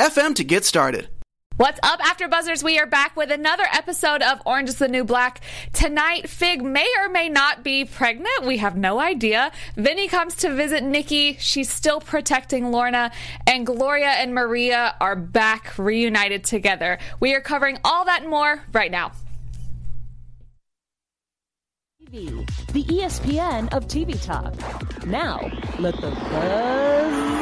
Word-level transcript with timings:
FM 0.00 0.34
to 0.36 0.44
get 0.44 0.64
started. 0.64 1.10
What's 1.58 1.78
up, 1.82 2.00
After 2.02 2.26
Buzzers? 2.26 2.64
We 2.64 2.78
are 2.78 2.86
back 2.86 3.14
with 3.18 3.30
another 3.30 3.64
episode 3.70 4.22
of 4.22 4.40
Orange 4.46 4.70
is 4.70 4.78
the 4.78 4.88
New 4.88 5.04
Black. 5.04 5.42
Tonight, 5.74 6.26
Fig 6.26 6.62
may 6.62 6.88
or 6.98 7.10
may 7.10 7.28
not 7.28 7.62
be 7.62 7.84
pregnant. 7.84 8.46
We 8.46 8.56
have 8.56 8.78
no 8.78 8.98
idea. 8.98 9.52
Vinny 9.76 10.08
comes 10.08 10.36
to 10.36 10.54
visit 10.54 10.82
Nikki. 10.82 11.36
She's 11.38 11.68
still 11.68 12.00
protecting 12.00 12.72
Lorna. 12.72 13.12
And 13.46 13.66
Gloria 13.66 14.12
and 14.12 14.34
Maria 14.34 14.94
are 15.02 15.16
back 15.16 15.76
reunited 15.76 16.44
together. 16.44 16.98
We 17.20 17.34
are 17.34 17.42
covering 17.42 17.78
all 17.84 18.06
that 18.06 18.22
and 18.22 18.30
more 18.30 18.62
right 18.72 18.90
now. 18.90 19.12
TV, 22.06 22.48
the 22.72 22.84
ESPN 22.84 23.70
of 23.74 23.86
TV 23.86 24.18
talk. 24.24 24.54
Now, 25.04 25.40
let 25.78 25.94
the 25.96 26.10
buzz 26.10 27.36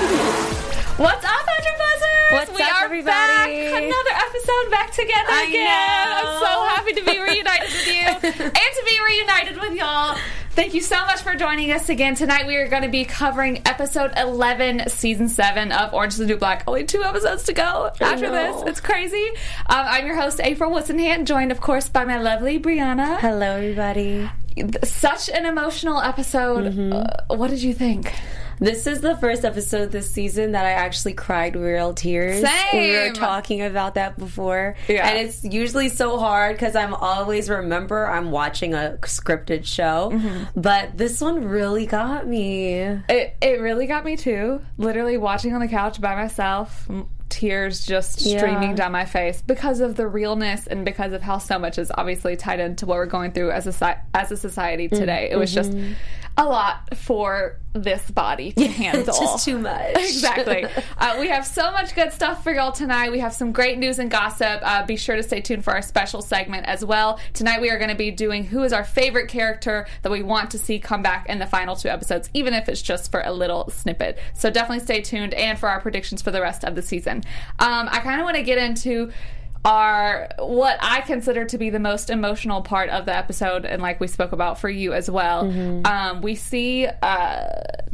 begin. 0.00 0.53
What's 0.96 1.24
up, 1.24 1.30
After 1.32 1.70
Buzzers? 1.76 2.30
What's 2.30 2.50
we 2.56 2.62
up, 2.64 2.80
are 2.80 2.84
everybody? 2.84 3.04
back. 3.10 3.48
Another 3.50 4.10
episode 4.14 4.70
back 4.70 4.92
together 4.92 5.28
I 5.28 5.46
again. 5.48 5.64
know. 5.66 6.20
I'm 6.22 6.38
so 6.40 6.64
happy 6.76 6.92
to 6.92 7.04
be 7.04 7.18
reunited 7.20 7.68
with 7.68 7.86
you 7.88 8.44
and 8.44 8.54
to 8.54 8.82
be 8.86 8.98
reunited 9.04 9.60
with 9.60 9.74
y'all. 9.74 10.16
Thank 10.50 10.72
you 10.72 10.80
so 10.80 11.04
much 11.06 11.20
for 11.22 11.34
joining 11.34 11.72
us 11.72 11.88
again. 11.88 12.14
Tonight 12.14 12.46
we 12.46 12.54
are 12.56 12.68
going 12.68 12.84
to 12.84 12.88
be 12.88 13.04
covering 13.04 13.60
episode 13.66 14.12
11, 14.16 14.88
season 14.88 15.28
7 15.28 15.72
of 15.72 15.92
Orange 15.92 16.12
is 16.12 16.18
the 16.20 16.26
New 16.26 16.36
Black. 16.36 16.62
Only 16.68 16.84
two 16.84 17.02
episodes 17.02 17.42
to 17.44 17.52
go 17.52 17.90
after 18.00 18.30
this. 18.30 18.62
It's 18.68 18.80
crazy. 18.80 19.30
Um, 19.66 19.84
I'm 19.88 20.06
your 20.06 20.14
host, 20.14 20.38
April 20.40 20.70
Woosenhant, 20.70 21.24
joined, 21.24 21.50
of 21.50 21.60
course, 21.60 21.88
by 21.88 22.04
my 22.04 22.20
lovely 22.20 22.60
Brianna. 22.60 23.18
Hello, 23.18 23.56
everybody. 23.56 24.30
Such 24.84 25.28
an 25.30 25.46
emotional 25.46 26.00
episode. 26.00 26.72
Mm-hmm. 26.72 26.92
Uh, 26.92 27.36
what 27.36 27.50
did 27.50 27.62
you 27.62 27.74
think? 27.74 28.12
This 28.60 28.86
is 28.86 29.00
the 29.00 29.16
first 29.16 29.44
episode 29.44 29.90
this 29.90 30.10
season 30.10 30.52
that 30.52 30.64
I 30.64 30.70
actually 30.70 31.14
cried 31.14 31.56
real 31.56 31.92
tears. 31.92 32.44
We 32.72 32.92
were 32.92 33.10
talking 33.12 33.62
about 33.62 33.94
that 33.94 34.16
before. 34.16 34.76
Yeah. 34.88 35.08
And 35.08 35.18
it's 35.18 35.44
usually 35.44 35.88
so 35.88 36.18
hard 36.18 36.54
because 36.54 36.76
I'm 36.76 36.94
always 36.94 37.50
remember 37.50 38.06
I'm 38.06 38.30
watching 38.30 38.74
a 38.74 38.96
scripted 39.02 39.66
show. 39.66 40.10
Mm-hmm. 40.12 40.60
But 40.60 40.96
this 40.96 41.20
one 41.20 41.44
really 41.44 41.86
got 41.86 42.26
me. 42.26 42.74
It 42.74 43.36
it 43.40 43.60
really 43.60 43.86
got 43.86 44.04
me 44.04 44.16
too. 44.16 44.60
Literally 44.78 45.18
watching 45.18 45.52
on 45.52 45.60
the 45.60 45.68
couch 45.68 46.00
by 46.00 46.14
myself, 46.14 46.88
tears 47.28 47.84
just 47.84 48.20
Yeah. 48.24 48.38
streaming 48.38 48.74
down 48.74 48.92
my 48.92 49.04
face 49.04 49.42
because 49.42 49.80
of 49.80 49.96
the 49.96 50.06
realness 50.06 50.66
and 50.66 50.84
because 50.84 51.12
of 51.12 51.22
how 51.22 51.38
so 51.38 51.58
much 51.58 51.78
is 51.78 51.90
obviously 51.96 52.36
tied 52.36 52.60
into 52.60 52.86
what 52.86 52.96
we're 52.96 53.06
going 53.06 53.32
through 53.32 53.50
as 53.50 53.66
a 53.66 53.98
as 54.14 54.30
a 54.30 54.36
society 54.36 54.88
today. 54.88 55.28
It 55.30 55.36
was 55.36 55.52
just 55.52 55.72
mm-hmm. 55.72 55.94
A 56.36 56.44
lot 56.44 56.96
for 56.96 57.60
this 57.74 58.10
body 58.10 58.52
to 58.52 58.66
handle. 58.68 59.18
Just 59.18 59.44
too 59.44 59.58
much. 59.58 59.94
Exactly. 60.14 60.64
Uh, 60.96 61.16
we 61.20 61.28
have 61.28 61.44
so 61.46 61.70
much 61.72 61.94
good 61.94 62.12
stuff 62.12 62.42
for 62.42 62.52
y'all 62.52 62.72
tonight. 62.72 63.10
We 63.10 63.18
have 63.18 63.34
some 63.34 63.52
great 63.52 63.78
news 63.78 63.98
and 63.98 64.10
gossip. 64.10 64.60
Uh, 64.62 64.86
be 64.86 64.96
sure 64.96 65.16
to 65.16 65.22
stay 65.22 65.40
tuned 65.40 65.64
for 65.64 65.72
our 65.72 65.82
special 65.82 66.22
segment 66.22 66.66
as 66.66 66.84
well. 66.84 67.18
Tonight 67.32 67.60
we 67.60 67.70
are 67.70 67.78
going 67.78 67.90
to 67.90 67.96
be 67.96 68.10
doing 68.10 68.44
who 68.44 68.62
is 68.62 68.72
our 68.72 68.84
favorite 68.84 69.28
character 69.28 69.86
that 70.02 70.10
we 70.12 70.22
want 70.22 70.50
to 70.52 70.58
see 70.58 70.78
come 70.78 71.02
back 71.02 71.26
in 71.28 71.38
the 71.38 71.46
final 71.46 71.74
two 71.76 71.88
episodes, 71.88 72.30
even 72.32 72.54
if 72.54 72.68
it's 72.68 72.80
just 72.80 73.10
for 73.10 73.20
a 73.20 73.32
little 73.32 73.68
snippet. 73.70 74.18
So 74.34 74.50
definitely 74.50 74.84
stay 74.84 75.00
tuned 75.00 75.34
and 75.34 75.58
for 75.58 75.68
our 75.68 75.80
predictions 75.80 76.22
for 76.22 76.30
the 76.30 76.40
rest 76.40 76.64
of 76.64 76.74
the 76.74 76.82
season. 76.82 77.18
Um, 77.58 77.88
I 77.90 78.00
kind 78.00 78.20
of 78.20 78.24
want 78.24 78.36
to 78.36 78.42
get 78.42 78.58
into 78.58 79.12
are 79.64 80.28
what 80.38 80.78
I 80.80 81.00
consider 81.00 81.44
to 81.46 81.58
be 81.58 81.70
the 81.70 81.78
most 81.78 82.10
emotional 82.10 82.60
part 82.62 82.90
of 82.90 83.06
the 83.06 83.16
episode, 83.16 83.64
and 83.64 83.80
like 83.80 84.00
we 84.00 84.06
spoke 84.06 84.32
about 84.32 84.58
for 84.58 84.68
you 84.68 84.92
as 84.92 85.10
well. 85.10 85.46
Um, 85.86 86.20
we 86.20 86.34
see 86.34 86.86
uh, 86.86 87.46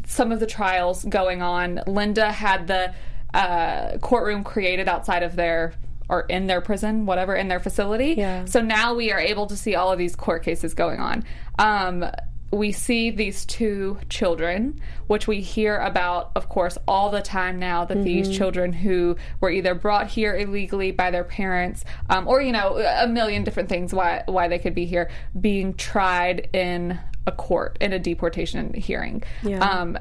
some 0.07 0.33
of 0.33 0.41
the 0.41 0.47
trials 0.47 1.05
going 1.05 1.43
on. 1.43 1.81
Linda 1.87 2.33
had 2.33 2.67
the 2.67 2.93
uh, 3.33 3.99
courtroom 3.99 4.43
created 4.43 4.89
outside 4.89 5.23
of 5.23 5.37
their 5.37 5.75
or 6.09 6.23
in 6.23 6.49
their 6.49 6.61
prison, 6.61 7.07
whatever, 7.07 7.37
in 7.37 7.47
their 7.47 7.61
facility. 7.61 8.15
Yeah. 8.19 8.45
So 8.45 8.61
now 8.61 8.95
we 8.95 9.13
are 9.13 9.21
able 9.21 9.47
to 9.47 9.57
see 9.57 9.77
all 9.77 9.93
of 9.93 9.99
these 9.99 10.17
court 10.17 10.43
cases 10.43 10.75
going 10.75 10.99
on. 10.99 11.25
Um, 11.61 12.05
we 12.53 12.73
see 12.73 13.11
these 13.11 13.45
two 13.45 13.99
children, 14.09 14.81
which 15.07 15.29
we 15.29 15.41
hear 15.41 15.77
about, 15.79 16.33
of 16.35 16.49
course, 16.49 16.77
all 16.89 17.11
the 17.11 17.23
time 17.23 17.59
now 17.59 17.85
that 17.85 18.03
these 18.03 18.37
children 18.37 18.73
who 18.73 19.17
were 19.41 19.51
either 19.51 19.75
brought 19.75 20.09
here 20.09 20.37
illegally 20.37 20.91
by 20.91 21.11
their 21.11 21.25
parents, 21.25 21.85
um, 22.09 22.27
or 22.27 22.43
you 22.43 22.53
know, 22.53 22.77
a 22.79 23.07
million 23.07 23.45
different 23.45 23.69
things 23.69 23.95
why 23.95 24.25
why 24.27 24.49
they 24.49 24.59
could 24.59 24.75
be 24.75 24.85
here, 24.85 25.11
being 25.41 25.75
tried 25.75 26.49
in 26.53 26.99
a 27.27 27.33
court 27.33 27.77
in 27.81 27.93
a 27.93 27.99
deportation 27.99 28.75
hearing. 28.75 29.23
Yeah. 29.43 29.59
Um, 29.59 29.99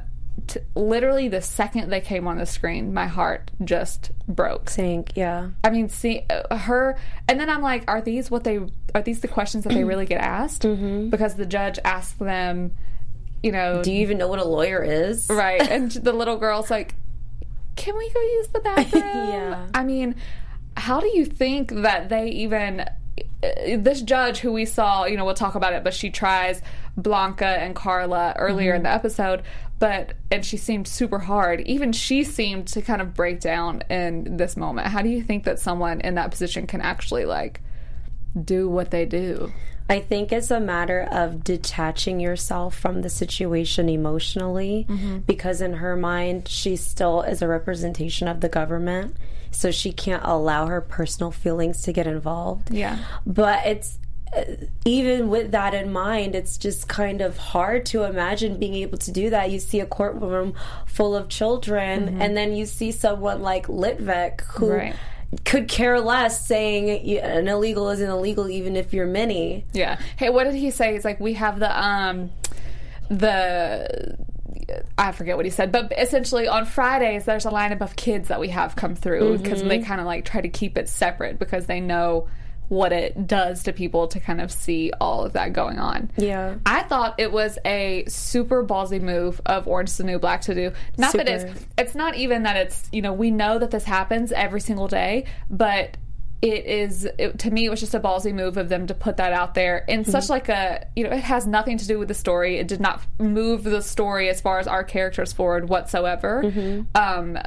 t- 0.47 0.59
literally, 0.75 1.27
the 1.27 1.41
second 1.41 1.89
they 1.89 2.01
came 2.01 2.27
on 2.27 2.37
the 2.37 2.45
screen, 2.45 2.93
my 2.93 3.07
heart 3.07 3.51
just 3.63 4.11
broke. 4.27 4.69
Think, 4.69 5.13
yeah. 5.15 5.49
I 5.63 5.69
mean, 5.69 5.89
see 5.89 6.25
uh, 6.29 6.55
her, 6.57 6.97
and 7.27 7.39
then 7.39 7.49
I'm 7.49 7.61
like, 7.61 7.83
are 7.87 8.01
these 8.01 8.29
what 8.31 8.43
they 8.43 8.59
are? 8.95 9.01
These 9.01 9.21
the 9.21 9.27
questions 9.27 9.63
that 9.65 9.73
they 9.73 9.83
really 9.83 10.05
get 10.05 10.21
asked? 10.21 10.63
Mm-hmm. 10.63 11.09
Because 11.09 11.35
the 11.35 11.45
judge 11.45 11.79
asked 11.85 12.19
them, 12.19 12.71
you 13.43 13.51
know, 13.51 13.81
Do 13.83 13.91
you 13.91 14.01
even 14.01 14.17
know 14.17 14.27
what 14.27 14.39
a 14.39 14.45
lawyer 14.45 14.83
is? 14.83 15.27
right? 15.29 15.61
And 15.61 15.91
the 16.07 16.13
little 16.13 16.37
girl's 16.37 16.69
like, 16.69 16.95
"Can 17.75 17.97
we 17.97 18.09
go 18.11 18.19
use 18.21 18.47
the 18.49 18.59
bathroom?" 18.63 19.03
Yeah. 19.03 19.67
I 19.73 19.83
mean, 19.83 20.15
how 20.77 20.99
do 20.99 21.07
you 21.07 21.25
think 21.25 21.71
that 21.71 22.09
they 22.09 22.29
even? 22.29 22.81
uh, 22.81 22.87
This 23.77 24.01
judge 24.01 24.39
who 24.39 24.51
we 24.51 24.65
saw, 24.65 25.05
you 25.05 25.15
know, 25.17 25.25
we'll 25.25 25.33
talk 25.35 25.55
about 25.55 25.73
it, 25.73 25.83
but 25.83 25.93
she 25.93 26.09
tries 26.09 26.61
Blanca 26.97 27.45
and 27.47 27.73
Carla 27.75 28.33
earlier 28.37 28.73
in 28.73 28.83
the 28.83 28.89
episode, 28.89 29.43
but 29.79 30.13
and 30.29 30.45
she 30.45 30.57
seemed 30.57 30.87
super 30.87 31.19
hard. 31.19 31.61
Even 31.61 31.91
she 31.91 32.23
seemed 32.23 32.67
to 32.67 32.81
kind 32.81 33.01
of 33.01 33.13
break 33.13 33.39
down 33.39 33.81
in 33.89 34.37
this 34.37 34.55
moment. 34.55 34.87
How 34.87 35.01
do 35.01 35.09
you 35.09 35.23
think 35.23 35.45
that 35.45 35.59
someone 35.59 36.01
in 36.01 36.15
that 36.15 36.31
position 36.31 36.67
can 36.67 36.81
actually 36.81 37.25
like 37.25 37.61
do 38.39 38.69
what 38.69 38.91
they 38.91 39.05
do? 39.05 39.51
I 39.89 40.01
think 40.01 40.31
it's 40.31 40.51
a 40.51 40.59
matter 40.59 41.07
of 41.11 41.43
detaching 41.43 42.19
yourself 42.19 42.77
from 42.77 43.01
the 43.01 43.09
situation 43.09 43.89
emotionally 43.89 44.85
mm-hmm. 44.87 45.19
because, 45.19 45.61
in 45.61 45.73
her 45.73 45.95
mind, 45.95 46.47
she 46.47 46.75
still 46.75 47.23
is 47.23 47.41
a 47.41 47.47
representation 47.47 48.27
of 48.27 48.41
the 48.41 48.49
government. 48.49 49.17
So 49.51 49.71
she 49.71 49.91
can't 49.91 50.21
allow 50.23 50.67
her 50.67 50.79
personal 50.79 51.31
feelings 51.31 51.81
to 51.81 51.91
get 51.91 52.05
involved. 52.05 52.71
Yeah. 52.71 52.99
But 53.25 53.65
it's 53.65 53.97
even 54.85 55.29
with 55.29 55.51
that 55.51 55.73
in 55.73 55.91
mind, 55.91 56.35
it's 56.35 56.57
just 56.57 56.87
kind 56.87 57.21
of 57.21 57.37
hard 57.37 57.85
to 57.87 58.03
imagine 58.03 58.59
being 58.59 58.75
able 58.75 58.97
to 58.99 59.11
do 59.11 59.29
that. 59.31 59.49
You 59.51 59.59
see 59.59 59.79
a 59.79 59.85
courtroom 59.85 60.53
full 60.85 61.15
of 61.15 61.29
children, 61.29 62.21
and 62.21 62.37
then 62.37 62.53
you 62.53 62.65
see 62.65 62.91
someone 62.91 63.41
like 63.41 63.67
Litvek 63.67 64.41
who 64.41 64.69
Right. 64.71 64.95
could 65.45 65.67
care 65.67 65.99
less, 65.99 66.45
saying 66.45 66.89
an 67.19 67.47
illegal 67.47 67.89
is 67.89 68.01
an 68.01 68.09
illegal, 68.09 68.49
even 68.49 68.75
if 68.75 68.93
you're 68.93 69.07
many. 69.07 69.65
Yeah. 69.73 69.99
Hey, 70.17 70.29
what 70.29 70.43
did 70.45 70.55
he 70.55 70.69
say? 70.71 70.95
It's 70.95 71.05
like 71.05 71.19
we 71.19 71.33
have 71.33 71.59
the 71.59 71.83
um 71.85 72.29
the 73.09 74.15
I 74.97 75.11
forget 75.11 75.35
what 75.35 75.45
he 75.45 75.51
said, 75.51 75.71
but 75.71 75.91
essentially 75.97 76.47
on 76.47 76.65
Fridays 76.65 77.25
there's 77.25 77.45
a 77.45 77.49
lineup 77.51 77.81
of 77.81 77.95
kids 77.95 78.27
that 78.27 78.39
we 78.39 78.49
have 78.49 78.75
come 78.75 78.95
through 78.95 79.39
because 79.39 79.63
they 79.63 79.79
kind 79.79 79.99
of 79.99 80.05
like 80.05 80.25
try 80.25 80.41
to 80.41 80.49
keep 80.49 80.77
it 80.77 80.87
separate 80.89 81.39
because 81.39 81.65
they 81.65 81.79
know 81.79 82.27
what 82.69 82.93
it 82.93 83.27
does 83.27 83.63
to 83.63 83.73
people 83.73 84.07
to 84.07 84.19
kind 84.19 84.39
of 84.39 84.51
see 84.51 84.91
all 85.01 85.25
of 85.25 85.33
that 85.33 85.53
going 85.53 85.79
on. 85.79 86.09
Yeah. 86.17 86.55
I 86.65 86.83
thought 86.83 87.15
it 87.17 87.31
was 87.31 87.57
a 87.65 88.05
super 88.07 88.63
ballsy 88.63 89.01
move 89.01 89.41
of 89.45 89.67
Orange 89.67 89.89
is 89.89 89.97
the 89.97 90.03
New 90.03 90.19
Black 90.19 90.41
to 90.41 90.55
do. 90.55 90.71
Not 90.97 91.13
that 91.13 91.27
it's 91.27 91.65
it's 91.77 91.95
not 91.95 92.15
even 92.15 92.43
that 92.43 92.55
it's 92.55 92.87
you 92.91 93.01
know 93.01 93.11
we 93.11 93.31
know 93.31 93.59
that 93.59 93.71
this 93.71 93.83
happens 93.83 94.31
every 94.31 94.61
single 94.61 94.87
day, 94.87 95.25
but 95.49 95.97
it 96.41 96.65
is 96.65 97.05
it, 97.17 97.37
to 97.39 97.51
me 97.51 97.65
it 97.65 97.69
was 97.69 97.81
just 97.81 97.93
a 97.93 97.99
ballsy 97.99 98.33
move 98.33 98.55
of 98.55 98.69
them 98.69 98.87
to 98.87 98.93
put 98.93 99.17
that 99.17 99.33
out 99.33 99.55
there 99.55 99.83
in 99.89 100.05
such 100.05 100.29
like 100.29 100.47
a 100.47 100.87
you 100.95 101.03
know 101.03 101.09
it 101.09 101.19
has 101.19 101.45
nothing 101.45 101.77
to 101.77 101.87
do 101.87 101.97
with 101.97 102.07
the 102.07 102.13
story. 102.13 102.57
It 102.57 102.67
did 102.67 102.79
not 102.79 103.01
move 103.19 103.63
the 103.63 103.81
story 103.81 104.29
as 104.29 104.39
far 104.39 104.59
as 104.59 104.67
our 104.67 104.83
characters 104.83 105.33
forward 105.33 105.69
whatsoever. 105.69 106.43
Um, 106.95 107.39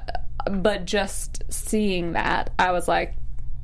but 0.50 0.84
just 0.84 1.44
seeing 1.48 2.12
that, 2.12 2.50
I 2.58 2.72
was 2.72 2.88
like 2.88 3.14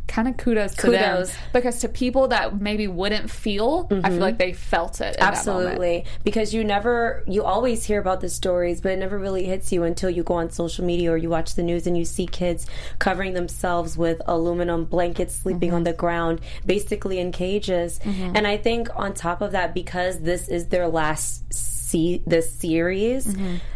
kind 0.08 0.26
of 0.26 0.36
kudos 0.36 0.74
to 0.74 0.82
Kudos. 0.82 1.30
them 1.30 1.38
because 1.52 1.80
to 1.80 1.88
people 1.88 2.28
that 2.28 2.60
maybe 2.60 2.88
wouldn't 2.88 3.30
feel, 3.30 3.86
I 3.90 3.94
feel 3.94 4.02
mm-hmm. 4.02 4.18
like 4.18 4.38
they 4.38 4.52
felt 4.52 5.00
it. 5.00 5.16
Absolutely. 5.20 6.06
Because 6.24 6.52
you 6.52 6.64
never, 6.64 7.22
you 7.26 7.44
always 7.44 7.84
hear 7.84 8.00
about 8.00 8.20
the 8.20 8.28
stories, 8.28 8.80
but 8.80 8.92
it 8.92 8.98
never 8.98 9.18
really 9.18 9.44
hits 9.44 9.70
you 9.70 9.84
until 9.84 10.10
you 10.10 10.22
go 10.22 10.34
on 10.34 10.50
social 10.50 10.84
media 10.84 11.12
or 11.12 11.16
you 11.16 11.28
watch 11.28 11.54
the 11.54 11.62
news 11.62 11.86
and 11.86 11.96
you 11.96 12.04
see 12.04 12.26
kids 12.26 12.66
covering 12.98 13.34
themselves 13.34 13.96
with 13.96 14.20
aluminum 14.26 14.86
blankets, 14.86 15.34
sleeping 15.34 15.72
on 15.72 15.78
mm-hmm. 15.78 15.84
the 15.84 15.92
ground, 15.92 16.40
basically 16.64 17.18
in 17.18 17.30
cages. 17.30 18.00
Mm-hmm. 18.00 18.32
And 18.34 18.46
I 18.46 18.56
think 18.56 18.88
on 18.96 19.14
top 19.14 19.42
of 19.42 19.52
that, 19.52 19.74
because 19.74 20.20
this 20.20 20.48
is 20.48 20.68
their 20.68 20.88
last 20.88 21.77
see 21.88 22.22
this 22.26 22.52
series 22.52 23.34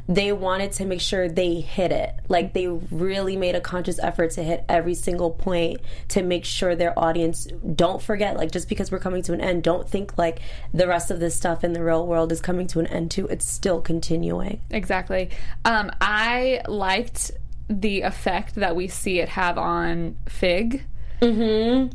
they 0.09 0.33
wanted 0.33 0.73
to 0.73 0.85
make 0.85 1.01
sure 1.01 1.29
they 1.29 1.61
hit 1.61 1.93
it 1.93 2.15
like 2.29 2.53
they 2.53 2.67
really 2.67 3.37
made 3.37 3.55
a 3.55 3.61
conscious 3.61 3.99
effort 4.01 4.31
to 4.31 4.43
hit 4.43 4.65
every 4.69 4.95
single 4.95 5.31
point 5.31 5.81
to 6.09 6.23
make 6.23 6.45
sure 6.45 6.75
their 6.75 6.99
audience 6.99 7.47
don't 7.75 8.03
forget 8.03 8.37
like 8.37 8.51
just 8.51 8.69
because 8.69 8.91
we're 8.91 8.99
coming 8.99 9.23
to 9.23 9.33
an 9.33 9.41
end 9.41 9.63
don't 9.63 9.89
think 9.89 10.17
like 10.19 10.41
the 10.75 10.87
rest 10.87 11.11
of 11.11 11.21
this 11.21 11.35
stuff 11.35 11.65
in 11.65 11.73
the 11.73 11.83
real 11.83 12.07
world 12.07 12.33
is 12.33 12.41
coming 12.41 12.67
to 12.67 12.81
an 12.81 12.87
end 12.89 13.11
too 13.11 13.27
it's 13.29 13.49
still 13.49 13.81
continuing 13.81 14.61
Exactly. 14.71 15.31
Um, 15.65 15.91
I 16.01 16.63
liked 16.67 17.31
the 17.69 18.03
effect 18.03 18.57
that 18.57 18.75
we 18.77 18.89
see 18.89 19.21
it 19.21 19.29
have 19.31 19.59
on 19.59 20.17
Fig. 20.29 20.85
Uh, 21.23 21.89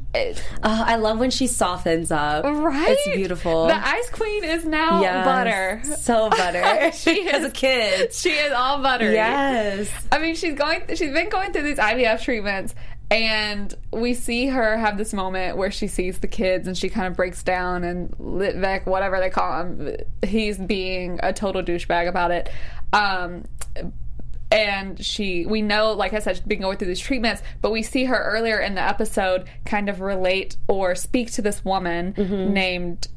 i 0.64 0.96
love 0.96 1.20
when 1.20 1.30
she 1.32 1.48
softens 1.48 2.12
up 2.12 2.46
Right? 2.46 2.90
it's 2.98 3.16
beautiful 3.16 3.68
The 3.68 3.76
Ice 3.76 4.10
Queen 4.12 4.44
is 4.46 4.66
now 4.66 5.02
Yes. 5.02 5.26
butter. 5.26 5.82
so 5.98 6.30
butter 6.30 6.92
She 6.94 7.12
is- 7.28 7.44
a 7.46 7.52
kid 7.52 8.14
She 8.14 8.30
is 8.30 8.54
all 8.54 8.82
butter. 8.82 9.12
yes 9.12 9.90
I 10.12 10.20
mean, 10.20 10.36
she's 10.36 10.54
going. 10.56 10.84
She's 10.90 11.12
been 11.12 11.30
going 11.30 11.52
through 11.52 11.64
these 11.64 11.78
IVF 11.78 12.22
treatments, 12.24 12.74
and 13.12 13.74
we 13.92 14.14
see 14.14 14.48
her 14.48 14.78
have 14.78 14.98
this 14.98 15.14
moment 15.14 15.58
where 15.58 15.70
she 15.70 15.88
sees 15.88 16.20
the 16.20 16.28
kids, 16.28 16.66
and 16.68 16.78
she 16.78 16.90
kind 16.90 17.08
of 17.08 17.16
breaks 17.16 17.44
down. 17.44 17.84
And 17.84 18.10
Litvek, 18.18 18.86
whatever 18.86 19.20
they 19.20 19.30
call 19.30 19.62
him, 19.62 19.98
he's 20.26 20.58
being 20.58 21.20
a 21.22 21.34
total 21.34 21.62
douchebag 21.62 22.08
about 22.08 22.32
it. 22.32 22.50
Um, 22.94 23.44
and 24.52 25.04
she, 25.04 25.46
we 25.46 25.62
know, 25.62 25.92
like 25.94 26.14
I 26.14 26.20
said, 26.20 26.38
she's 26.38 26.46
been 26.46 26.62
going 26.62 26.78
through 26.78 26.88
these 26.88 27.00
treatments, 27.00 27.42
but 27.62 27.72
we 27.72 27.84
see 27.84 28.06
her 28.06 28.16
earlier 28.18 28.60
in 28.60 28.76
the 28.76 28.82
episode 28.82 29.46
kind 29.66 29.90
of 29.90 30.00
relate 30.02 30.56
or 30.68 30.96
speak 30.96 31.32
to 31.34 31.42
this 31.42 31.64
woman 31.66 32.14
named 32.54 33.08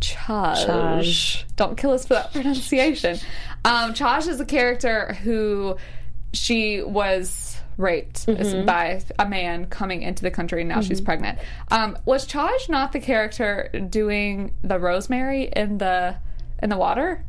Chaj. 0.00 0.66
Chaj. 0.66 1.44
Don't 1.56 1.76
kill 1.76 1.90
us 1.90 2.06
for 2.06 2.14
that 2.14 2.32
pronunciation. 2.32 3.18
Um, 3.64 3.92
Chaj 3.94 4.28
is 4.28 4.40
a 4.40 4.44
character 4.44 5.14
who 5.14 5.76
she 6.32 6.82
was 6.82 7.56
raped 7.76 8.26
by 8.66 9.00
a 9.18 9.28
man 9.28 9.66
coming 9.66 10.02
into 10.02 10.22
the 10.22 10.30
country 10.30 10.60
and 10.62 10.68
now 10.68 10.80
she's 10.80 11.00
pregnant. 11.00 11.38
Um, 11.70 11.96
was 12.04 12.26
Chaj 12.26 12.68
not 12.68 12.92
the 12.92 13.00
character 13.00 13.68
doing 13.88 14.52
the 14.62 14.78
rosemary 14.78 15.50
in 15.54 15.78
the 15.78 16.16
in 16.62 16.70
the 16.70 16.76
water? 16.76 17.24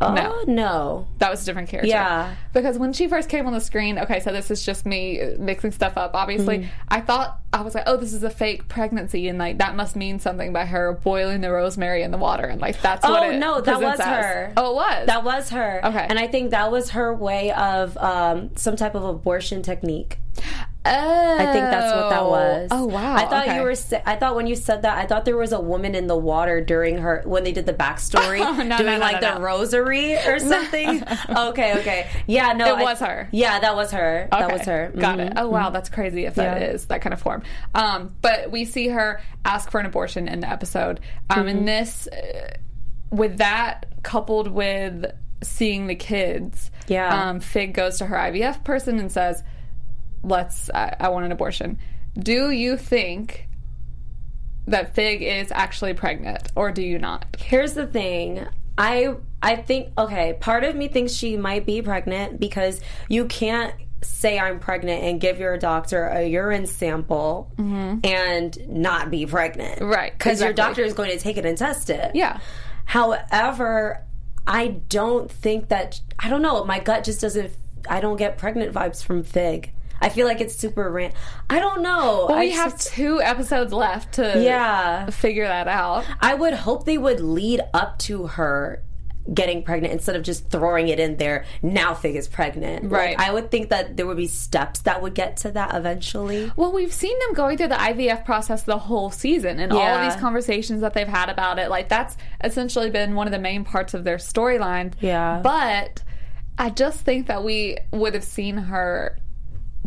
Oh 0.00 0.14
No. 0.14 0.42
no 0.46 1.06
That 1.18 1.30
was 1.30 1.42
a 1.42 1.46
different 1.46 1.68
character. 1.68 1.88
Yeah. 1.88 2.34
Because 2.52 2.78
when 2.78 2.92
she 2.92 3.08
first 3.08 3.28
came 3.28 3.46
on 3.46 3.52
the 3.52 3.60
screen, 3.60 3.98
okay, 3.98 4.20
so 4.20 4.32
this 4.32 4.50
is 4.50 4.64
just 4.64 4.86
me 4.86 5.34
mixing 5.38 5.72
stuff 5.72 5.96
up, 5.96 6.12
obviously. 6.14 6.58
Mm-hmm. 6.58 6.68
I 6.88 7.00
thought, 7.00 7.40
I 7.52 7.62
was 7.62 7.74
like, 7.74 7.84
oh, 7.86 7.96
this 7.96 8.12
is 8.12 8.22
a 8.22 8.30
fake 8.30 8.68
pregnancy, 8.68 9.28
and 9.28 9.38
like 9.38 9.58
that 9.58 9.74
must 9.74 9.96
mean 9.96 10.18
something 10.20 10.52
by 10.52 10.66
her 10.66 10.92
boiling 11.02 11.40
the 11.40 11.50
rosemary 11.50 12.02
in 12.02 12.10
the 12.10 12.18
water, 12.18 12.44
and 12.44 12.60
like 12.60 12.80
that's 12.82 13.02
what 13.02 13.22
Oh, 13.22 13.38
no, 13.38 13.60
that 13.60 13.80
was 13.80 14.00
as. 14.00 14.06
her. 14.06 14.52
Oh, 14.56 14.72
it 14.72 14.74
was? 14.74 15.06
That 15.06 15.24
was 15.24 15.50
her. 15.50 15.80
Okay. 15.86 16.06
And 16.08 16.18
I 16.18 16.26
think 16.26 16.50
that 16.50 16.70
was 16.70 16.90
her 16.90 17.14
way 17.14 17.52
of 17.52 17.96
um, 17.98 18.50
some 18.56 18.76
type 18.76 18.94
of 18.94 19.02
abortion 19.04 19.62
technique. 19.62 20.18
Oh. 20.88 21.34
I 21.38 21.44
think 21.52 21.64
that's 21.70 21.94
what 21.94 22.10
that 22.10 22.24
was. 22.24 22.68
Oh, 22.70 22.86
wow. 22.86 23.14
I 23.14 23.26
thought 23.26 23.46
okay. 23.48 23.56
you 23.56 23.62
were. 23.62 23.74
I 24.06 24.16
thought 24.16 24.34
when 24.36 24.46
you 24.46 24.56
said 24.56 24.82
that, 24.82 24.98
I 24.98 25.06
thought 25.06 25.24
there 25.24 25.36
was 25.36 25.52
a 25.52 25.60
woman 25.60 25.94
in 25.94 26.06
the 26.06 26.16
water 26.16 26.60
during 26.60 26.98
her 26.98 27.22
when 27.24 27.44
they 27.44 27.52
did 27.52 27.66
the 27.66 27.74
backstory, 27.74 28.40
Oh, 28.44 28.62
no, 28.62 28.76
doing 28.78 28.86
no, 28.86 28.92
no, 28.94 28.98
like 28.98 29.20
the 29.20 29.40
rosary 29.40 30.14
or 30.16 30.38
something. 30.38 31.02
okay, 31.28 31.78
okay, 31.80 32.10
yeah, 32.26 32.52
no, 32.54 32.74
It 32.74 32.78
I- 32.78 32.82
was 32.82 32.98
her. 33.00 33.28
Yeah, 33.32 33.60
that 33.60 33.76
was 33.76 33.90
her. 33.92 34.28
That 34.30 34.52
was 34.52 34.62
her. 34.62 34.92
Got 34.98 35.18
Mhm. 35.18 35.26
it. 35.30 35.32
Oh 35.36 35.48
wow, 35.48 35.70
that's 35.70 35.88
crazy 35.88 36.24
if 36.26 36.34
that 36.36 36.60
Yeah. 36.60 36.68
is 36.68 36.86
that 36.86 37.02
kind 37.02 37.12
of 37.14 37.20
form. 37.20 37.42
Um, 37.74 38.14
but 38.22 38.50
we 38.50 38.64
see 38.64 38.88
her 38.88 39.20
ask 39.44 39.70
for 39.70 39.80
an 39.80 39.86
abortion 39.86 40.28
in 40.28 40.40
the 40.40 40.48
episode. 40.50 41.00
Um, 41.30 41.38
Mm-hmm. 41.40 41.48
and 41.48 41.68
this, 41.68 42.08
uh, 42.08 42.50
with 43.10 43.38
that 43.38 43.86
coupled 44.02 44.48
with 44.48 45.06
seeing 45.42 45.86
the 45.86 45.94
kids, 45.94 46.70
Yeah. 46.88 47.28
um, 47.30 47.40
Fig 47.40 47.72
goes 47.74 47.98
to 47.98 48.06
her 48.06 48.16
IVF 48.16 48.64
person 48.64 48.98
and 48.98 49.10
says, 49.12 49.42
"Let's. 50.22 50.70
I, 50.70 50.96
I 51.00 51.08
want 51.08 51.26
an 51.26 51.32
abortion." 51.32 51.78
Do 52.18 52.50
you 52.50 52.76
think 52.76 53.48
that 54.66 54.94
Fig 54.94 55.22
is 55.22 55.50
actually 55.52 55.94
pregnant, 55.94 56.50
or 56.54 56.72
do 56.72 56.82
you 56.82 56.98
not? 56.98 57.24
Here's 57.38 57.74
the 57.74 57.86
thing. 57.86 58.46
I 58.76 59.14
I 59.42 59.56
think 59.56 59.92
okay, 59.98 60.36
part 60.38 60.64
of 60.64 60.74
me 60.76 60.88
thinks 60.88 61.12
she 61.12 61.36
might 61.36 61.66
be 61.66 61.82
pregnant 61.82 62.38
because 62.40 62.80
you 63.08 63.26
can't 63.26 63.74
say 64.02 64.38
I'm 64.38 64.60
pregnant 64.60 65.02
and 65.02 65.20
give 65.20 65.40
your 65.40 65.56
doctor 65.58 66.04
a 66.04 66.24
urine 66.24 66.66
sample 66.66 67.50
and 67.58 68.56
not 68.68 69.10
be 69.10 69.26
pregnant. 69.26 69.80
Mm-hmm. 69.80 69.90
Right, 69.90 70.12
Because 70.12 70.40
your 70.40 70.52
doctor 70.52 70.82
is 70.82 70.92
going 70.92 71.10
to 71.10 71.18
take 71.18 71.36
it 71.36 71.44
and 71.44 71.58
test 71.58 71.90
it. 71.90 72.12
Yeah. 72.14 72.38
However, 72.84 74.04
I 74.46 74.68
don't 74.88 75.30
think 75.30 75.68
that 75.68 76.00
I 76.18 76.28
don't 76.28 76.42
know, 76.42 76.64
my 76.64 76.78
gut 76.78 77.02
just 77.04 77.20
doesn't 77.20 77.52
I 77.88 78.00
don't 78.00 78.16
get 78.16 78.38
pregnant 78.38 78.72
vibes 78.72 79.02
from 79.02 79.22
Fig. 79.24 79.72
I 80.00 80.08
feel 80.08 80.26
like 80.26 80.40
it's 80.40 80.54
super 80.56 80.90
rant. 80.90 81.14
I 81.50 81.58
don't 81.58 81.82
know. 81.82 82.26
Well, 82.28 82.38
I 82.38 82.44
we 82.46 82.50
have 82.52 82.72
just- 82.74 82.88
two 82.92 83.20
episodes 83.20 83.72
left 83.72 84.14
to 84.14 84.40
Yeah. 84.42 85.10
figure 85.10 85.46
that 85.46 85.68
out. 85.68 86.04
I 86.20 86.34
would 86.34 86.54
hope 86.54 86.84
they 86.84 86.98
would 86.98 87.20
lead 87.20 87.60
up 87.74 87.98
to 88.00 88.26
her 88.28 88.82
getting 89.34 89.62
pregnant 89.62 89.92
instead 89.92 90.16
of 90.16 90.22
just 90.22 90.48
throwing 90.48 90.88
it 90.88 90.98
in 90.98 91.18
there. 91.18 91.44
Now 91.60 91.92
Fig 91.92 92.16
is 92.16 92.26
pregnant. 92.26 92.90
Right. 92.90 93.18
Like, 93.18 93.28
I 93.28 93.30
would 93.30 93.50
think 93.50 93.68
that 93.68 93.94
there 93.98 94.06
would 94.06 94.16
be 94.16 94.26
steps 94.26 94.80
that 94.80 95.02
would 95.02 95.12
get 95.14 95.36
to 95.38 95.50
that 95.50 95.74
eventually. 95.74 96.50
Well, 96.56 96.72
we've 96.72 96.94
seen 96.94 97.14
them 97.18 97.34
going 97.34 97.58
through 97.58 97.68
the 97.68 97.74
IVF 97.78 98.24
process 98.24 98.62
the 98.62 98.78
whole 98.78 99.10
season 99.10 99.60
and 99.60 99.70
all 99.70 99.80
of 99.82 100.02
these 100.10 100.18
conversations 100.18 100.80
that 100.80 100.94
they've 100.94 101.06
had 101.06 101.28
about 101.28 101.58
it. 101.58 101.68
Like, 101.68 101.90
that's 101.90 102.16
essentially 102.42 102.88
been 102.88 103.14
one 103.16 103.26
of 103.26 103.32
the 103.32 103.38
main 103.38 103.64
parts 103.64 103.92
of 103.92 104.02
their 104.04 104.16
storyline. 104.16 104.94
Yeah. 104.98 105.40
But 105.42 106.02
I 106.56 106.70
just 106.70 107.00
think 107.00 107.26
that 107.26 107.44
we 107.44 107.76
would 107.92 108.14
have 108.14 108.24
seen 108.24 108.56
her 108.56 109.18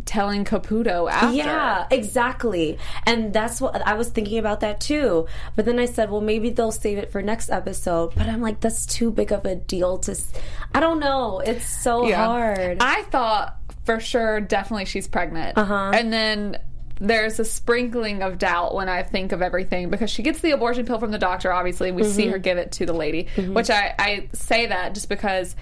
telling 0.04 0.44
Caputo 0.44 1.10
after. 1.10 1.34
Yeah, 1.36 1.86
exactly. 1.90 2.78
And 3.06 3.32
that's 3.32 3.60
what 3.60 3.86
I 3.86 3.94
was 3.94 4.08
thinking 4.10 4.38
about 4.38 4.60
that 4.60 4.80
too. 4.80 5.26
But 5.56 5.64
then 5.64 5.78
I 5.78 5.86
said, 5.86 6.10
well, 6.10 6.20
maybe 6.20 6.50
they'll 6.50 6.72
save 6.72 6.98
it 6.98 7.10
for 7.12 7.22
next 7.22 7.50
episode. 7.50 8.14
But 8.14 8.26
I'm 8.28 8.40
like, 8.40 8.60
that's 8.60 8.86
too 8.86 9.10
big 9.10 9.32
of 9.32 9.44
a 9.44 9.54
deal 9.56 9.98
to. 9.98 10.12
s- 10.12 10.32
I 10.74 10.80
don't 10.80 11.00
know. 11.00 11.40
It's 11.40 11.66
so 11.66 12.06
Yeah. 12.06 12.24
hard. 12.26 12.78
I 12.80 13.02
thought 13.04 13.56
for 13.84 14.00
sure, 14.00 14.40
definitely 14.40 14.84
she's 14.84 15.08
pregnant. 15.08 15.56
Uh-huh. 15.58 15.90
And 15.94 16.12
then 16.12 16.58
there's 17.00 17.40
a 17.40 17.44
sprinkling 17.44 18.22
of 18.22 18.38
doubt 18.38 18.74
when 18.74 18.88
I 18.88 19.02
think 19.02 19.32
of 19.32 19.42
everything 19.42 19.90
because 19.90 20.08
she 20.10 20.22
gets 20.22 20.40
the 20.40 20.52
abortion 20.52 20.86
pill 20.86 20.98
from 21.00 21.10
the 21.10 21.18
doctor, 21.18 21.52
obviously. 21.52 21.90
We 21.90 22.04
see 22.04 22.24
Mm-hmm. 22.24 22.32
her 22.32 22.38
give 22.38 22.58
it 22.58 22.72
to 22.72 22.86
the 22.86 22.92
lady, 22.92 23.26
which 23.36 23.70
I, 23.70 23.94
I 23.98 24.28
say 24.32 24.66
that 24.66 24.94
just 24.94 25.08
because. 25.08 25.56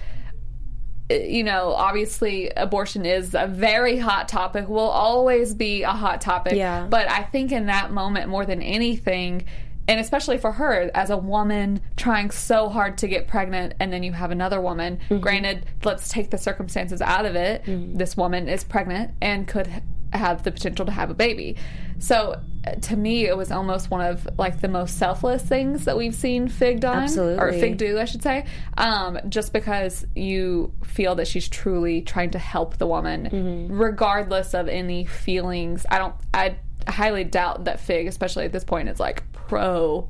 You 1.29 1.43
know, 1.43 1.73
obviously, 1.73 2.49
abortion 2.55 3.05
is 3.05 3.33
a 3.33 3.47
very 3.47 3.97
hot 3.97 4.27
topic, 4.27 4.67
will 4.67 4.79
always 4.79 5.53
be 5.53 5.83
a 5.83 5.91
hot 5.91 6.21
topic. 6.21 6.53
Yeah. 6.53 6.87
But 6.89 7.09
I 7.09 7.23
think 7.23 7.51
in 7.51 7.67
that 7.67 7.91
moment, 7.91 8.29
more 8.29 8.45
than 8.45 8.61
anything, 8.61 9.45
and 9.87 9.99
especially 9.99 10.37
for 10.37 10.51
her 10.53 10.89
as 10.93 11.09
a 11.09 11.17
woman 11.17 11.81
trying 11.97 12.31
so 12.31 12.69
hard 12.69 12.97
to 12.99 13.07
get 13.07 13.27
pregnant 13.27 13.73
and 13.79 13.91
then 13.91 14.03
you 14.03 14.13
have 14.13 14.31
another 14.31 14.61
woman. 14.61 14.97
Mm-hmm. 15.09 15.19
Granted 15.19 15.65
let's 15.83 16.07
take 16.07 16.29
the 16.29 16.37
circumstances 16.37 17.01
out 17.01 17.25
of 17.25 17.35
it. 17.35 17.63
Mm-hmm. 17.65 17.97
This 17.97 18.15
woman 18.15 18.47
is 18.47 18.63
pregnant 18.63 19.11
and 19.21 19.47
could 19.47 19.67
have 20.13 20.43
the 20.43 20.51
potential 20.51 20.85
to 20.85 20.91
have 20.91 21.09
a 21.09 21.13
baby. 21.13 21.57
So 21.99 22.39
to 22.81 22.95
me 22.95 23.25
it 23.25 23.35
was 23.35 23.51
almost 23.51 23.89
one 23.89 24.01
of 24.01 24.27
like 24.37 24.61
the 24.61 24.67
most 24.67 24.97
selfless 24.97 25.41
things 25.41 25.85
that 25.85 25.97
we've 25.97 26.15
seen 26.15 26.47
fig 26.47 26.79
done. 26.79 27.09
Or 27.19 27.51
fig 27.53 27.77
do 27.77 27.99
i 27.99 28.05
should 28.05 28.23
say. 28.23 28.45
Um, 28.77 29.19
just 29.29 29.53
because 29.53 30.05
you 30.15 30.73
feel 30.83 31.15
that 31.15 31.27
she's 31.27 31.47
truly 31.49 32.01
trying 32.01 32.31
to 32.31 32.39
help 32.39 32.77
the 32.77 32.87
woman 32.87 33.67
regardless 33.71 34.53
of 34.53 34.67
any 34.67 35.05
feelings. 35.05 35.85
I 35.89 35.97
don't 35.97 36.15
i 36.33 36.55
highly 36.87 37.23
doubt 37.23 37.65
that 37.65 37.79
fig 37.79 38.07
especially 38.07 38.45
at 38.45 38.51
this 38.51 38.63
point 38.63 38.89
is 38.89 38.99
like 38.99 39.31
pro 39.33 40.09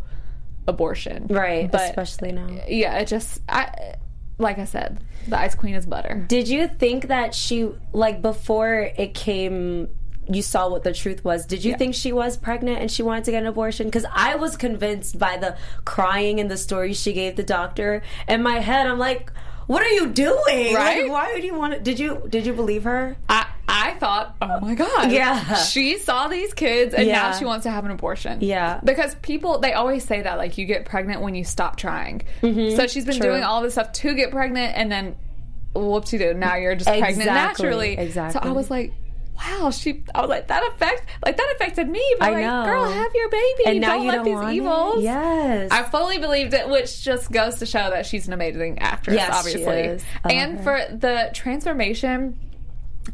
abortion 0.68 1.28
right. 1.30 1.70
but 1.70 1.82
especially 1.90 2.32
now. 2.32 2.48
yeah 2.68 2.98
it 3.00 3.08
just 3.10 3.42
i 3.50 3.96
like 4.38 4.58
i 4.58 4.64
said 4.64 5.04
the 5.28 5.40
ice 5.40 5.56
queen 5.56 5.76
is 5.76 5.86
butter. 5.86 6.26
Did 6.28 6.48
you 6.48 6.68
think 6.68 7.08
that 7.08 7.36
she, 7.36 7.70
like, 7.94 8.22
before 8.22 8.92
it 8.98 9.14
came, 9.14 9.90
you 10.36 10.42
saw 10.42 10.70
what 10.70 10.84
the 10.84 10.94
truth 10.94 11.24
was? 11.24 11.46
Did 11.46 11.64
you 11.64 11.76
think 11.78 11.96
she 11.96 12.12
was 12.14 12.38
pregnant 12.38 12.80
and 12.80 12.92
she 12.92 13.04
wanted 13.04 13.24
to 13.26 13.32
get 13.32 13.42
an 13.44 13.48
abortion? 13.48 13.88
Because 13.88 14.06
I 14.14 14.36
was 14.36 14.56
convinced 14.58 15.18
by 15.20 15.38
the 15.38 15.58
crying 15.86 16.40
and 16.40 16.50
the 16.50 16.58
story 16.58 16.94
she 16.94 17.14
gave 17.14 17.36
the 17.36 17.44
doctor. 17.44 18.02
In 18.28 18.44
my 18.44 18.60
head, 18.60 18.88
I'm 18.88 19.00
like, 19.00 19.32
what 19.68 19.82
are 19.84 19.90
you 19.90 20.08
doing? 20.08 20.74
Right? 20.76 21.04
Like, 21.04 21.12
why 21.12 21.34
would 21.34 21.44
you 21.44 21.54
want 21.56 21.74
to? 21.74 21.80
Did 21.80 22.00
you 22.00 22.24
did 22.30 22.46
you 22.46 22.54
believe 22.54 22.84
her? 22.84 23.16
I, 23.30 23.46
I 23.70 23.94
thought 23.96 24.36
oh 24.42 24.60
my 24.60 24.76
god, 24.76 25.12
Yeah. 25.12 25.56
she 25.56 25.98
saw 25.98 26.28
these 26.28 26.54
kids 26.54 26.94
and 26.94 27.08
now 27.08 27.32
she 27.38 27.46
wants 27.46 27.64
to 27.64 27.72
have 27.72 27.86
an 27.86 27.92
abortion. 27.92 28.40
Yeah. 28.42 28.82
because 28.84 29.16
people 29.22 29.60
they 29.60 29.72
always 29.74 30.04
say 30.04 30.22
that 30.24 30.38
like 30.38 30.58
you 30.58 30.66
get 30.66 30.84
pregnant 30.86 31.22
when 31.22 31.36
you 31.36 31.46
stop 31.46 31.78
trying. 31.78 32.22
So 32.42 32.48
she's 32.88 33.06
been 33.06 33.14
Mm-hmm. 33.16 33.22
True. 33.22 33.30
doing 33.32 33.44
all 33.44 33.62
this 33.62 33.74
stuff 33.74 33.94
to 33.94 34.14
get 34.14 34.32
pregnant, 34.32 34.76
and 34.76 34.92
then 34.92 35.16
whoopsie 35.74 36.20
doo, 36.20 36.34
now 36.34 36.56
you're 36.58 36.76
just 36.76 36.90
pregnant 36.90 37.26
naturally 37.28 37.98
Exactly. 37.98 38.42
So 38.42 38.50
I 38.50 38.52
was 38.52 38.70
like. 38.70 38.92
Wow, 39.38 39.72
she. 39.72 40.04
I 40.14 40.22
was 40.22 40.30
like 40.30 40.48
that 40.48 40.64
affect 40.68 41.08
like 41.26 41.36
that 41.38 41.54
affected 41.56 41.90
me. 41.90 42.04
But 42.20 42.30
I 42.30 42.32
like, 42.34 42.44
know. 42.44 42.66
girl, 42.66 42.92
have 42.92 43.12
your 43.16 43.30
baby. 43.30 43.64
and 43.66 43.82
now 43.82 43.94
don't 43.96 44.02
you 44.04 44.08
let 44.12 44.24
don't 44.26 44.46
these 44.50 44.58
evils. 44.62 44.98
It? 44.98 45.04
Yes. 45.04 45.72
I 45.72 45.84
fully 45.84 46.18
believed 46.20 46.54
it, 46.54 46.70
which 46.70 47.02
just 47.04 47.32
goes 47.32 47.56
to 47.56 47.66
show 47.66 47.90
that 47.90 48.06
she's 48.06 48.28
an 48.28 48.34
amazing 48.34 48.80
actress, 48.80 49.16
Yes, 49.16 49.28
she 49.44 49.50
obviously. 49.64 49.80
is. 49.82 50.04
And 50.30 50.58
her. 50.60 50.64
for 50.64 50.96
the 50.96 51.32
transformation, 51.34 52.38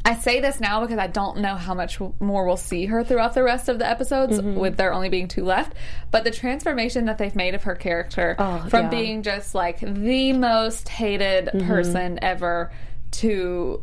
I 0.04 0.16
say 0.16 0.42
this 0.42 0.60
now 0.60 0.82
because 0.82 0.98
I 1.00 1.08
don't 1.08 1.38
know 1.38 1.56
how 1.56 1.74
much 1.74 2.00
more 2.20 2.46
we'll 2.46 2.58
see 2.58 2.88
her 2.88 3.06
throughout 3.06 3.34
the 3.34 3.44
rest 3.44 3.70
of 3.70 3.80
the 3.80 3.88
episodes, 3.90 4.38
Mm-hmm. 4.38 4.56
with 4.56 4.76
there 4.76 4.92
only 4.94 5.08
being 5.10 5.30
two 5.30 5.46
left. 5.46 5.74
But 6.12 6.26
the 6.26 6.32
transformation 6.32 7.06
that 7.06 7.18
they've 7.18 7.36
made 7.36 7.56
of 7.56 7.64
her 7.64 7.76
character 7.76 8.36
Oh, 8.38 8.66
from 8.70 8.86
yeah. 8.86 8.90
being 8.90 9.24
just 9.24 9.56
like 9.56 9.80
the 9.80 10.34
most 10.34 10.90
hated 10.90 11.46
Mm-hmm. 11.54 11.68
person 11.68 12.20
ever 12.22 12.72
to 13.12 13.82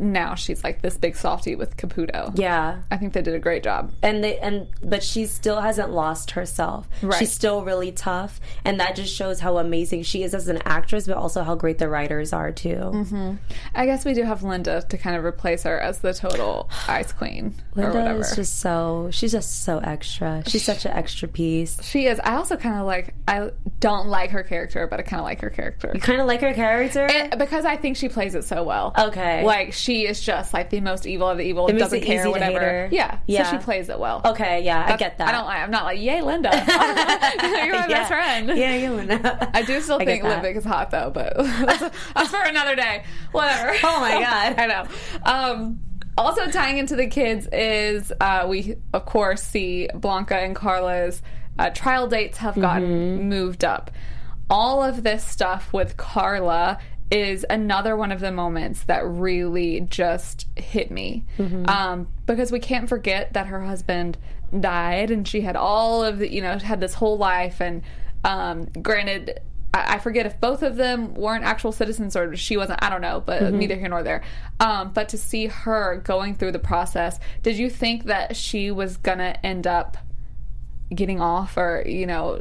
now 0.00 0.34
she's 0.34 0.64
like 0.64 0.82
this 0.82 0.96
big 0.96 1.14
softie 1.14 1.54
with 1.54 1.76
Caputo. 1.76 2.32
yeah. 2.38 2.80
I 2.90 2.96
think 2.96 3.12
they 3.12 3.22
did 3.22 3.34
a 3.34 3.38
great 3.38 3.62
job. 3.62 3.92
and 4.02 4.24
they 4.24 4.38
and 4.38 4.66
but 4.82 5.02
she 5.02 5.26
still 5.26 5.60
hasn't 5.60 5.90
lost 5.90 6.32
herself. 6.32 6.88
Right. 7.02 7.18
She's 7.18 7.32
still 7.32 7.62
really 7.64 7.92
tough, 7.92 8.40
and 8.64 8.80
that 8.80 8.96
just 8.96 9.14
shows 9.14 9.40
how 9.40 9.58
amazing 9.58 10.02
she 10.04 10.22
is 10.22 10.34
as 10.34 10.48
an 10.48 10.60
actress, 10.64 11.06
but 11.06 11.16
also 11.16 11.42
how 11.42 11.54
great 11.54 11.78
the 11.78 11.88
writers 11.88 12.32
are 12.32 12.50
too. 12.50 12.76
Mm-hmm. 12.76 13.34
I 13.74 13.86
guess 13.86 14.04
we 14.04 14.14
do 14.14 14.22
have 14.22 14.42
Linda 14.42 14.82
to 14.88 14.98
kind 14.98 15.16
of 15.16 15.24
replace 15.24 15.64
her 15.64 15.78
as 15.78 15.98
the 16.00 16.14
total 16.14 16.68
ice 16.88 17.12
queen 17.12 17.54
or 17.76 17.82
Linda 17.82 17.98
whatever. 17.98 18.20
is 18.20 18.34
just 18.36 18.60
so 18.60 19.08
she's 19.12 19.32
just 19.32 19.62
so 19.64 19.78
extra. 19.78 20.42
She's 20.46 20.64
such 20.64 20.84
an 20.86 20.92
extra 20.92 21.28
piece. 21.28 21.82
she 21.84 22.06
is. 22.06 22.18
I 22.20 22.34
also 22.36 22.56
kind 22.56 22.78
of 22.80 22.86
like. 22.86 23.14
I 23.28 23.50
don't 23.80 24.08
like 24.08 24.30
her 24.30 24.42
character, 24.42 24.86
but 24.86 24.98
I 24.98 25.02
kind 25.02 25.20
of 25.20 25.24
like 25.24 25.40
her 25.40 25.50
character 25.50 25.92
You 25.94 26.00
kind 26.00 26.20
of 26.20 26.26
like 26.26 26.40
her 26.40 26.52
character. 26.54 27.08
Because 27.38 27.64
I 27.64 27.76
think 27.76 27.96
she 27.96 28.08
plays 28.08 28.34
it 28.34 28.44
so 28.44 28.62
well. 28.64 28.92
Okay. 28.98 29.44
like 29.44 29.72
she 29.72 29.89
is 29.90 30.20
just 30.20 30.52
like 30.54 30.70
the 30.70 30.80
most 30.80 31.06
evil 31.06 31.28
of 31.28 31.38
the 31.38 31.44
evil. 31.44 31.66
It 31.68 31.72
doesn't 31.78 32.00
care 32.02 32.28
whatever. 32.30 32.88
Yeah, 32.90 33.18
Yeah. 33.26 33.44
So 33.50 33.58
she 33.58 33.64
plays 33.64 33.88
it 33.88 33.98
well. 33.98 34.22
okay, 34.24 34.62
yeah, 34.62 34.84
I 34.86 34.96
get 34.96 35.18
that. 35.18 35.28
I 35.28 35.32
don't. 35.32 35.46
I'm 35.46 35.70
not 35.70 35.84
like 35.84 36.00
yay, 36.00 36.22
Linda. 36.22 36.50
You're 36.54 36.64
my 36.64 36.66
yeah. 37.86 37.86
best 37.88 38.08
friend. 38.08 38.48
Yeah, 38.56 38.76
you 38.76 38.90
Linda. 38.92 39.50
I 39.54 39.62
do 39.62 39.80
still 39.80 40.00
I 40.00 40.04
think 40.04 40.22
that. 40.22 40.44
Is 40.44 40.64
hot 40.64 40.90
though, 40.90 41.10
but 41.12 41.36
that's, 41.36 41.96
that's 42.14 42.30
for 42.30 42.42
another 42.42 42.74
day. 42.76 43.04
Whatever. 43.32 43.76
Oh 43.84 44.00
my 44.00 44.10
God. 44.20 44.54
I 44.58 44.66
know. 44.66 44.86
Um, 45.24 45.80
also 46.18 46.50
tying 46.50 46.78
into 46.78 46.96
the 46.96 47.06
kids 47.06 47.48
is 47.52 48.12
uh, 48.20 48.46
we 48.48 48.76
of 48.92 49.06
course 49.06 49.42
see 49.42 49.88
Blanca 49.94 50.36
and 50.36 50.54
Carla's 50.56 51.22
uh, 51.58 51.70
trial 51.70 52.08
dates 52.08 52.38
have 52.38 52.54
gotten 52.54 53.18
Mm-hmm. 53.18 53.28
moved 53.28 53.64
up. 53.64 53.90
All 54.48 54.82
of 54.82 55.02
this 55.04 55.24
stuff 55.24 55.72
with 55.72 55.96
Carla 55.96 56.78
is 57.10 57.44
another 57.50 57.96
one 57.96 58.12
of 58.12 58.20
the 58.20 58.30
moments 58.30 58.84
that 58.84 59.04
really 59.06 59.80
just 59.80 60.46
hit 60.56 60.90
me 60.90 61.24
Mm-hmm. 61.38 61.66
um, 61.68 62.08
because 62.26 62.52
we 62.52 62.60
can't 62.60 62.88
forget 62.88 63.32
that 63.32 63.46
her 63.48 63.62
husband 63.64 64.16
died 64.58 65.10
and 65.10 65.26
she 65.26 65.40
had 65.40 65.56
all 65.56 66.04
of 66.04 66.18
the 66.18 66.32
you 66.32 66.40
know 66.42 66.58
had 66.58 66.80
this 66.80 66.94
whole 66.94 67.16
life 67.18 67.60
and 67.60 67.82
um, 68.24 68.64
granted 68.82 69.40
I 69.72 69.94
I 69.94 69.98
forget 70.00 70.26
if 70.26 70.40
both 70.40 70.62
of 70.62 70.74
them 70.76 71.14
weren't 71.14 71.44
actual 71.44 71.70
citizens 71.72 72.16
or 72.16 72.34
she 72.36 72.56
wasn't. 72.56 72.82
I 72.82 72.90
don't 72.90 73.00
know, 73.00 73.22
but 73.24 73.42
Mm-hmm. 73.42 73.58
neither 73.58 73.76
here 73.76 73.88
nor 73.88 74.02
there. 74.02 74.22
Um, 74.58 74.92
but 74.92 75.08
to 75.10 75.16
see 75.18 75.46
her 75.46 75.98
going 76.04 76.34
through 76.34 76.52
the 76.52 76.58
process, 76.58 77.18
did 77.42 77.56
you 77.56 77.70
think 77.70 78.04
that 78.04 78.34
she 78.36 78.70
was 78.72 78.96
gonna 78.96 79.38
end 79.44 79.66
up 79.68 79.96
getting 80.92 81.20
off, 81.20 81.56
or 81.56 81.84
you 81.86 82.04
know, 82.06 82.40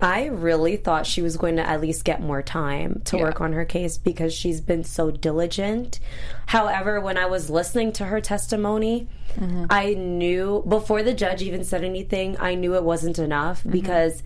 I 0.00 0.26
really 0.26 0.76
thought 0.76 1.06
she 1.06 1.22
was 1.22 1.36
going 1.38 1.56
to 1.56 1.66
at 1.66 1.80
least 1.80 2.04
get 2.04 2.20
more 2.20 2.42
time 2.42 3.00
to 3.06 3.16
Yeah. 3.16 3.22
work 3.22 3.40
on 3.40 3.54
her 3.54 3.64
case 3.64 3.96
because 3.96 4.34
she's 4.34 4.60
been 4.60 4.84
so 4.84 5.10
diligent. 5.10 6.00
However, 6.46 7.00
when 7.00 7.16
I 7.16 7.26
was 7.26 7.48
listening 7.48 7.92
to 7.92 8.04
her 8.04 8.20
testimony, 8.20 9.08
mm-hmm. 9.38 9.64
I 9.70 9.94
knew 9.94 10.62
before 10.68 11.02
the 11.02 11.14
judge 11.14 11.40
even 11.42 11.64
said 11.64 11.82
anything, 11.82 12.36
I 12.38 12.54
knew 12.56 12.74
it 12.74 12.82
wasn't 12.84 13.18
enough 13.18 13.60
mm-hmm. 13.60 13.70
because 13.70 14.22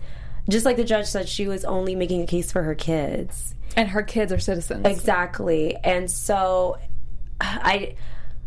just 0.49 0.65
like 0.65 0.75
the 0.75 0.83
judge 0.83 1.05
said, 1.05 1.29
she 1.29 1.47
was 1.47 1.63
only 1.63 1.95
making 1.95 2.21
a 2.23 2.27
case 2.27 2.51
for 2.51 2.63
her 2.63 2.75
kids. 2.75 3.55
and 3.77 3.87
her 3.87 4.03
kids 4.03 4.33
are 4.33 4.39
citizens. 4.39 4.85
Exactly. 4.85 5.77
And 5.77 6.11
so 6.11 6.77
I 7.39 7.95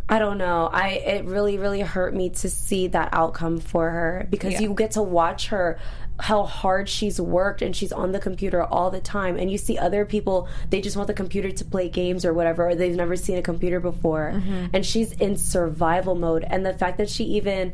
I 0.06 0.18
don't 0.18 0.36
know. 0.36 0.68
I 0.70 0.88
it 0.90 1.24
really 1.24 1.56
really 1.56 1.80
hurt 1.80 2.14
me 2.14 2.28
to 2.30 2.50
see 2.50 2.88
that 2.88 3.08
outcome 3.12 3.58
for 3.58 3.88
her 3.88 4.26
because 4.28 4.52
Yeah. 4.52 4.60
you 4.60 4.74
get 4.74 4.90
to 4.92 5.02
watch 5.02 5.48
her 5.48 5.78
how 6.20 6.44
hard 6.44 6.88
she's 6.88 7.20
worked 7.20 7.60
and 7.60 7.74
she's 7.74 7.92
on 7.92 8.12
the 8.12 8.20
computer 8.20 8.62
all 8.62 8.90
the 8.90 9.00
time 9.00 9.36
and 9.36 9.50
you 9.50 9.58
see 9.58 9.76
other 9.76 10.04
people 10.04 10.48
they 10.70 10.80
just 10.80 10.96
want 10.96 11.08
the 11.08 11.14
computer 11.14 11.50
to 11.50 11.64
play 11.64 11.88
games 11.88 12.24
or 12.24 12.32
whatever 12.32 12.68
or 12.68 12.74
they've 12.74 12.94
never 12.94 13.16
seen 13.16 13.36
a 13.36 13.42
computer 13.42 13.80
before 13.80 14.32
mm-hmm. 14.32 14.66
and 14.72 14.86
she's 14.86 15.10
in 15.12 15.36
survival 15.36 16.14
mode 16.14 16.44
and 16.44 16.64
the 16.64 16.72
fact 16.72 16.98
that 16.98 17.10
she 17.10 17.24
even 17.24 17.72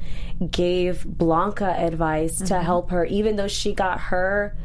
gave 0.51 1.05
Blanca 1.05 1.75
advice 1.79 2.39
to 2.39 2.45
mm-hmm. 2.45 2.65
help 2.65 2.91
her 2.91 3.05
even 3.05 3.37
though 3.37 3.49
she 3.49 3.75
got 3.75 4.01
her 4.01 4.57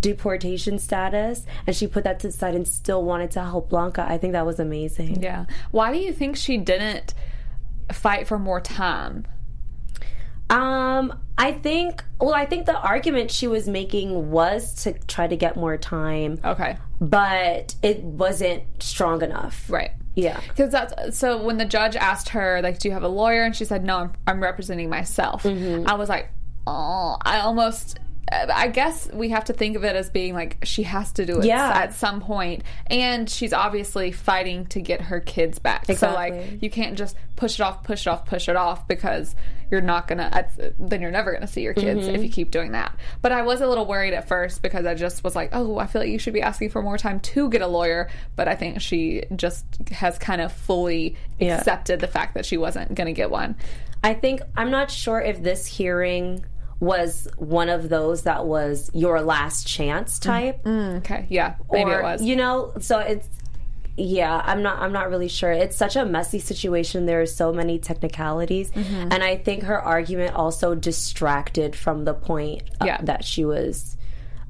deportation 0.00 0.78
status 0.78 1.46
and 1.66 1.76
she 1.76 1.86
put 1.86 2.04
that 2.04 2.18
to 2.20 2.28
the 2.28 2.32
side 2.32 2.54
and 2.54 2.66
still 2.66 3.02
wanted 3.04 3.30
to 3.30 3.40
help 3.40 3.68
Blanca. 3.68 4.04
I 4.08 4.18
think 4.18 4.32
that 4.32 4.46
was 4.46 4.58
amazing. 4.58 5.22
Yeah. 5.22 5.46
Why 5.70 5.92
do 5.92 5.98
you 5.98 6.12
think 6.12 6.36
she 6.36 6.58
didn't 6.58 7.14
fight 7.92 8.26
for 8.26 8.38
more 8.38 8.60
time? 8.60 9.26
Um, 10.52 11.18
I 11.38 11.52
think 11.52 12.04
well, 12.20 12.34
I 12.34 12.46
think 12.46 12.66
the 12.66 12.78
argument 12.78 13.30
she 13.30 13.48
was 13.48 13.66
making 13.68 14.30
was 14.30 14.74
to 14.84 14.92
try 15.08 15.26
to 15.26 15.36
get 15.36 15.56
more 15.56 15.76
time, 15.76 16.38
Okay. 16.44 16.76
but 17.00 17.74
it 17.82 18.02
wasn't 18.02 18.62
strong 18.80 19.22
enough. 19.22 19.64
Right. 19.68 19.90
Yeah. 20.14 20.38
Because 20.48 20.70
that's 20.70 21.18
so 21.18 21.42
when 21.42 21.56
the 21.56 21.64
judge 21.64 21.96
asked 21.96 22.28
her, 22.30 22.60
like, 22.62 22.78
do 22.78 22.88
you 22.88 22.94
have 22.94 23.02
a 23.02 23.08
lawyer? 23.08 23.42
And 23.44 23.56
she 23.56 23.64
said, 23.64 23.82
no, 23.82 23.96
I'm, 23.96 24.12
I'm 24.26 24.42
representing 24.42 24.90
myself. 24.90 25.42
Mm-hmm. 25.42 25.88
I 25.88 25.94
was 25.94 26.08
like, 26.08 26.28
oh, 26.66 27.16
I 27.22 27.40
almost. 27.40 27.98
I 28.30 28.68
guess 28.68 29.08
we 29.12 29.30
have 29.30 29.44
to 29.46 29.52
think 29.52 29.76
of 29.76 29.84
it 29.84 29.94
as 29.96 30.08
being 30.08 30.32
like 30.32 30.58
she 30.62 30.84
has 30.84 31.12
to 31.12 31.26
do 31.26 31.40
it 31.40 31.44
Yeah. 31.44 31.70
at 31.74 31.92
some 31.94 32.20
point, 32.20 32.62
and 32.86 33.28
she's 33.28 33.52
obviously 33.52 34.12
fighting 34.12 34.66
to 34.66 34.80
get 34.80 35.00
her 35.02 35.20
kids 35.20 35.58
back. 35.58 35.86
So 35.92 36.12
like 36.12 36.62
you 36.62 36.70
can't 36.70 36.96
just 36.96 37.16
push 37.36 37.54
it 37.58 37.60
off, 37.62 37.82
push 37.84 38.06
it 38.06 38.10
off, 38.10 38.24
push 38.26 38.48
it 38.48 38.56
off 38.56 38.86
because 38.88 39.34
you're 39.70 39.80
not 39.80 40.06
gonna. 40.06 40.46
Then 40.78 41.00
you're 41.02 41.10
never 41.10 41.32
gonna 41.32 41.46
see 41.46 41.62
your 41.62 41.74
kids 41.74 42.06
Mm-hmm. 42.06 42.14
if 42.14 42.22
you 42.22 42.28
keep 42.30 42.50
doing 42.50 42.72
that. 42.72 42.94
But 43.22 43.32
I 43.32 43.42
was 43.42 43.60
a 43.60 43.66
little 43.66 43.86
worried 43.86 44.14
at 44.14 44.28
first 44.28 44.62
because 44.62 44.86
I 44.86 44.94
just 44.94 45.24
was 45.24 45.34
like, 45.34 45.50
oh, 45.52 45.78
I 45.78 45.86
feel 45.86 46.00
like 46.02 46.10
you 46.10 46.18
should 46.18 46.34
be 46.34 46.42
asking 46.42 46.70
for 46.70 46.82
more 46.82 46.98
time 46.98 47.20
to 47.20 47.50
get 47.50 47.60
a 47.60 47.66
lawyer. 47.66 48.08
But 48.36 48.48
I 48.48 48.54
think 48.54 48.80
she 48.80 49.24
just 49.34 49.64
has 49.90 50.16
kind 50.18 50.40
of 50.40 50.52
fully 50.52 51.16
Yeah. 51.38 51.58
accepted 51.58 52.00
the 52.00 52.06
fact 52.08 52.34
that 52.34 52.46
she 52.46 52.56
wasn't 52.56 52.94
gonna 52.94 53.12
get 53.12 53.30
one. 53.30 53.56
I 54.04 54.14
think 54.14 54.40
I'm 54.56 54.70
not 54.70 54.90
sure 54.90 55.20
if 55.20 55.42
this 55.42 55.64
hearing 55.66 56.44
was 56.82 57.28
one 57.38 57.68
of 57.68 57.88
those 57.88 58.22
that 58.24 58.44
was 58.44 58.90
your 58.92 59.22
last 59.22 59.66
chance 59.68 60.18
type 60.18 60.66
Okay, 60.66 61.26
yeah, 61.30 61.54
maybe 61.70 61.92
or 61.92 62.00
it 62.00 62.02
was. 62.02 62.22
you 62.22 62.34
know 62.34 62.72
so 62.80 62.98
it's 62.98 63.28
yeah 63.96 64.42
i'm 64.46 64.62
not 64.62 64.78
i'm 64.80 64.90
not 64.92 65.08
really 65.10 65.28
sure 65.28 65.52
it's 65.52 65.76
such 65.76 65.94
a 65.96 66.04
messy 66.04 66.38
situation 66.40 67.04
there 67.06 67.20
are 67.20 67.26
so 67.26 67.52
many 67.52 67.78
technicalities 67.78 68.70
Mm-hmm. 68.72 69.12
and 69.12 69.22
i 69.22 69.36
think 69.36 69.62
her 69.64 69.78
argument 69.80 70.34
also 70.34 70.74
distracted 70.74 71.76
from 71.76 72.04
the 72.04 72.14
point 72.14 72.62
uh, 72.80 72.86
Yeah. 72.86 73.00
that 73.02 73.22
she 73.24 73.44
was 73.44 73.96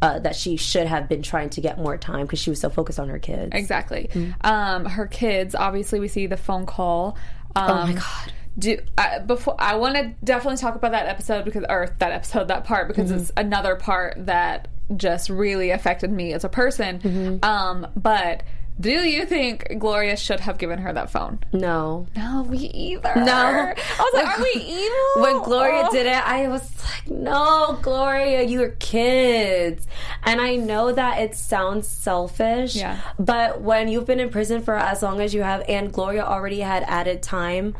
uh, 0.01 0.19
that 0.21 0.35
she 0.35 0.57
should 0.57 0.87
have 0.87 1.09
been 1.09 1.23
trying 1.23 1.51
to 1.51 1.61
get 1.61 1.77
more 1.79 1.97
time 1.99 2.23
because 2.27 2.39
she 2.41 2.51
was 2.51 2.61
so 2.61 2.71
focused 2.71 2.99
on 2.99 3.09
her 3.09 3.19
kids 3.21 3.51
Exactly. 3.53 4.11
Um, 4.41 4.85
her 4.85 5.07
kids. 5.07 5.55
Obviously, 5.55 6.01
we 6.01 6.09
see 6.09 6.27
the 6.27 6.37
phone 6.37 6.67
call. 6.67 7.17
Um, 7.55 7.71
oh 7.71 7.87
my 7.87 7.93
god 7.93 8.33
do 8.59 8.79
uh, 8.99 9.21
before 9.21 9.57
I 9.59 9.77
want 9.77 9.97
to 9.97 10.13
definitely 10.25 10.59
talk 10.59 10.75
about 10.75 10.93
that 10.93 11.07
episode 11.07 11.45
because 11.45 11.65
or 11.69 11.95
that 11.99 12.13
episode 12.13 12.49
that 12.49 12.65
part 12.65 12.89
because 12.89 13.11
Mm-hmm. 13.11 13.21
it's 13.21 13.33
another 13.37 13.77
part 13.77 14.27
that 14.27 14.69
just 14.97 15.31
really 15.31 15.71
affected 15.71 16.11
me 16.11 16.33
as 16.35 16.45
a 16.45 16.49
person. 16.49 16.99
Mm-hmm. 17.01 17.45
Um, 17.45 17.87
but 17.97 18.43
do 18.81 18.91
you 18.91 19.27
think 19.27 19.79
Gloria 19.79 20.17
should 20.17 20.41
have 20.41 20.57
given 20.59 20.79
her 20.81 20.93
that 20.93 21.11
phone? 21.11 21.39
no 21.53 22.07
No, 22.17 22.43
me 22.45 22.59
either. 22.75 23.13
No. 23.17 23.33
I 23.33 23.75
was 23.99 24.15
like, 24.15 24.39
are 24.39 24.43
we 24.43 24.61
evil? 24.63 25.23
when 25.23 25.43
Gloria 25.45 25.85
Oh. 25.89 25.93
did 25.93 26.07
it, 26.07 26.27
I 26.27 26.49
was 26.49 26.63
like, 26.85 27.11
no, 27.17 27.79
Gloria, 27.83 28.43
you're 28.43 28.71
kids. 28.71 29.87
And 30.25 30.41
I 30.41 30.57
know 30.57 30.91
that 30.93 31.21
it 31.21 31.35
sounds 31.37 31.87
selfish, 31.87 32.75
Yeah. 32.77 32.99
but 33.19 33.61
when 33.61 33.89
you've 33.89 34.07
been 34.07 34.21
in 34.21 34.31
prison 34.31 34.63
for 34.63 34.75
as 34.75 35.03
long 35.03 35.21
as 35.21 35.33
you 35.35 35.43
have, 35.43 35.63
and 35.69 35.93
Gloria 35.93 36.25
already 36.25 36.61
had 36.61 36.83
added 36.87 37.23
time, 37.23 37.75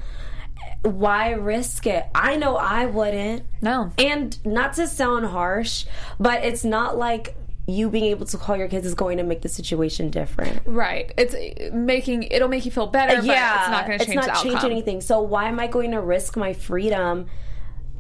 why 0.83 1.31
risk 1.33 1.87
it? 1.87 2.05
I 2.15 2.37
know 2.37 2.57
I 2.57 2.87
wouldn't. 2.87 3.45
No. 3.61 3.93
And 3.99 4.45
not 4.45 4.75
to 4.75 4.87
sound 4.89 5.27
harsh, 5.27 5.87
but 6.19 6.45
it's 6.45 6.65
not 6.65 6.97
like 6.99 7.37
you 7.67 7.89
being 7.89 8.07
able 8.07 8.27
to 8.27 8.37
call 8.37 8.57
your 8.57 8.67
kids 8.67 8.85
is 8.85 8.95
going 8.95 9.19
to 9.19 9.23
make 9.23 9.43
the 9.43 9.49
situation 9.49 10.11
different. 10.11 10.61
Right. 10.67 11.13
It's 11.17 11.73
making 11.73 12.25
it'll 12.25 12.49
make 12.49 12.65
you 12.65 12.73
feel 12.73 12.89
better, 12.89 13.15
but 13.15 13.25
it's 13.25 13.27
not 13.71 13.87
going 13.87 13.99
to 13.99 14.05
change 14.05 14.19
it's 14.19 14.27
not 14.27 14.43
changing 14.43 14.71
anything. 14.73 15.01
So 15.01 15.21
why 15.23 15.49
am 15.49 15.61
I 15.61 15.69
going 15.69 15.93
to 15.93 16.01
risk 16.01 16.37
my 16.37 16.53
freedom 16.53 17.27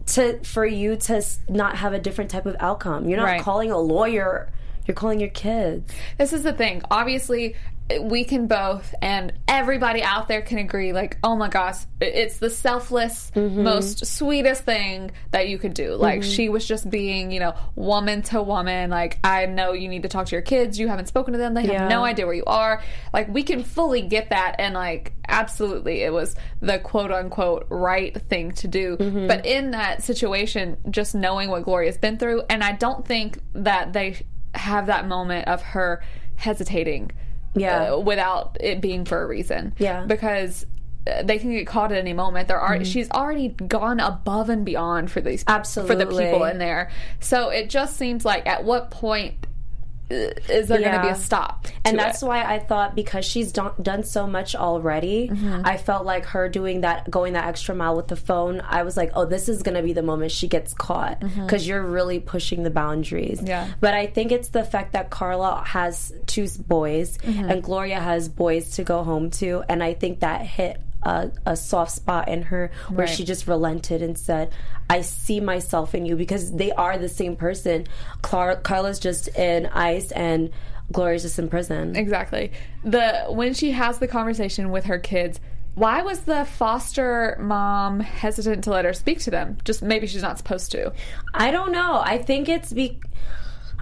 to 0.07 0.41
for 0.43 0.67
you 0.67 0.97
to 0.97 1.25
not 1.49 1.77
have 1.77 1.93
a 1.93 2.01
different 2.01 2.31
type 2.31 2.47
of 2.47 2.57
outcome? 2.59 3.09
You're 3.09 3.19
not 3.19 3.25
Right. 3.27 3.41
calling 3.43 3.71
a 3.71 3.79
lawyer. 3.79 4.51
You're 4.85 4.97
calling 4.97 5.21
your 5.21 5.31
kids. 5.31 5.93
This 6.19 6.33
is 6.33 6.43
the 6.43 6.53
thing. 6.53 6.83
Obviously, 6.91 7.55
we 8.00 8.25
can 8.25 8.46
both, 8.46 8.94
and 9.02 9.32
everybody 9.49 10.02
out 10.02 10.28
there 10.28 10.42
can 10.42 10.58
agree. 10.58 10.92
Like, 10.92 11.18
oh 11.22 11.37
my 11.37 11.49
gosh, 11.49 11.76
it's 12.00 12.38
the 12.38 12.50
selfless, 12.50 13.30
Mm-hmm. 13.34 13.62
most 13.62 14.06
sweetest 14.06 14.64
thing 14.64 15.11
that 15.30 15.49
you 15.49 15.58
could 15.58 15.75
do. 15.75 15.94
Like, 15.94 16.22
she 16.22 16.49
was 16.49 16.66
just 16.66 16.88
being, 16.88 17.30
you 17.30 17.40
know, 17.40 17.54
woman 17.75 18.22
to 18.22 18.42
woman. 18.42 18.90
Like, 18.90 19.18
I 19.25 19.46
know 19.46 19.72
you 19.72 19.88
need 19.88 20.02
to 20.02 20.08
talk 20.08 20.26
to 20.26 20.34
your 20.37 20.42
kids. 20.42 20.78
You 20.78 20.88
haven't 20.88 21.06
spoken 21.06 21.32
to 21.32 21.38
them. 21.38 21.54
They 21.54 21.62
have 21.62 21.70
Yeah. 21.72 21.88
no 21.88 22.04
idea 22.04 22.26
where 22.26 22.34
you 22.34 22.44
are. 22.46 22.82
Like, 23.12 23.28
we 23.28 23.42
can 23.42 23.64
fully 23.64 24.02
get 24.02 24.30
that, 24.30 24.56
and 24.58 24.75
like, 24.75 25.12
absolutely, 25.28 26.02
it 26.02 26.12
was 26.12 26.34
the 26.61 26.78
quote 26.78 27.11
unquote 27.11 27.66
right 27.70 28.16
thing 28.28 28.52
to 28.52 28.68
do. 28.68 28.96
Mm-hmm. 28.96 29.26
But 29.26 29.46
in 29.46 29.70
that 29.72 30.02
situation, 30.02 30.76
just 30.90 31.14
knowing 31.14 31.50
what 31.50 31.64
Gloria's 31.64 31.99
been 31.99 32.18
through, 32.18 32.42
and 32.50 32.62
I 32.62 32.72
don't 32.72 33.06
think 33.06 33.38
that 33.54 33.92
they 33.92 34.16
have 34.54 34.87
that 34.87 35.08
moment 35.08 35.49
of 35.49 35.62
her 35.62 36.02
hesitating 36.37 37.11
Yeah. 37.54 37.94
uh, 37.94 37.99
without 37.99 38.56
it 38.61 38.80
being 38.80 39.04
for 39.04 39.23
a 39.23 39.26
reason. 39.26 39.75
Yeah. 39.78 40.04
Because 40.06 40.66
uh, 41.06 41.23
they 41.23 41.38
can 41.38 41.52
get 41.52 41.66
caught 41.66 41.92
at 41.92 41.99
any 41.99 42.12
moment. 42.12 42.49
They're 42.49 42.62
already, 42.62 42.85
she's 42.85 43.11
already 43.11 43.49
gone 43.49 44.00
above 44.00 44.49
and 44.49 44.64
beyond 44.64 45.11
for 45.11 45.21
these 45.21 45.44
Absolutely. 45.47 45.94
for 45.94 46.04
the 46.04 46.06
people 46.06 46.44
in 46.44 46.59
there. 46.59 46.90
So 47.21 47.49
it 47.49 47.68
just 47.71 47.97
seems 47.97 48.25
like 48.25 48.47
at 48.47 48.64
what 48.64 48.90
point 48.90 49.47
is 50.11 50.68
there 50.68 50.78
going 50.80 50.92
to 50.92 51.00
be 51.02 51.09
a 51.09 51.14
stop? 51.14 51.66
and 51.85 51.99
that's 51.99 52.23
it? 52.23 52.26
why 52.26 52.42
I 52.44 52.59
thought 52.59 52.94
because 52.94 53.25
she's 53.25 53.50
done, 53.52 53.73
done 53.80 54.04
so 54.04 54.26
much 54.26 54.54
already, 54.54 55.28
Mm-hmm. 55.28 55.62
I 55.64 55.76
felt 55.76 56.04
like 56.04 56.26
her 56.26 56.49
doing 56.49 56.82
that, 56.82 57.11
going 57.11 57.32
that 57.32 57.47
extra 57.47 57.75
mile 57.75 57.97
with 57.97 58.09
the 58.09 58.16
phone. 58.16 58.61
I 58.61 58.82
was 58.82 58.97
like, 58.97 59.12
oh, 59.14 59.25
this 59.25 59.49
is 59.49 59.62
going 59.62 59.76
to 59.76 59.82
be 59.82 59.92
the 59.92 60.02
moment 60.02 60.32
she 60.32 60.49
gets 60.49 60.75
caught 60.75 61.21
because 61.21 61.66
you're 61.66 61.82
really 61.82 62.18
pushing 62.21 62.62
the 62.62 62.71
boundaries. 62.71 63.38
Mm-hmm. 63.38 63.47
Yeah. 63.47 63.68
But 63.80 63.94
I 63.94 64.06
think 64.06 64.32
it's 64.32 64.49
the 64.49 64.64
fact 64.64 64.92
that 64.92 65.11
Carla 65.11 65.62
has 65.64 66.12
two 66.26 66.49
boys 66.66 67.18
Mm-hmm. 67.18 67.50
and 67.50 67.62
Gloria 67.62 68.00
has 68.00 68.28
boys 68.28 68.73
to 68.73 68.85
go 68.85 69.02
home 69.04 69.30
to, 69.32 69.62
and 69.68 69.82
I 69.82 69.94
think 69.94 70.21
that 70.21 70.42
hit. 70.42 70.80
A, 71.04 71.30
a 71.47 71.56
soft 71.56 71.90
spot 71.92 72.28
in 72.28 72.42
her 72.42 72.71
where 72.88 73.06
Right. 73.06 73.14
she 73.14 73.25
just 73.25 73.49
relented 73.49 74.02
and 74.02 74.16
said, 74.16 74.50
I 74.88 75.00
see 75.00 75.40
myself 75.40 75.94
in 75.94 76.06
you 76.06 76.14
because 76.16 76.52
they 76.52 76.71
are 76.73 76.97
the 76.99 77.09
same 77.09 77.35
person. 77.37 77.87
Clar- 78.23 78.56
Carla's 78.56 78.99
just 79.00 79.26
in 79.28 79.66
ICE 79.66 80.12
and 80.12 80.50
Gloria's 80.92 81.23
just 81.23 81.38
in 81.38 81.49
prison. 81.49 81.97
Exactly. 81.97 82.52
The 82.85 83.25
when 83.30 83.54
she 83.54 83.73
has 83.73 83.99
the 83.99 84.06
conversation 84.09 84.71
with 84.71 84.85
her 84.85 84.99
kids, 84.99 85.40
why 85.75 86.02
was 86.02 86.21
the 86.21 86.44
foster 86.44 87.37
mom 87.40 88.00
hesitant 88.00 88.64
to 88.64 88.71
let 88.71 88.85
her 88.85 88.92
speak 88.92 89.21
to 89.21 89.30
them? 89.30 89.56
Just 89.64 89.82
maybe 89.82 90.06
she's 90.06 90.21
not 90.23 90.37
supposed 90.38 90.71
to. 90.73 90.92
I 91.32 91.50
don't 91.50 91.73
know. 91.73 92.00
I 92.04 92.18
think 92.18 92.49
it's 92.49 92.73
be. 92.73 93.00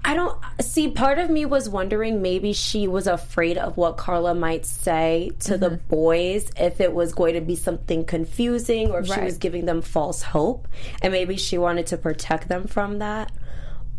I 0.05 0.15
don't 0.15 0.39
see. 0.61 0.91
Part 0.91 1.19
of 1.19 1.31
me 1.31 1.45
was 1.45 1.69
wondering 1.69 2.23
maybe 2.23 2.53
she 2.53 2.89
was 2.89 3.07
afraid 3.07 3.59
of 3.59 3.77
what 3.77 3.97
Carla 3.97 4.35
might 4.35 4.65
say 4.67 5.31
to 5.41 5.57
the 5.59 5.71
Mm-hmm. 5.71 5.89
boys 5.89 6.51
if 6.57 6.81
it 6.81 6.93
was 6.93 7.13
going 7.13 7.35
to 7.35 7.41
be 7.41 7.57
something 7.57 8.05
confusing 8.05 8.91
or 8.91 9.01
if 9.01 9.07
she 9.07 9.21
was 9.21 9.39
giving 9.39 9.67
them 9.67 9.83
false 9.83 10.23
hope, 10.23 10.67
and 11.03 11.13
maybe 11.13 11.37
she 11.37 11.59
wanted 11.59 11.87
to 11.89 11.97
protect 11.97 12.49
them 12.49 12.67
from 12.67 12.99
that. 13.01 13.31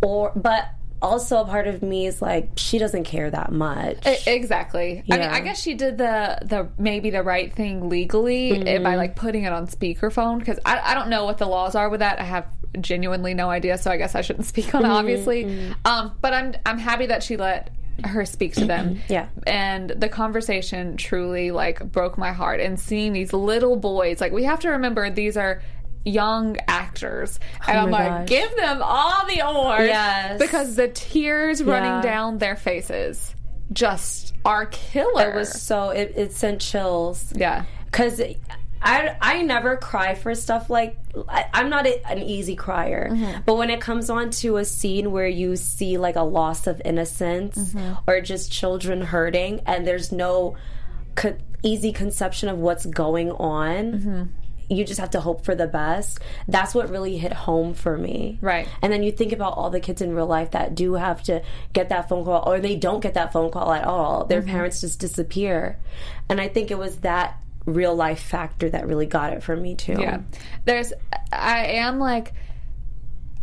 Or, 0.01 0.31
but 0.35 0.67
also 1.03 1.37
a 1.41 1.45
part 1.45 1.67
of 1.67 1.81
me 1.81 2.05
is 2.05 2.21
like 2.21 2.49
she 2.57 2.77
doesn't 2.77 3.03
care 3.05 3.29
that 3.29 3.51
much. 3.51 3.99
Exactly. 4.27 5.03
I 5.09 5.17
mean, 5.17 5.29
I 5.29 5.39
guess 5.39 5.59
she 5.61 5.73
did 5.75 5.97
the 5.97 6.37
the 6.43 6.69
maybe 6.77 7.09
the 7.09 7.23
right 7.23 7.51
thing 7.53 7.89
legally 7.89 8.51
eh, 8.51 8.55
Mm-hmm. 8.75 8.83
by 8.83 8.95
like 8.95 9.15
putting 9.15 9.43
it 9.43 9.53
on 9.53 9.67
speakerphone 9.67 10.39
because 10.39 10.59
I, 10.65 10.79
I 10.79 10.93
don't 10.93 11.09
know 11.09 11.25
what 11.25 11.37
the 11.37 11.47
laws 11.47 11.73
are 11.75 11.89
with 11.89 11.99
that. 12.01 12.19
I 12.19 12.23
have 12.23 12.45
genuinely 12.79 13.33
no 13.33 13.49
idea, 13.49 13.77
so 13.77 13.91
I 13.91 13.97
guess 13.97 14.15
I 14.15 14.21
shouldn't 14.21 14.45
speak 14.53 14.73
on 14.73 14.81
it. 14.81 14.85
Mm-hmm. 14.85 14.93
Obviously, 14.95 15.73
um, 15.85 16.13
but 16.21 16.33
I'm 16.33 16.53
I'm 16.65 16.77
happy 16.77 17.07
that 17.07 17.23
she 17.23 17.37
let 17.37 17.71
her 18.03 18.25
speak 18.25 18.53
to 18.55 18.65
them. 18.65 18.99
Yeah. 19.09 19.27
and 19.45 19.89
the 19.89 20.09
conversation 20.09 20.97
truly 20.97 21.51
like 21.51 21.83
broke 21.91 22.17
my 22.17 22.31
heart. 22.31 22.59
And 22.61 22.79
seeing 22.79 23.13
these 23.13 23.33
little 23.33 23.75
boys, 23.75 24.21
like 24.21 24.31
we 24.31 24.43
have 24.45 24.59
to 24.61 24.69
remember 24.69 25.09
these 25.09 25.37
are 25.37 25.61
young 26.03 26.57
actors 26.67 27.39
and 27.67 27.77
i'm 27.77 27.89
Oh 27.89 27.91
like 27.91 28.07
gosh. 28.07 28.27
give 28.27 28.55
them 28.55 28.81
all 28.81 29.23
the 29.27 29.37
awards 29.37 29.83
Yes. 29.83 30.39
because 30.39 30.75
the 30.75 30.87
tears 30.87 31.61
running 31.61 31.91
Yeah. 31.91 32.01
down 32.01 32.39
their 32.39 32.55
faces 32.55 33.35
just 33.71 34.33
are 34.43 34.65
killer. 34.65 35.29
It 35.29 35.35
was 35.35 35.61
so 35.61 35.89
it, 35.91 36.13
it 36.15 36.31
sent 36.33 36.59
chills. 36.59 37.31
yeah. 37.35 37.65
because 37.85 38.19
I, 38.81 39.15
I 39.21 39.41
never 39.43 39.77
cry 39.77 40.15
for 40.15 40.33
stuff 40.33 40.69
like 40.69 40.97
I, 41.29 41.45
I'm 41.53 41.69
not 41.69 41.85
a, 41.85 42.03
an 42.09 42.19
easy 42.19 42.55
crier, 42.55 43.09
Mm-hmm. 43.11 43.41
but 43.45 43.55
when 43.55 43.69
it 43.69 43.79
comes 43.81 44.09
on 44.09 44.31
to 44.41 44.57
a 44.57 44.65
scene 44.65 45.11
where 45.11 45.27
you 45.27 45.55
see 45.55 45.97
like 45.97 46.15
a 46.15 46.23
loss 46.23 46.67
of 46.67 46.81
innocence 46.83 47.57
Mm-hmm. 47.57 47.93
or 48.09 48.21
just 48.21 48.51
children 48.51 49.01
hurting 49.01 49.61
and 49.67 49.85
there's 49.85 50.11
no 50.11 50.55
co- 51.15 51.37
easy 51.63 51.91
conception 51.93 52.49
of 52.49 52.57
what's 52.57 52.85
going 52.85 53.31
on. 53.31 53.91
Mm-hmm. 53.93 54.23
You 54.69 54.85
just 54.85 55.01
have 55.01 55.09
to 55.11 55.19
hope 55.19 55.43
for 55.43 55.53
the 55.53 55.67
best. 55.67 56.19
That's 56.47 56.73
what 56.73 56.89
really 56.89 57.17
hit 57.17 57.33
home 57.33 57.73
for 57.73 57.97
me. 57.97 58.39
Right. 58.41 58.69
And 58.81 58.91
then 58.91 59.03
you 59.03 59.11
think 59.11 59.33
about 59.33 59.57
all 59.57 59.69
the 59.69 59.81
kids 59.81 60.01
in 60.01 60.15
real 60.15 60.27
life 60.27 60.51
that 60.51 60.75
do 60.75 60.93
have 60.93 61.21
to 61.23 61.43
get 61.73 61.89
that 61.89 62.07
phone 62.07 62.23
call 62.23 62.49
or 62.49 62.61
they 62.61 62.77
don't 62.77 63.01
get 63.01 63.15
that 63.15 63.33
phone 63.33 63.51
call 63.51 63.73
at 63.73 63.83
all. 63.83 64.23
Their 64.25 64.41
parents 64.41 64.79
just 64.81 64.99
disappear. 65.01 65.77
And 66.29 66.39
I 66.39 66.47
think 66.47 66.71
it 66.71 66.77
was 66.77 66.95
that 67.01 67.37
real 67.65 67.95
life 67.95 68.21
factor 68.21 68.69
that 68.69 68.87
really 68.87 69.05
got 69.05 69.33
it 69.33 69.43
for 69.43 69.55
me 69.55 69.75
too. 69.75 69.97
Yeah. 69.99 70.21
There's 70.65 70.93
I 71.31 71.65
am 71.65 71.99
like 71.99 72.33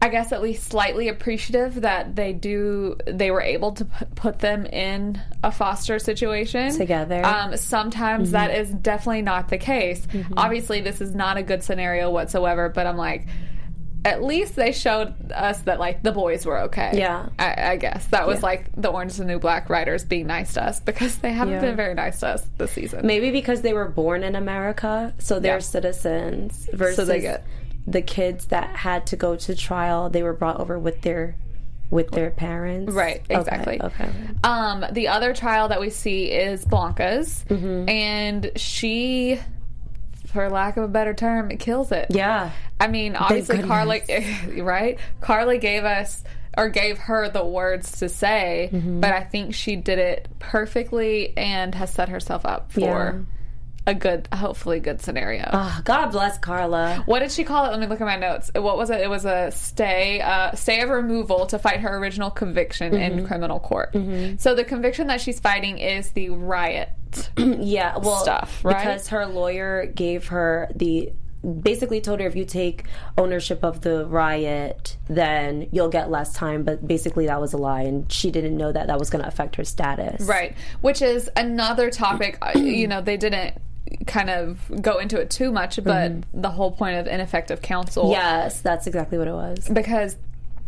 I 0.00 0.10
guess 0.10 0.30
at 0.30 0.42
least 0.42 0.68
slightly 0.68 1.08
appreciative 1.08 1.80
that 1.80 2.14
they 2.14 2.32
do 2.32 2.96
they 3.06 3.32
were 3.32 3.40
able 3.40 3.72
to 3.72 3.84
put, 3.84 4.14
put 4.14 4.38
them 4.38 4.64
in 4.64 5.20
a 5.42 5.50
foster 5.50 5.98
situation 5.98 6.72
Together. 6.76 7.24
Um, 7.24 7.56
sometimes 7.56 8.30
that 8.30 8.52
is 8.52 8.70
definitely 8.70 9.22
not 9.22 9.48
the 9.48 9.58
case. 9.58 10.06
Obviously, 10.36 10.80
this 10.82 11.00
is 11.00 11.14
not 11.14 11.36
a 11.36 11.42
good 11.42 11.64
scenario 11.64 12.10
whatsoever. 12.10 12.68
But 12.68 12.86
I'm 12.86 12.96
like, 12.96 13.26
at 14.08 14.22
least 14.22 14.56
they 14.56 14.72
showed 14.72 15.32
us 15.32 15.60
that 15.62 15.78
like 15.78 16.02
the 16.02 16.12
boys 16.12 16.46
were 16.46 16.58
okay. 16.62 16.92
Yeah. 16.94 17.28
I, 17.38 17.72
I 17.72 17.76
guess 17.76 18.06
that 18.06 18.26
was 18.26 18.38
Yeah. 18.38 18.42
like 18.50 18.70
the 18.76 18.88
Orange 18.88 19.12
is 19.12 19.18
the 19.18 19.24
New 19.24 19.38
Black 19.38 19.68
writers 19.68 20.04
being 20.04 20.26
nice 20.26 20.54
to 20.54 20.64
us 20.64 20.80
because 20.80 21.16
they 21.18 21.32
haven't 21.32 21.54
Yeah. 21.54 21.60
been 21.60 21.76
very 21.76 21.94
nice 21.94 22.20
to 22.20 22.28
us 22.28 22.46
this 22.56 22.72
season. 22.72 23.06
Maybe 23.06 23.30
because 23.30 23.60
they 23.62 23.72
were 23.74 23.88
born 23.88 24.24
in 24.24 24.34
America, 24.34 25.12
so 25.18 25.38
they're 25.40 25.54
Yeah. 25.56 25.58
citizens 25.60 26.68
versus 26.72 27.08
they 27.08 27.20
get- 27.20 27.44
the 27.86 28.02
kids 28.02 28.46
that 28.46 28.68
had 28.76 29.06
to 29.08 29.16
go 29.16 29.34
to 29.36 29.54
trial, 29.54 30.10
they 30.10 30.22
were 30.22 30.34
brought 30.34 30.60
over 30.60 30.78
with 30.78 31.00
their 31.02 31.36
with 31.90 32.10
their 32.10 32.28
parents. 32.30 32.92
Right, 32.92 33.22
Okay, 33.30 33.40
exactly. 33.40 33.80
Okay. 33.82 34.10
Um, 34.44 34.84
the 34.92 35.08
other 35.08 35.32
trial 35.32 35.68
that 35.68 35.80
we 35.80 35.88
see 35.88 36.24
is 36.30 36.62
Blanca's, 36.66 37.46
Mm-hmm. 37.48 37.88
and 37.88 38.50
she, 38.56 39.40
for 40.32 40.48
lack 40.50 40.76
of 40.76 40.84
a 40.84 40.88
better 40.88 41.14
term, 41.14 41.50
it 41.50 41.58
kills 41.58 41.90
it. 41.92 42.06
Yeah. 42.10 42.50
I 42.80 42.86
mean, 42.88 43.16
obviously. 43.16 43.62
Carly, 43.62 44.02
right? 44.60 44.98
Carly 45.20 45.58
gave 45.58 45.84
us 45.84 46.22
or 46.56 46.68
gave 46.68 46.98
her 46.98 47.28
the 47.28 47.44
words 47.44 47.98
to 48.00 48.08
say, 48.08 48.68
Mm-hmm. 48.72 49.00
but 49.00 49.12
I 49.12 49.22
think 49.24 49.54
she 49.54 49.76
did 49.76 49.98
it 49.98 50.28
perfectly 50.38 51.36
and 51.36 51.74
has 51.74 51.92
set 51.92 52.08
herself 52.08 52.44
up 52.44 52.72
for 52.72 52.80
Yeah. 52.80 53.12
A 53.88 53.94
good, 53.94 54.28
hopefully, 54.32 54.78
good 54.78 55.00
scenario. 55.02 55.48
Ah, 55.52 55.80
God 55.84 56.10
bless 56.12 56.38
Carla. 56.38 57.02
What 57.06 57.20
did 57.20 57.32
she 57.32 57.42
call 57.42 57.64
it? 57.66 57.70
Let 57.70 57.80
me 57.80 57.86
look 57.86 58.00
at 58.00 58.06
my 58.06 58.16
notes. 58.16 58.50
What 58.54 58.76
was 58.76 58.90
it? 58.90 59.00
It 59.00 59.10
was 59.10 59.24
a 59.24 59.50
stay, 59.50 60.20
uh, 60.20 60.52
stay 60.54 60.80
of 60.82 60.90
removal 60.90 61.46
to 61.46 61.58
fight 61.58 61.80
her 61.80 61.96
original 61.98 62.30
conviction 62.30 62.92
Mm-hmm. 62.92 63.18
in 63.18 63.26
criminal 63.26 63.58
court. 63.58 63.94
So 64.38 64.54
the 64.54 64.64
conviction 64.64 65.08
that 65.08 65.20
she's 65.20 65.40
fighting 65.40 65.78
is 65.78 66.10
the 66.10 66.28
riot. 66.30 66.90
yeah, 67.38 67.96
well, 67.98 68.22
stuff, 68.22 68.62
right? 68.64 68.76
Because 68.76 69.08
her 69.08 69.26
lawyer 69.26 69.86
gave 69.86 70.28
her 70.28 70.68
the 70.76 71.10
basically 71.62 72.00
told 72.00 72.18
her 72.20 72.26
if 72.26 72.34
you 72.34 72.44
take 72.44 72.84
ownership 73.16 73.62
of 73.64 73.80
the 73.80 74.04
riot, 74.06 74.96
then 75.08 75.68
you'll 75.72 75.88
get 75.88 76.10
less 76.10 76.32
time. 76.34 76.64
But 76.64 76.86
basically, 76.86 77.26
that 77.26 77.40
was 77.40 77.52
a 77.52 77.56
lie, 77.56 77.82
and 77.82 78.10
she 78.12 78.30
didn't 78.30 78.56
know 78.56 78.72
that 78.72 78.88
that 78.88 78.98
was 78.98 79.08
going 79.08 79.22
to 79.22 79.28
affect 79.28 79.56
her 79.56 79.64
status. 79.64 80.20
Right. 80.22 80.54
Which 80.80 81.00
is 81.00 81.30
another 81.36 81.90
topic. 81.90 82.38
uh, 82.42 82.58
you 82.58 82.86
know, 82.88 83.00
they 83.00 83.16
didn't 83.16 83.56
kind 84.06 84.30
of 84.30 84.60
go 84.80 84.98
into 84.98 85.20
it 85.20 85.30
too 85.30 85.50
much, 85.52 85.82
but 85.82 86.12
the 86.34 86.50
whole 86.50 86.72
point 86.72 86.96
of 86.96 87.06
ineffective 87.06 87.62
counsel. 87.62 88.10
Yes, 88.10 88.60
that's 88.60 88.86
exactly 88.86 89.18
what 89.18 89.28
it 89.28 89.32
was. 89.32 89.68
because 89.68 90.16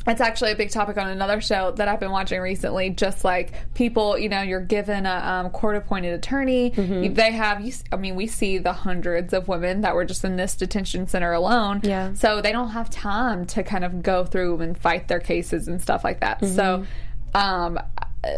it's 0.07 0.21
actually 0.23 0.53
a 0.53 0.57
big 0.57 0.71
topic 0.71 0.97
on 0.97 1.09
another 1.09 1.43
show 1.43 1.73
that 1.73 1.87
I've 1.87 2.01
been 2.01 2.11
watching 2.11 2.41
recently. 2.41 2.89
Just 2.89 3.23
like 3.23 3.53
people, 3.75 4.19
you 4.19 4.31
know, 4.31 4.41
you're 4.41 4.61
given 4.61 5.05
a 5.05 5.11
um, 5.45 5.51
court-appointed 5.51 6.15
attorney. 6.15 6.71
Mm-hmm. 6.71 7.13
They 7.13 7.33
have, 7.33 7.61
you, 7.61 7.73
I 7.93 7.97
mean, 7.97 8.17
we 8.17 8.27
see 8.27 8.57
the 8.57 8.73
hundreds 8.73 9.35
of 9.35 9.47
women 9.47 9.83
that 9.83 9.95
were 9.95 10.07
just 10.07 10.25
in 10.25 10.37
this 10.37 10.57
detention 10.57 11.07
center 11.07 11.33
alone. 11.33 11.83
Yeah. 11.85 12.15
So 12.15 12.41
they 12.41 12.51
don't 12.51 12.71
have 12.71 12.89
time 12.89 13.45
to 13.49 13.63
kind 13.63 13.85
of 13.85 14.03
go 14.03 14.25
through 14.25 14.61
and 14.61 14.79
fight 14.79 15.09
their 15.09 15.21
cases 15.21 15.69
and 15.69 15.83
stuff 15.83 16.03
like 16.03 16.21
that. 16.21 16.41
Mm-hmm. 16.41 16.57
So 16.57 16.87
Um, 17.35 17.79
uh, 17.79 18.33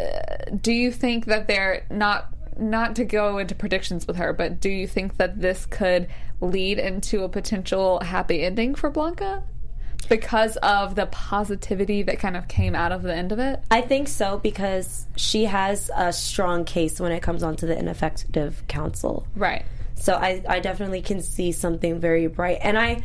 do 0.61 0.71
you 0.71 0.91
think 0.91 1.25
that 1.25 1.47
they're 1.47 1.85
not 1.89 2.31
not 2.57 2.95
to 2.97 3.05
go 3.05 3.37
into 3.37 3.55
predictions 3.55 4.07
with 4.07 4.17
her, 4.17 4.33
but 4.33 4.59
do 4.59 4.69
you 4.69 4.87
think 4.87 5.17
that 5.17 5.39
this 5.39 5.65
could 5.65 6.07
lead 6.41 6.79
into 6.79 7.23
a 7.23 7.29
potential 7.29 7.99
happy 7.99 8.43
ending 8.43 8.75
for 8.75 8.89
Blanca? 8.89 9.43
Because 10.09 10.57
of 10.57 10.95
the 10.95 11.05
positivity 11.05 12.03
that 12.03 12.19
kind 12.19 12.35
of 12.35 12.47
came 12.47 12.75
out 12.75 12.91
of 12.91 13.03
the 13.03 13.15
end 13.15 13.31
of 13.31 13.39
it? 13.39 13.63
I 13.71 13.81
think 13.81 14.09
so 14.09 14.37
because 14.37 15.07
she 15.15 15.45
has 15.45 15.89
a 15.95 16.11
strong 16.11 16.65
case 16.65 16.99
when 16.99 17.13
it 17.13 17.21
comes 17.21 17.41
onto 17.41 17.65
the 17.65 17.77
ineffective 17.77 18.63
counsel. 18.67 19.25
Right. 19.35 19.63
So 19.95 20.13
I, 20.15 20.43
I 20.47 20.59
definitely 20.59 21.01
can 21.01 21.21
see 21.21 21.53
something 21.53 21.99
very 21.99 22.27
bright. 22.27 22.59
And 22.61 22.77
I 22.77 23.03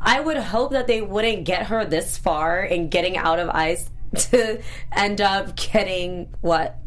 I 0.00 0.20
would 0.20 0.36
hope 0.36 0.72
that 0.72 0.86
they 0.86 1.02
wouldn't 1.02 1.44
get 1.44 1.66
her 1.66 1.84
this 1.84 2.16
far 2.16 2.62
in 2.62 2.88
getting 2.88 3.16
out 3.16 3.38
of 3.38 3.50
ICE 3.50 3.90
to 4.30 4.62
end 4.96 5.20
up 5.20 5.56
getting 5.56 6.34
what 6.40 6.78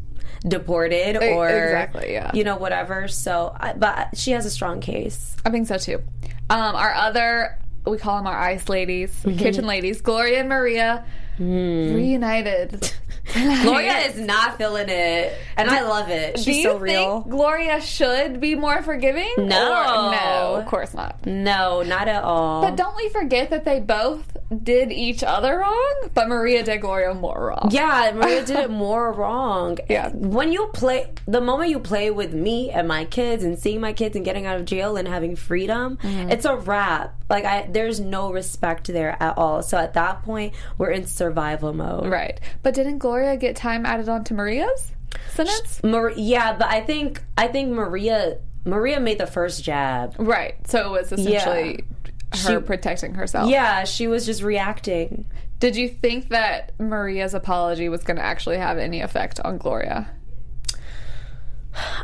deported 0.48 1.18
or 1.18 1.48
exactly, 1.50 2.14
yeah. 2.14 2.32
you 2.34 2.44
know 2.44 2.58
whatever. 2.58 3.08
So, 3.08 3.56
I, 3.60 3.74
but 3.74 4.18
she 4.18 4.32
has 4.32 4.46
a 4.46 4.50
strong 4.50 4.82
case. 4.82 5.36
I 5.46 5.50
think 5.50 5.68
so 5.68 5.78
too. 5.78 6.02
Um, 6.50 6.76
our 6.76 6.94
other, 6.94 7.58
we 7.86 7.98
call 7.98 8.18
them 8.18 8.28
our 8.28 8.38
ice 8.38 8.68
ladies, 8.70 9.12
Mm-hmm. 9.24 9.38
kitchen 9.38 9.66
ladies, 9.68 10.02
Gloria 10.02 10.40
and 10.40 10.50
Maria, 10.50 11.06
reunited. 11.40 12.92
Gloria 13.34 13.98
is 14.00 14.18
not 14.20 14.58
feeling 14.58 14.90
it, 14.90 15.38
and 15.56 15.70
I 15.70 15.82
love 15.84 16.10
it. 16.10 16.38
She's 16.40 16.46
Do 16.46 16.54
you 16.54 16.64
so 16.64 16.78
real. 16.78 17.22
think 17.22 17.32
Gloria 17.32 17.80
should 17.80 18.42
be 18.42 18.56
more 18.56 18.82
forgiving? 18.82 19.30
No. 19.38 19.70
Or- 19.72 20.12
no, 20.12 20.56
of 20.60 20.66
course 20.66 20.94
not. 20.94 21.26
no, 21.26 21.82
not 21.84 22.08
at 22.08 22.24
all. 22.24 22.62
But 22.62 22.76
don't 22.76 22.96
we 22.98 23.10
forget 23.10 23.52
that 23.52 23.64
they 23.64 23.80
both 23.80 24.36
did 24.64 24.92
each 24.92 25.24
other 25.24 25.60
wrong, 25.60 26.10
but 26.14 26.28
Maria 26.28 26.62
did 26.64 26.82
Gloria 26.82 27.14
more 27.14 27.48
wrong. 27.48 27.70
Yeah, 27.72 28.12
Maria 28.16 28.44
did 28.46 28.58
it 28.60 28.70
more 28.70 29.12
wrong. 29.14 29.78
Yeah. 29.90 30.10
When 30.14 30.52
you 30.52 30.68
play, 30.74 31.12
the 31.26 31.40
moment 31.42 31.70
you 31.70 31.80
play 31.80 32.12
with 32.12 32.34
me 32.34 32.70
and 32.70 32.88
my 32.88 33.06
kids 33.06 33.44
and 33.44 33.58
seeing 33.58 33.80
my 33.80 33.94
kids 33.94 34.16
and 34.16 34.26
getting 34.26 34.46
out 34.46 34.58
of 34.58 34.66
jail 34.66 34.98
and 34.98 35.08
having 35.08 35.36
freedom, 35.36 35.98
Mm-hmm. 36.02 36.32
it's 36.32 36.46
a 36.46 36.56
wrap. 36.56 37.16
Like, 37.30 37.46
I, 37.46 37.68
there's 37.70 38.00
no 38.00 38.32
respect 38.34 38.88
there 38.88 39.16
at 39.24 39.38
all. 39.38 39.64
So 39.64 39.78
at 39.78 39.94
that 39.94 40.24
point, 40.24 40.54
we're 40.78 40.92
in 40.92 41.06
survival 41.08 41.74
mode. 41.74 42.08
Right. 42.08 42.40
But 42.64 42.74
didn't 42.74 42.98
Gloria 42.98 43.38
get 43.38 43.56
time 43.56 43.86
added 43.86 44.10
on 44.10 44.24
to 44.26 44.34
Maria's 44.34 44.92
sentence? 45.30 45.82
Mar- 45.84 46.12
yeah, 46.16 46.58
but 46.58 46.68
I 46.68 46.82
think, 46.82 47.24
I 47.38 47.48
think 47.48 47.70
Maria, 47.72 48.38
Maria 48.66 49.00
made 49.00 49.18
the 49.18 49.28
first 49.28 49.64
jab. 49.64 50.16
Right. 50.20 50.56
So 50.68 50.88
it 50.94 51.02
was 51.02 51.12
essentially 51.14 51.86
her 52.34 52.60
She- 52.60 52.66
protecting 52.66 53.14
herself. 53.16 53.50
Yeah, 53.50 53.84
she 53.84 54.08
was 54.08 54.26
just 54.26 54.42
reacting. 54.42 55.26
Did 55.60 55.76
you 55.76 55.90
think 55.90 56.30
that 56.30 56.72
Maria's 56.80 57.34
apology 57.34 57.88
was 57.90 58.04
going 58.04 58.18
to 58.18 58.24
actually 58.24 58.58
have 58.58 58.78
any 58.78 59.02
effect 59.02 59.40
on 59.42 59.58
Gloria? 59.58 60.10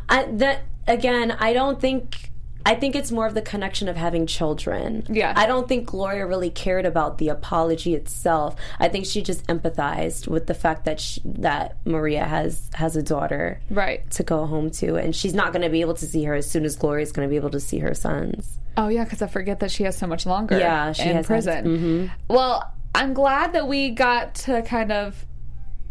I, 0.09 0.25
that 0.33 0.63
again, 0.87 1.31
I 1.31 1.53
don't 1.53 1.81
think. 1.81 2.26
I 2.67 2.75
think 2.75 2.95
it's 2.95 3.11
more 3.11 3.25
of 3.25 3.33
the 3.33 3.41
connection 3.41 3.87
of 3.87 3.95
having 3.95 4.27
children. 4.27 5.05
Yeah. 5.09 5.33
I 5.35 5.45
don't 5.45 5.67
think 5.67 5.85
Gloria 5.87 6.25
really 6.27 6.49
cared 6.49 6.85
about 6.85 7.17
the 7.17 7.29
apology 7.29 7.95
itself. 7.95 8.55
I 8.79 8.89
think 8.89 9.05
she 9.05 9.21
just 9.21 9.45
empathized 9.47 10.27
with 10.27 10.47
the 10.47 10.53
fact 10.53 10.85
that 10.85 10.99
she, 10.99 11.21
that 11.25 11.77
Maria 11.85 12.25
has 12.25 12.69
has 12.73 12.95
a 12.95 13.01
daughter 13.03 13.59
Right. 13.69 14.09
to 14.11 14.23
go 14.23 14.45
home 14.45 14.69
to, 14.71 14.95
and 14.95 15.15
she's 15.15 15.33
not 15.33 15.53
going 15.53 15.63
to 15.63 15.69
be 15.69 15.81
able 15.81 15.93
to 15.95 16.05
see 16.05 16.23
her 16.25 16.33
as 16.35 16.49
soon 16.49 16.65
as 16.65 16.75
Gloria's 16.75 17.11
going 17.11 17.27
to 17.27 17.29
be 17.29 17.37
able 17.37 17.51
to 17.51 17.59
see 17.59 17.79
her 17.79 17.93
sons. 17.93 18.59
Oh 18.75 18.89
yeah, 18.89 19.03
because 19.05 19.21
I 19.21 19.27
forget 19.27 19.59
that 19.61 19.71
she 19.71 19.83
has 19.83 19.97
so 19.97 20.05
much 20.05 20.25
longer. 20.25 20.59
Yeah, 20.59 20.91
she 20.91 21.09
in 21.09 21.15
has- 21.15 21.25
prison. 21.25 21.65
mhm. 21.65 22.11
Well, 22.27 22.71
I'm 22.93 23.13
glad 23.13 23.53
that 23.53 23.67
we 23.67 23.91
got 23.91 24.35
to 24.45 24.61
kind 24.63 24.91
of 24.91 25.25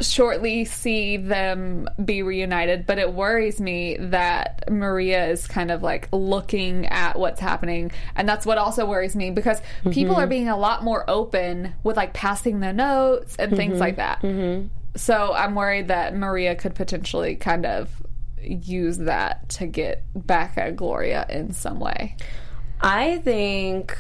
shortly 0.01 0.65
see 0.67 1.17
them 1.17 1.89
be 2.05 2.23
reunited, 2.23 2.87
but 2.87 2.99
it 2.99 3.13
worries 3.15 3.61
me 3.61 3.97
that 3.99 4.65
Maria 4.71 5.27
is 5.29 5.47
kind 5.47 5.71
of 5.71 5.83
like 5.83 6.09
looking 6.13 6.87
at 6.87 7.19
what's 7.19 7.41
happening. 7.41 7.91
And 8.15 8.29
that's 8.29 8.45
what 8.45 8.59
also 8.59 8.85
worries 8.87 9.17
me 9.17 9.31
because 9.31 9.61
people 9.91 10.15
Mm-hmm. 10.17 10.25
are 10.25 10.27
being 10.27 10.49
a 10.49 10.57
lot 10.57 10.85
more 10.85 11.09
open 11.09 11.75
with 11.83 11.97
like 11.97 12.13
passing 12.13 12.61
the 12.61 12.73
notes 12.73 13.37
and 13.37 13.53
Mm-hmm. 13.53 13.57
things 13.57 13.81
like 13.81 13.97
that. 13.97 14.23
So 14.97 15.33
I'm 15.35 15.55
worried 15.55 15.89
that 15.89 16.15
Maria 16.15 16.55
could 16.57 16.75
potentially 16.75 17.37
kind 17.37 17.65
of 17.67 17.91
use 18.43 18.99
that 18.99 19.49
to 19.51 19.67
get 19.67 20.03
back 20.15 20.57
at 20.59 20.77
Gloria 20.77 21.27
in 21.29 21.53
some 21.53 21.81
way. 21.81 22.17
I 22.81 23.19
think. 23.25 23.97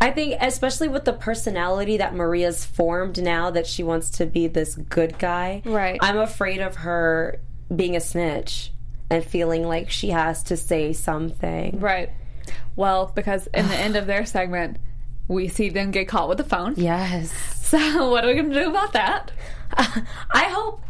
I 0.00 0.10
think, 0.10 0.36
especially 0.40 0.88
with 0.88 1.04
the 1.04 1.12
personality 1.12 1.96
that 1.96 2.14
Maria's 2.14 2.64
formed 2.64 3.22
now 3.22 3.50
that 3.50 3.66
she 3.66 3.82
wants 3.82 4.10
to 4.10 4.26
be 4.26 4.46
this 4.46 4.74
good 4.74 5.18
guy, 5.18 5.62
Right. 5.64 5.98
I'm 6.02 6.18
afraid 6.18 6.60
of 6.60 6.76
her 6.76 7.40
being 7.74 7.96
a 7.96 8.00
snitch 8.00 8.72
and 9.10 9.24
feeling 9.24 9.66
like 9.66 9.90
she 9.90 10.10
has 10.10 10.42
to 10.44 10.56
say 10.56 10.92
something. 10.92 11.80
Right. 11.80 12.10
Well, 12.76 13.10
because 13.14 13.46
in 13.48 13.68
the 13.68 13.76
end 13.76 13.96
of 13.96 14.06
their 14.06 14.26
segment, 14.26 14.76
we 15.28 15.48
see 15.48 15.68
them 15.68 15.90
get 15.90 16.08
caught 16.08 16.28
with 16.28 16.38
the 16.38 16.44
phone. 16.44 16.74
Yes. 16.76 17.32
So 17.62 18.10
what 18.10 18.24
are 18.24 18.28
we 18.28 18.34
going 18.34 18.50
to 18.50 18.60
do 18.60 18.70
about 18.70 18.92
that? 18.92 19.32
I 19.76 20.44
hope. 20.48 20.82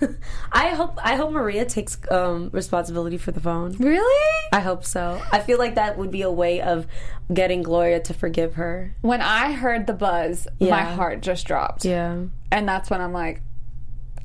I 0.52 0.70
hope. 0.70 0.98
I 1.02 1.14
hope 1.14 1.30
Maria 1.30 1.64
takes 1.64 1.98
um, 2.10 2.50
responsibility 2.52 3.18
for 3.18 3.30
the 3.30 3.40
phone. 3.40 3.76
Really? 3.76 4.48
I 4.52 4.60
hope 4.60 4.84
so. 4.84 5.22
I 5.30 5.38
feel 5.40 5.58
like 5.58 5.76
that 5.76 5.96
would 5.96 6.10
be 6.10 6.22
a 6.22 6.30
way 6.30 6.60
of 6.60 6.86
getting 7.32 7.62
Gloria 7.62 8.00
to 8.00 8.14
forgive 8.14 8.54
her. 8.54 8.94
When 9.02 9.20
I 9.20 9.52
heard 9.52 9.86
the 9.86 9.92
buzz, 9.92 10.48
my 10.58 10.82
heart 10.82 11.20
just 11.20 11.46
dropped. 11.46 11.84
Yeah. 11.84 12.24
And 12.50 12.68
that's 12.68 12.90
when 12.90 13.00
I'm 13.00 13.12
like, 13.12 13.42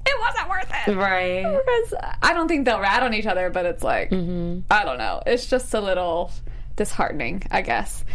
it 0.05 0.19
wasn't 0.19 0.49
worth 0.49 0.71
it. 0.87 0.95
Right. 0.95 1.43
Because 1.43 1.93
I 2.23 2.33
don't 2.33 2.47
think 2.47 2.65
they'll 2.65 2.79
rat 2.79 3.03
on 3.03 3.13
each 3.13 3.25
other, 3.27 3.49
but 3.49 3.65
it's 3.65 3.83
like, 3.83 4.11
I 4.11 4.83
don't 4.83 4.97
know. 4.97 5.21
It's 5.25 5.45
just 5.47 5.73
a 5.73 5.81
little 5.81 6.31
disheartening, 6.77 7.43
I 7.51 7.61
guess. 7.61 8.05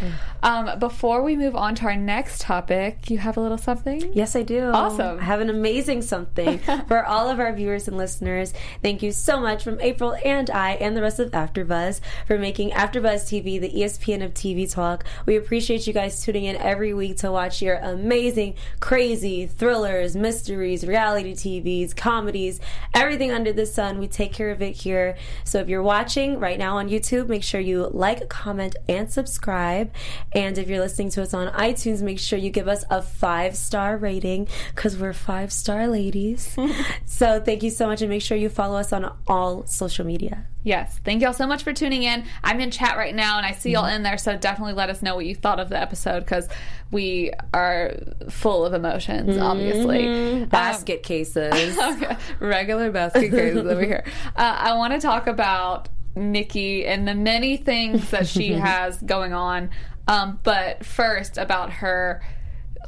Um, 0.41 0.79
before 0.79 1.21
we 1.21 1.35
move 1.35 1.55
on 1.55 1.75
to 1.75 1.85
our 1.85 1.95
next 1.95 2.41
topic, 2.41 3.09
you 3.09 3.19
have 3.19 3.37
a 3.37 3.39
little 3.39 3.57
something? 3.57 4.11
Yes, 4.13 4.35
I 4.35 4.41
do. 4.41 4.71
Awesome. 4.71 5.19
I 5.19 5.23
have 5.23 5.41
an 5.41 5.49
amazing 5.49 6.01
something 6.01 6.57
for 6.87 7.05
all 7.05 7.29
of 7.29 7.39
our 7.39 7.53
viewers 7.53 7.87
and 7.87 7.97
listeners. 7.97 8.53
Thank 8.81 9.03
you 9.03 9.11
so 9.11 9.39
much 9.39 9.63
from 9.63 9.79
April 9.81 10.15
and 10.25 10.49
I 10.49 10.71
and 10.71 10.97
the 10.97 11.01
rest 11.01 11.19
of 11.19 11.31
AfterBuzz 11.31 12.01
for 12.25 12.39
making 12.39 12.71
AfterBuzz 12.71 13.25
TV 13.25 13.59
the 13.59 13.69
ESPN 13.69 14.23
of 14.23 14.33
TV 14.33 14.69
talk. 14.71 15.03
We 15.25 15.35
appreciate 15.35 15.85
you 15.85 15.93
guys 15.93 16.23
tuning 16.23 16.45
in 16.45 16.55
every 16.55 16.93
week 16.93 17.17
to 17.17 17.31
watch 17.31 17.61
your 17.61 17.75
amazing, 17.75 18.55
crazy 18.79 19.45
thrillers, 19.45 20.15
mysteries, 20.15 20.87
reality 20.87 21.33
TVs, 21.33 21.95
comedies, 21.95 22.59
everything 22.93 23.31
under 23.31 23.51
the 23.51 23.65
sun. 23.65 23.99
We 23.99 24.07
take 24.07 24.31
care 24.31 24.51
of 24.51 24.61
it 24.61 24.77
here. 24.77 25.17
So 25.43 25.59
if 25.59 25.67
you're 25.67 25.83
watching 25.83 26.39
right 26.39 26.57
now 26.57 26.77
on 26.77 26.89
YouTube, 26.89 27.27
make 27.27 27.43
sure 27.43 27.59
you 27.59 27.89
like, 27.91 28.29
comment, 28.29 28.52
and 28.59 29.11
subscribe. 29.11 29.91
And 30.31 30.57
if 30.57 30.67
you're 30.67 30.79
listening 30.79 31.09
to 31.11 31.21
us 31.21 31.33
on 31.33 31.51
iTunes, 31.53 32.01
make 32.01 32.19
sure 32.19 32.37
you 32.39 32.49
give 32.49 32.67
us 32.67 32.83
a 32.89 33.01
five 33.01 33.55
star 33.55 33.97
rating 33.97 34.47
because 34.75 34.97
we're 34.97 35.13
five 35.13 35.51
star 35.51 35.87
ladies. 35.87 36.57
so 37.05 37.39
thank 37.39 37.63
you 37.63 37.69
so 37.69 37.87
much, 37.87 38.01
and 38.01 38.09
make 38.09 38.21
sure 38.21 38.37
you 38.37 38.49
follow 38.49 38.77
us 38.77 38.93
on 38.93 39.15
all 39.27 39.65
social 39.65 40.05
media. 40.05 40.45
Yes. 40.63 40.99
Thank 41.03 41.21
y'all 41.21 41.33
so 41.33 41.45
much 41.45 41.63
for 41.63 41.73
tuning 41.73 42.03
in. 42.03 42.23
I'm 42.41 42.61
in 42.61 42.71
chat 42.71 42.95
right 42.95 43.13
now 43.13 43.37
and 43.37 43.45
I 43.45 43.51
see 43.51 43.71
y'all 43.71 43.85
in 43.85 44.03
there, 44.03 44.17
so 44.17 44.37
definitely 44.37 44.73
let 44.73 44.89
us 44.89 45.01
know 45.01 45.15
what 45.15 45.25
you 45.25 45.35
thought 45.35 45.59
of 45.59 45.67
the 45.67 45.77
episode 45.77 46.21
because 46.21 46.47
we 46.89 47.33
are 47.53 47.95
full 48.29 48.65
of 48.65 48.73
emotions, 48.73 49.37
obviously. 49.37 50.07
Um, 50.07 50.45
Basket 50.45 51.03
cases. 51.03 51.77
Okay. 51.83 52.15
Regular 52.39 52.91
basket 52.91 53.31
cases 53.31 53.65
over 53.65 53.81
here. 53.85 54.05
Uh, 54.37 54.57
I 54.59 54.73
want 54.77 54.93
to 54.93 54.99
talk 54.99 55.27
about 55.27 55.89
Nikki 56.15 56.85
and 56.85 57.07
the 57.07 57.15
many 57.15 57.57
things 57.57 58.09
that 58.11 58.27
she 58.27 58.53
has 58.53 58.97
going 59.01 59.33
on. 59.33 59.69
Um, 60.07 60.39
but 60.43 60.85
first, 60.85 61.37
about 61.37 61.71
her, 61.71 62.21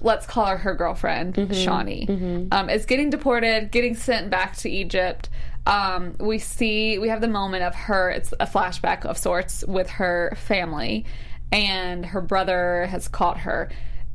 let's 0.01 0.25
call 0.25 0.45
her 0.47 0.57
her 0.57 0.75
girlfriend, 0.75 1.35
Shani, 1.35 2.07
Um, 2.51 2.69
is 2.69 2.85
getting 2.85 3.09
deported, 3.09 3.71
getting 3.71 3.95
sent 3.95 4.29
back 4.29 4.55
to 4.57 4.69
Egypt. 4.69 5.29
Um, 5.65 6.15
we 6.19 6.37
see, 6.37 6.99
we 6.99 7.09
have 7.09 7.21
the 7.21 7.27
moment 7.27 7.63
of 7.63 7.73
her, 7.73 8.09
it's 8.11 8.33
a 8.39 8.45
flashback 8.45 9.05
of 9.05 9.17
sorts 9.17 9.63
with 9.67 9.89
her 9.91 10.35
family, 10.37 11.05
and 11.51 12.05
her 12.05 12.21
brother 12.21 12.85
has 12.91 13.07
caught 13.07 13.39
her. 13.39 13.69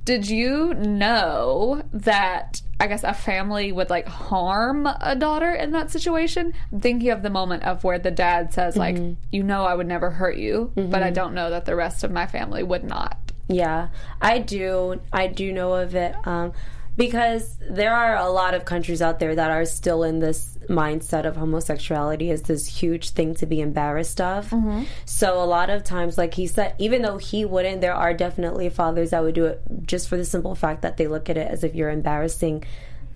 Did 0.04 0.28
you 0.28 0.74
know 0.74 1.82
that 1.92 2.62
I 2.80 2.86
guess 2.86 3.04
a 3.04 3.12
family 3.12 3.70
would 3.70 3.90
like 3.90 4.08
harm 4.08 4.86
a 4.86 5.14
daughter 5.14 5.52
in 5.52 5.72
that 5.72 5.90
situation? 5.90 6.52
I'm 6.72 6.80
thinking 6.80 7.10
of 7.10 7.22
the 7.22 7.30
moment 7.30 7.64
of 7.64 7.84
where 7.84 7.98
the 7.98 8.10
dad 8.10 8.52
says, 8.52 8.76
like, 8.76 8.96
you 9.30 9.42
know, 9.42 9.64
I 9.64 9.74
would 9.74 9.86
never 9.86 10.10
hurt 10.10 10.36
you, 10.36 10.72
but 10.74 11.02
I 11.02 11.10
don't 11.10 11.34
know 11.34 11.50
that 11.50 11.64
the 11.66 11.76
rest 11.76 12.02
of 12.02 12.10
my 12.10 12.26
family 12.26 12.62
would 12.62 12.82
not. 12.84 13.18
Yeah, 13.48 13.88
I 14.22 14.38
do. 14.38 15.00
I 15.12 15.26
do 15.26 15.52
know 15.52 15.74
of 15.74 15.94
it 15.94 16.14
um, 16.26 16.52
because 16.96 17.56
there 17.68 17.94
are 17.94 18.16
a 18.16 18.28
lot 18.30 18.54
of 18.54 18.64
countries 18.64 19.00
out 19.00 19.18
there 19.18 19.34
that 19.34 19.50
are 19.50 19.64
still 19.64 20.02
in 20.02 20.18
this 20.18 20.58
mindset 20.68 21.24
of 21.24 21.36
homosexuality 21.36 22.30
as 22.30 22.42
this 22.42 22.66
huge 22.66 23.10
thing 23.10 23.34
to 23.34 23.46
be 23.46 23.60
embarrassed 23.60 24.20
of. 24.20 24.50
Mm-hmm. 24.50 24.84
So 25.04 25.42
a 25.42 25.44
lot 25.44 25.70
of 25.70 25.82
times, 25.82 26.16
like 26.16 26.34
he 26.34 26.46
said, 26.46 26.74
even 26.78 27.02
though 27.02 27.18
he 27.18 27.44
wouldn't, 27.44 27.80
there 27.80 27.94
are 27.94 28.14
definitely 28.14 28.68
fathers 28.68 29.10
that 29.10 29.22
would 29.22 29.34
do 29.34 29.46
it 29.46 29.62
just 29.84 30.08
for 30.08 30.16
the 30.16 30.24
simple 30.24 30.54
fact 30.54 30.82
that 30.82 30.96
they 30.96 31.06
look 31.06 31.28
at 31.28 31.36
it 31.36 31.50
as 31.50 31.64
if 31.64 31.74
you're 31.74 31.90
embarrassing 31.90 32.64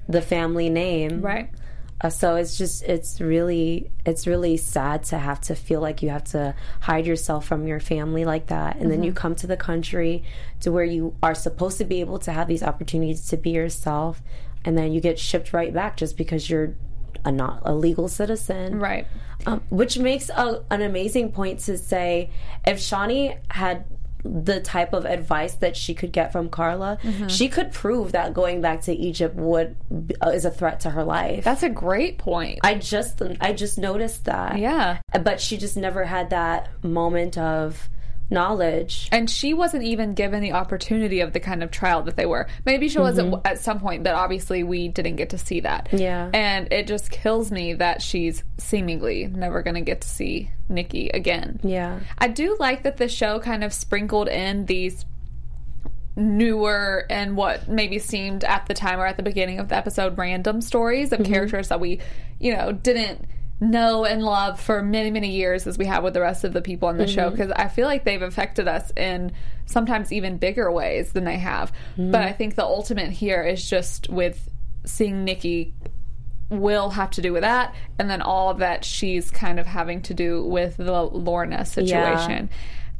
the 0.08 0.22
family 0.22 0.68
name. 0.68 1.20
Right. 1.20 1.50
Uh, 2.00 2.10
so 2.10 2.36
it's 2.36 2.58
just 2.58 2.82
it's 2.82 3.20
really 3.20 3.90
it's 4.04 4.26
really 4.26 4.56
sad 4.56 5.04
to 5.04 5.18
have 5.18 5.40
to 5.40 5.54
feel 5.54 5.80
like 5.80 6.02
you 6.02 6.10
have 6.10 6.24
to 6.24 6.54
hide 6.80 7.06
yourself 7.06 7.46
from 7.46 7.66
your 7.66 7.80
family 7.80 8.24
like 8.24 8.48
that. 8.48 8.76
And 8.76 8.90
then 8.90 9.02
you 9.02 9.12
come 9.12 9.34
to 9.36 9.46
the 9.46 9.56
country 9.56 10.24
to 10.60 10.72
where 10.72 10.84
you 10.84 11.14
are 11.22 11.34
supposed 11.34 11.78
to 11.78 11.84
be 11.84 12.00
able 12.00 12.18
to 12.20 12.32
have 12.32 12.48
these 12.48 12.62
opportunities 12.62 13.26
to 13.28 13.36
be 13.36 13.50
yourself. 13.50 14.22
And 14.64 14.76
then 14.76 14.92
you 14.92 15.00
get 15.00 15.18
shipped 15.18 15.52
right 15.52 15.72
back 15.72 15.96
just 15.96 16.16
because 16.16 16.50
you're 16.50 16.74
a 17.24 17.32
not 17.32 17.62
a 17.64 17.74
legal 17.74 18.08
citizen. 18.08 18.80
Right. 18.80 19.06
um, 19.46 19.62
which 19.70 19.98
makes 19.98 20.28
a, 20.30 20.62
an 20.70 20.82
amazing 20.82 21.32
point 21.32 21.60
to 21.60 21.78
say 21.78 22.30
if 22.66 22.78
Shani 22.78 23.38
had 23.50 23.84
the 24.24 24.60
type 24.60 24.92
of 24.94 25.04
advice 25.04 25.54
that 25.56 25.76
she 25.76 25.94
could 25.94 26.10
get 26.12 26.32
from 26.32 26.48
Carla, 26.48 26.98
Mm-hmm. 27.02 27.28
she 27.28 27.48
could 27.48 27.72
prove 27.72 28.12
that 28.12 28.32
going 28.34 28.60
back 28.62 28.82
to 28.82 28.92
Egypt 28.94 29.34
would 29.36 29.76
uh, 30.24 30.30
is 30.30 30.44
a 30.44 30.50
threat 30.50 30.80
to 30.80 30.90
her 30.90 31.04
life. 31.04 31.44
That's 31.44 31.62
a 31.62 31.68
great 31.68 32.18
point. 32.18 32.60
I 32.62 32.74
just 32.76 33.20
I 33.40 33.52
just 33.52 33.78
noticed 33.78 34.24
that. 34.24 34.58
yeah. 34.58 34.98
But 35.22 35.40
she 35.40 35.56
just 35.58 35.76
never 35.76 36.04
had 36.04 36.30
that 36.30 36.68
moment 36.82 37.36
of 37.38 37.88
knowledge. 38.30 39.08
And 39.12 39.28
she 39.28 39.54
wasn't 39.54 39.84
even 39.84 40.14
given 40.14 40.40
the 40.40 40.52
opportunity 40.52 41.20
of 41.20 41.32
the 41.32 41.40
kind 41.40 41.62
of 41.62 41.70
trial 41.70 42.02
that 42.02 42.16
they 42.16 42.26
were. 42.26 42.48
Maybe 42.64 42.88
she 42.88 42.98
was 42.98 43.18
at, 43.18 43.26
mm-hmm. 43.26 43.46
at 43.46 43.58
some 43.58 43.80
point, 43.80 44.02
but 44.02 44.14
obviously 44.14 44.62
we 44.62 44.88
didn't 44.88 45.16
get 45.16 45.30
to 45.30 45.38
see 45.38 45.60
that. 45.60 45.88
Yeah. 45.92 46.30
And 46.32 46.72
it 46.72 46.86
just 46.86 47.10
kills 47.10 47.50
me 47.50 47.74
that 47.74 48.02
she's 48.02 48.42
seemingly 48.58 49.26
never 49.26 49.62
going 49.62 49.74
to 49.74 49.80
get 49.80 50.00
to 50.02 50.08
see 50.08 50.50
Nikki 50.68 51.08
again. 51.08 51.60
Yeah. 51.62 52.00
I 52.18 52.28
do 52.28 52.56
like 52.58 52.82
that 52.84 52.96
the 52.96 53.08
show 53.08 53.40
kind 53.40 53.62
of 53.62 53.72
sprinkled 53.72 54.28
in 54.28 54.66
these 54.66 55.04
newer 56.16 57.06
and 57.10 57.36
what 57.36 57.68
maybe 57.68 57.98
seemed 57.98 58.44
at 58.44 58.66
the 58.66 58.74
time 58.74 59.00
or 59.00 59.06
at 59.06 59.16
the 59.16 59.22
beginning 59.22 59.58
of 59.58 59.68
the 59.68 59.76
episode 59.76 60.16
random 60.16 60.60
stories 60.60 61.12
of 61.12 61.20
mm-hmm. 61.20 61.32
characters 61.32 61.68
that 61.68 61.80
we, 61.80 62.00
you 62.38 62.54
know, 62.54 62.72
didn't 62.72 63.26
know 63.70 64.04
and 64.04 64.22
love 64.22 64.60
for 64.60 64.82
many, 64.82 65.10
many 65.10 65.30
years 65.30 65.66
as 65.66 65.78
we 65.78 65.86
have 65.86 66.04
with 66.04 66.14
the 66.14 66.20
rest 66.20 66.44
of 66.44 66.52
the 66.52 66.62
people 66.62 66.88
on 66.88 66.98
the 66.98 67.06
show 67.06 67.30
because 67.30 67.50
I 67.52 67.68
feel 67.68 67.86
like 67.86 68.04
they've 68.04 68.22
affected 68.22 68.68
us 68.68 68.92
in 68.96 69.32
sometimes 69.66 70.12
even 70.12 70.36
bigger 70.36 70.70
ways 70.70 71.12
than 71.12 71.24
they 71.24 71.38
have. 71.38 71.72
But 71.96 72.22
I 72.22 72.32
think 72.32 72.54
the 72.54 72.64
ultimate 72.64 73.10
here 73.10 73.42
is 73.42 73.68
just 73.68 74.08
with 74.08 74.48
seeing 74.84 75.24
Nikki 75.24 75.74
will 76.50 76.90
have 76.90 77.10
to 77.10 77.22
do 77.22 77.32
with 77.32 77.40
that 77.42 77.74
and 77.98 78.08
then 78.10 78.20
all 78.20 78.50
of 78.50 78.58
that 78.58 78.84
she's 78.84 79.30
kind 79.30 79.58
of 79.58 79.66
having 79.66 80.02
to 80.02 80.14
do 80.14 80.44
with 80.44 80.76
the 80.76 81.02
Lorna 81.02 81.64
situation. 81.64 82.50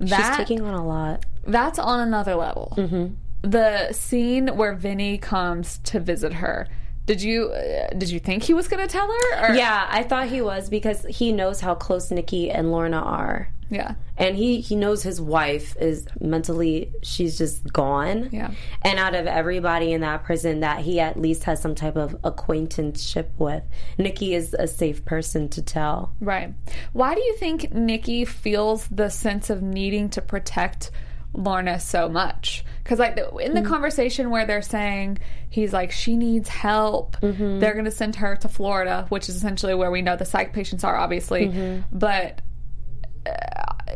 That 0.01 0.29
She's 0.29 0.37
taking 0.37 0.63
on 0.63 0.75
a 0.75 0.85
lot. 0.85 1.25
that's 1.47 1.79
on 1.79 2.01
another 2.01 2.35
level. 2.35 2.73
Mm-hmm. 2.77 3.15
The 3.49 3.93
scene 3.93 4.49
where 4.57 4.73
Vinny 4.75 5.19
comes 5.19 5.79
to 5.85 6.01
visit 6.01 6.33
her. 6.35 6.67
Did 7.07 7.21
you 7.23 7.51
uh, 7.51 7.89
did 7.99 8.11
you 8.11 8.19
think 8.19 8.43
he 8.45 8.55
was 8.55 8.67
going 8.69 8.87
to 8.87 8.91
tell 8.93 9.07
her? 9.09 9.51
Or? 9.51 9.55
Yeah, 9.55 9.87
I 9.91 10.03
thought 10.05 10.29
he 10.29 10.41
was 10.41 10.69
because 10.71 11.05
he 11.09 11.33
knows 11.33 11.61
how 11.61 11.75
close 11.75 12.11
Nikki 12.11 12.51
and 12.51 12.71
Lorna 12.73 12.99
are. 12.99 13.51
yeah, 13.71 13.95
and 14.19 14.37
he 14.37 14.61
he 14.61 14.77
knows 14.77 15.03
his 15.03 15.21
wife 15.21 15.75
is 15.81 16.07
mentally 16.21 16.93
she's 17.03 17.37
just 17.39 17.73
gone 17.73 18.29
Yeah. 18.31 18.51
and 18.83 18.99
out 18.99 19.15
of 19.15 19.27
everybody 19.27 19.93
in 19.93 20.03
that 20.03 20.23
prison 20.23 20.61
that 20.61 20.81
he 20.81 21.01
at 21.01 21.19
least 21.19 21.45
has 21.45 21.61
some 21.63 21.75
type 21.75 21.97
of 21.97 22.15
acquaintanceship 22.25 23.31
with 23.39 23.63
nikki 23.99 24.35
is 24.35 24.55
a 24.55 24.67
safe 24.69 25.05
person 25.05 25.49
to 25.49 25.63
tell 25.63 26.13
right. 26.21 26.53
Why 26.93 27.15
do 27.15 27.23
you 27.23 27.37
think 27.39 27.73
Nikki 27.73 28.25
feels 28.27 28.87
the 28.89 29.09
sense 29.09 29.51
of 29.51 29.63
needing 29.63 30.09
to 30.11 30.21
protect 30.23 30.91
Lorna 31.35 31.79
so 31.81 32.09
much? 32.09 32.65
Because 32.83 32.99
like 32.99 33.17
the, 33.17 33.29
in 33.37 33.55
the 33.55 33.61
Mm. 33.63 33.67
conversation 33.69 34.31
where 34.31 34.47
they're 34.47 34.63
saying 34.63 35.19
he's 35.51 35.73
like 35.73 35.91
she 35.93 36.17
needs 36.17 36.49
help, 36.49 37.17
Mm-hmm. 37.21 37.59
they're 37.61 37.73
going 37.75 37.85
to 37.87 37.91
send 37.91 38.17
her 38.17 38.37
to 38.37 38.49
Florida, 38.49 39.07
which 39.09 39.29
is 39.29 39.37
essentially 39.37 39.75
where 39.75 39.91
we 39.91 40.03
know 40.03 40.17
the 40.17 40.25
psych 40.25 40.53
patients 40.53 40.85
are, 40.85 40.97
obviously, 40.97 41.47
Mm-hmm. 41.49 41.99
but. 41.99 42.41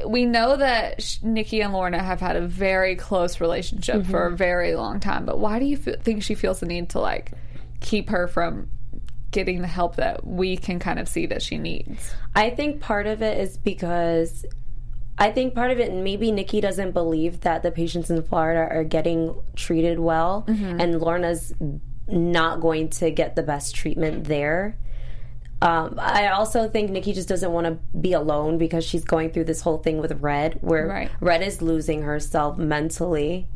we 0.07 0.25
know 0.27 0.57
that 0.57 1.03
sh- 1.03 1.19
Nikki 1.23 1.61
and 1.61 1.73
Lorna 1.73 2.01
have 2.03 2.21
had 2.21 2.37
a 2.37 2.41
very 2.47 2.95
close 2.97 3.41
relationship 3.41 4.07
for 4.07 4.21
Mm-hmm. 4.27 4.35
a 4.35 4.37
very 4.37 4.75
long 4.77 5.01
time. 5.01 5.27
But 5.27 5.39
why 5.39 5.59
do 5.59 5.65
you 5.65 5.77
f- 5.85 6.01
think 6.03 6.23
she 6.23 6.35
feels 6.35 6.61
the 6.61 6.67
need 6.67 6.91
to 6.91 7.01
like 7.01 7.33
keep 7.81 8.09
her 8.11 8.29
from 8.29 8.69
getting 9.33 9.61
the 9.61 9.67
help 9.67 9.97
that 9.97 10.25
we 10.27 10.57
can 10.57 10.79
kind 10.79 10.99
of 10.99 11.09
see 11.09 11.27
that 11.27 11.43
she 11.43 11.59
needs? 11.59 12.15
i 12.35 12.49
think 12.51 12.81
part 12.81 13.07
of 13.07 13.21
it 13.23 13.39
is 13.39 13.59
because 13.59 14.47
I 15.19 15.31
think 15.33 15.55
part 15.55 15.71
of 15.71 15.81
it, 15.81 15.93
maybe 15.93 16.31
Nikki 16.31 16.61
doesn't 16.61 16.93
believe 16.93 17.41
that 17.41 17.63
the 17.63 17.71
patients 17.71 18.09
in 18.11 18.23
Florida 18.23 18.73
are 18.73 18.85
getting 18.85 19.35
treated 19.57 19.99
well, 19.99 20.45
and 20.49 21.01
Lorna's 21.01 21.53
not 22.07 22.61
going 22.61 22.89
to 22.91 23.11
get 23.11 23.35
the 23.37 23.43
best 23.43 23.75
treatment 23.75 24.25
there. 24.25 24.77
Um, 25.61 25.97
I 25.99 26.29
also 26.29 26.69
think 26.69 26.91
Nikki 26.91 27.13
just 27.13 27.29
doesn't 27.29 27.51
want 27.53 27.67
to 27.67 27.73
be 27.99 28.13
alone 28.13 28.59
because 28.59 28.85
she's 28.85 29.03
going 29.03 29.31
through 29.33 29.45
this 29.45 29.61
whole 29.61 29.79
thing 29.79 29.99
with 29.99 30.13
Red, 30.23 30.59
where 30.61 30.87
Right. 30.87 31.11
Red 31.21 31.43
is 31.43 31.61
losing 31.61 32.03
herself 32.03 32.57
mentally. 32.59 33.49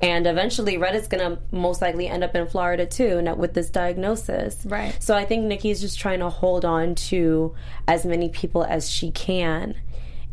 And 0.00 0.28
eventually, 0.28 0.76
Red 0.76 0.94
is 0.94 1.08
going 1.08 1.28
to 1.28 1.42
most 1.50 1.82
likely 1.82 2.06
end 2.06 2.22
up 2.22 2.36
in 2.36 2.46
Florida 2.46 2.86
too, 2.86 3.20
with 3.36 3.54
this 3.54 3.68
diagnosis. 3.68 4.64
Right. 4.64 4.96
So 5.02 5.16
I 5.16 5.24
think 5.24 5.44
Nikki's 5.46 5.80
just 5.80 5.98
trying 5.98 6.20
to 6.20 6.28
hold 6.28 6.64
on 6.64 6.94
to 7.10 7.52
as 7.88 8.04
many 8.06 8.28
people 8.28 8.62
as 8.62 8.88
she 8.88 9.10
can. 9.10 9.74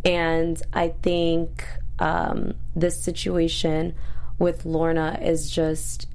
And 0.05 0.61
I 0.73 0.89
think 1.01 1.65
um, 1.99 2.53
this 2.75 3.01
situation 3.01 3.95
with 4.39 4.65
Lorna 4.65 5.19
is 5.21 5.49
just 5.49 6.07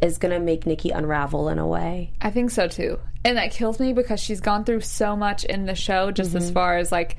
is 0.00 0.18
going 0.18 0.32
to 0.32 0.38
make 0.40 0.64
Nikki 0.64 0.90
unravel 0.90 1.48
in 1.48 1.58
a 1.58 1.66
way. 1.66 2.12
I 2.20 2.30
think 2.30 2.50
so 2.52 2.68
too. 2.68 3.00
And 3.24 3.36
that 3.36 3.50
kills 3.50 3.80
me 3.80 3.92
because 3.92 4.20
she's 4.20 4.40
gone 4.40 4.64
through 4.64 4.80
so 4.82 5.16
much 5.16 5.44
in 5.44 5.66
the 5.66 5.74
show, 5.74 6.12
just 6.12 6.34
as 6.36 6.50
far 6.52 6.76
as 6.78 6.92
like 6.92 7.16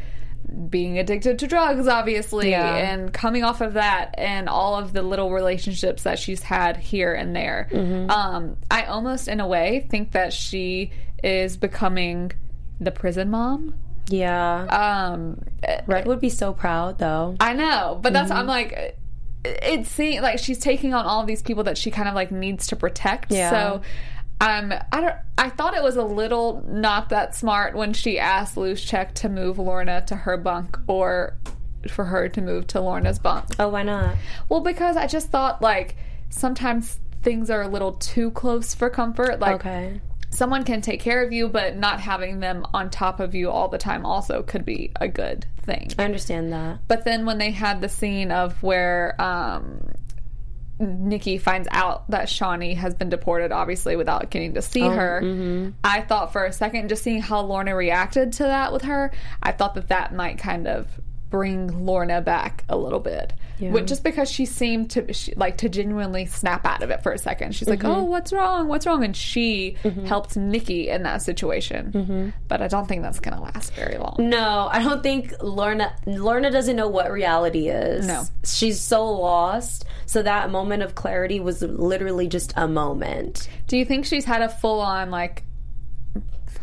being 0.70 0.98
addicted 0.98 1.40
to 1.40 1.48
drugs, 1.48 1.88
obviously, 1.88 2.52
Yeah. 2.52 2.74
and 2.76 3.14
coming 3.14 3.44
off 3.44 3.60
of 3.62 3.74
that, 3.74 4.16
and 4.18 4.48
all 4.50 4.76
of 4.76 4.94
the 4.94 5.02
little 5.04 5.30
relationships 5.32 6.04
that 6.04 6.18
she's 6.20 6.42
had 6.42 6.78
here 6.78 7.14
and 7.14 7.36
there. 7.36 7.68
Um, 8.10 8.56
I 8.72 8.86
almost, 8.86 9.28
in 9.28 9.42
a 9.42 9.48
way, 9.48 9.86
think 9.92 10.14
that 10.14 10.32
she 10.34 10.92
is 11.22 11.58
becoming 11.58 12.32
the 12.80 12.92
prison 12.92 13.30
mom. 13.30 13.76
Yeah. 14.10 14.66
Um, 14.66 15.42
Red 15.88 16.08
would 16.08 16.20
be 16.20 16.30
so 16.30 16.54
proud 16.54 16.98
though. 16.98 17.36
I 17.40 17.54
know, 17.54 18.00
but 18.02 18.14
that's 18.14 18.32
I'm 18.32 18.48
like 18.48 18.98
it 19.46 19.88
seems 19.88 20.22
like 20.22 20.40
she's 20.40 20.60
taking 20.60 20.94
on 20.94 21.06
all 21.06 21.22
of 21.22 21.28
these 21.28 21.42
people 21.42 21.64
that 21.64 21.78
she 21.78 21.92
kind 21.92 22.10
of 22.10 22.16
like 22.16 22.32
needs 22.32 22.68
to 22.68 22.76
protect. 22.76 23.32
Yeah. 23.32 23.50
So 23.50 23.82
um 24.42 24.74
I 24.92 25.02
don't 25.02 25.16
I 25.38 25.50
thought 25.50 25.76
it 25.76 25.84
was 25.84 25.96
a 25.96 26.04
little 26.04 26.64
not 26.68 27.10
that 27.10 27.36
smart 27.36 27.76
when 27.76 27.94
she 27.94 28.20
asked 28.20 28.56
Luschek 28.56 29.14
to 29.16 29.30
move 29.30 29.58
Lorna 29.60 30.04
to 30.08 30.16
her 30.16 30.38
bunk 30.38 30.78
or 30.88 31.38
for 31.90 32.06
her 32.06 32.28
to 32.28 32.42
move 32.42 32.68
to 32.68 32.82
Lorna's 32.82 33.20
bunk. 33.20 33.46
Oh, 33.58 33.70
why 33.70 33.84
not? 33.84 34.16
Well, 34.50 34.60
because 34.60 34.98
I 34.98 35.08
just 35.08 35.30
thought 35.30 35.62
like 35.62 35.96
sometimes 36.30 37.00
things 37.22 37.50
are 37.50 37.62
a 37.62 37.68
little 37.68 37.94
too 37.94 38.32
close 38.32 38.74
for 38.76 38.90
comfort. 38.90 39.40
Like 39.40 39.56
Okay. 39.62 40.02
Someone 40.32 40.64
can 40.64 40.82
take 40.82 41.00
care 41.00 41.24
of 41.24 41.34
you, 41.34 41.48
but 41.50 41.76
not 41.76 42.00
having 42.00 42.40
them 42.40 42.66
on 42.74 42.90
top 42.90 43.20
of 43.20 43.36
you 43.36 43.50
all 43.50 43.68
the 43.68 43.78
time 43.78 44.06
also 44.06 44.44
could 44.44 44.64
be 44.64 44.92
a 45.00 45.08
good 45.08 45.46
thing. 45.64 45.92
I 45.98 46.06
understand 46.06 46.54
that. 46.54 46.80
But 46.88 47.04
then 47.04 47.26
when 47.26 47.38
they 47.40 47.52
had 47.52 47.82
the 47.82 47.90
scene 47.90 48.32
of 48.32 48.62
where 48.62 49.20
um, 49.22 49.92
Nikki 50.80 51.40
finds 51.40 51.68
out 51.72 52.10
that 52.12 52.28
Shani 52.28 52.76
has 52.78 52.94
been 52.94 53.10
deported, 53.10 53.52
obviously 53.52 53.96
without 53.96 54.30
getting 54.30 54.54
to 54.54 54.62
see 54.62 54.82
her, 54.82 55.72
I 55.84 56.02
thought 56.02 56.32
for 56.32 56.46
a 56.46 56.54
second, 56.54 56.90
just 56.90 57.04
seeing 57.04 57.22
how 57.22 57.42
Lorna 57.42 57.76
reacted 57.76 58.34
to 58.34 58.44
that 58.44 58.72
with 58.72 58.84
her, 58.84 59.12
I 59.44 59.52
thought 59.52 59.74
that 59.76 59.90
that 59.90 60.14
might 60.14 60.38
kind 60.38 60.68
of 60.68 60.88
bring 61.30 61.86
Lorna 61.86 62.22
back 62.22 62.64
a 62.70 62.78
little 62.78 63.00
bit. 63.00 63.34
But 63.60 63.88
just 63.88 64.04
because 64.04 64.30
she 64.30 64.46
seemed 64.46 64.92
to 64.92 65.14
she, 65.14 65.34
like 65.36 65.58
to 65.58 65.70
genuinely 65.70 66.26
snap 66.26 66.66
out 66.66 66.82
of 66.82 66.90
it 66.90 67.04
for 67.04 67.12
a 67.12 67.18
second. 67.18 67.56
She's 67.56 67.68
like, 67.68 67.80
mm-hmm. 67.80 67.92
"Oh, 67.92 68.04
what's 68.04 68.32
wrong? 68.32 68.68
What's 68.68 68.86
wrong?" 68.86 69.04
And 69.04 69.16
she 69.16 69.76
mm-hmm. 69.84 70.06
helped 70.06 70.38
Nikki 70.38 70.90
in 70.90 71.04
that 71.04 71.22
situation. 71.22 71.92
Mm-hmm. 71.92 72.30
But 72.48 72.62
I 72.62 72.68
don't 72.68 72.88
think 72.88 73.02
that's 73.02 73.20
going 73.20 73.36
to 73.36 73.44
last 73.44 73.74
very 73.74 73.98
long. 73.98 74.16
No, 74.20 74.70
I 74.72 74.82
don't 74.82 75.04
think 75.04 75.34
Lorna 75.42 75.94
Lorna 76.06 76.52
doesn't 76.52 76.76
know 76.76 76.88
what 76.88 77.12
reality 77.12 77.70
is. 77.70 78.08
No. 78.08 78.24
She's 78.46 78.80
so 78.80 79.10
lost. 79.10 79.86
So 80.06 80.24
that 80.24 80.50
moment 80.50 80.82
of 80.82 80.96
clarity 80.96 81.40
was 81.40 81.62
literally 81.62 82.28
just 82.28 82.54
a 82.56 82.68
moment. 82.68 83.48
Do 83.68 83.78
you 83.78 83.86
think 83.86 84.06
she's 84.06 84.26
had 84.26 84.42
a 84.42 84.50
full 84.50 84.80
on 84.80 85.12
like 85.12 85.44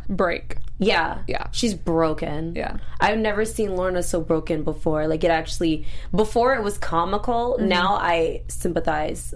break? 0.08 0.58
Yeah. 0.78 1.22
Yeah. 1.26 1.46
She's 1.52 1.74
broken. 1.74 2.54
Yeah. 2.54 2.76
I've 3.00 3.18
never 3.18 3.44
seen 3.44 3.74
Lorna 3.76 4.02
so 4.02 4.20
broken 4.20 4.62
before. 4.62 5.06
Like 5.08 5.24
it 5.24 5.30
actually 5.30 5.86
before 6.14 6.54
it 6.54 6.62
was 6.62 6.76
comical, 6.78 7.56
Mm-hmm. 7.58 7.68
now 7.68 7.94
I 7.96 8.42
sympathize 8.48 9.34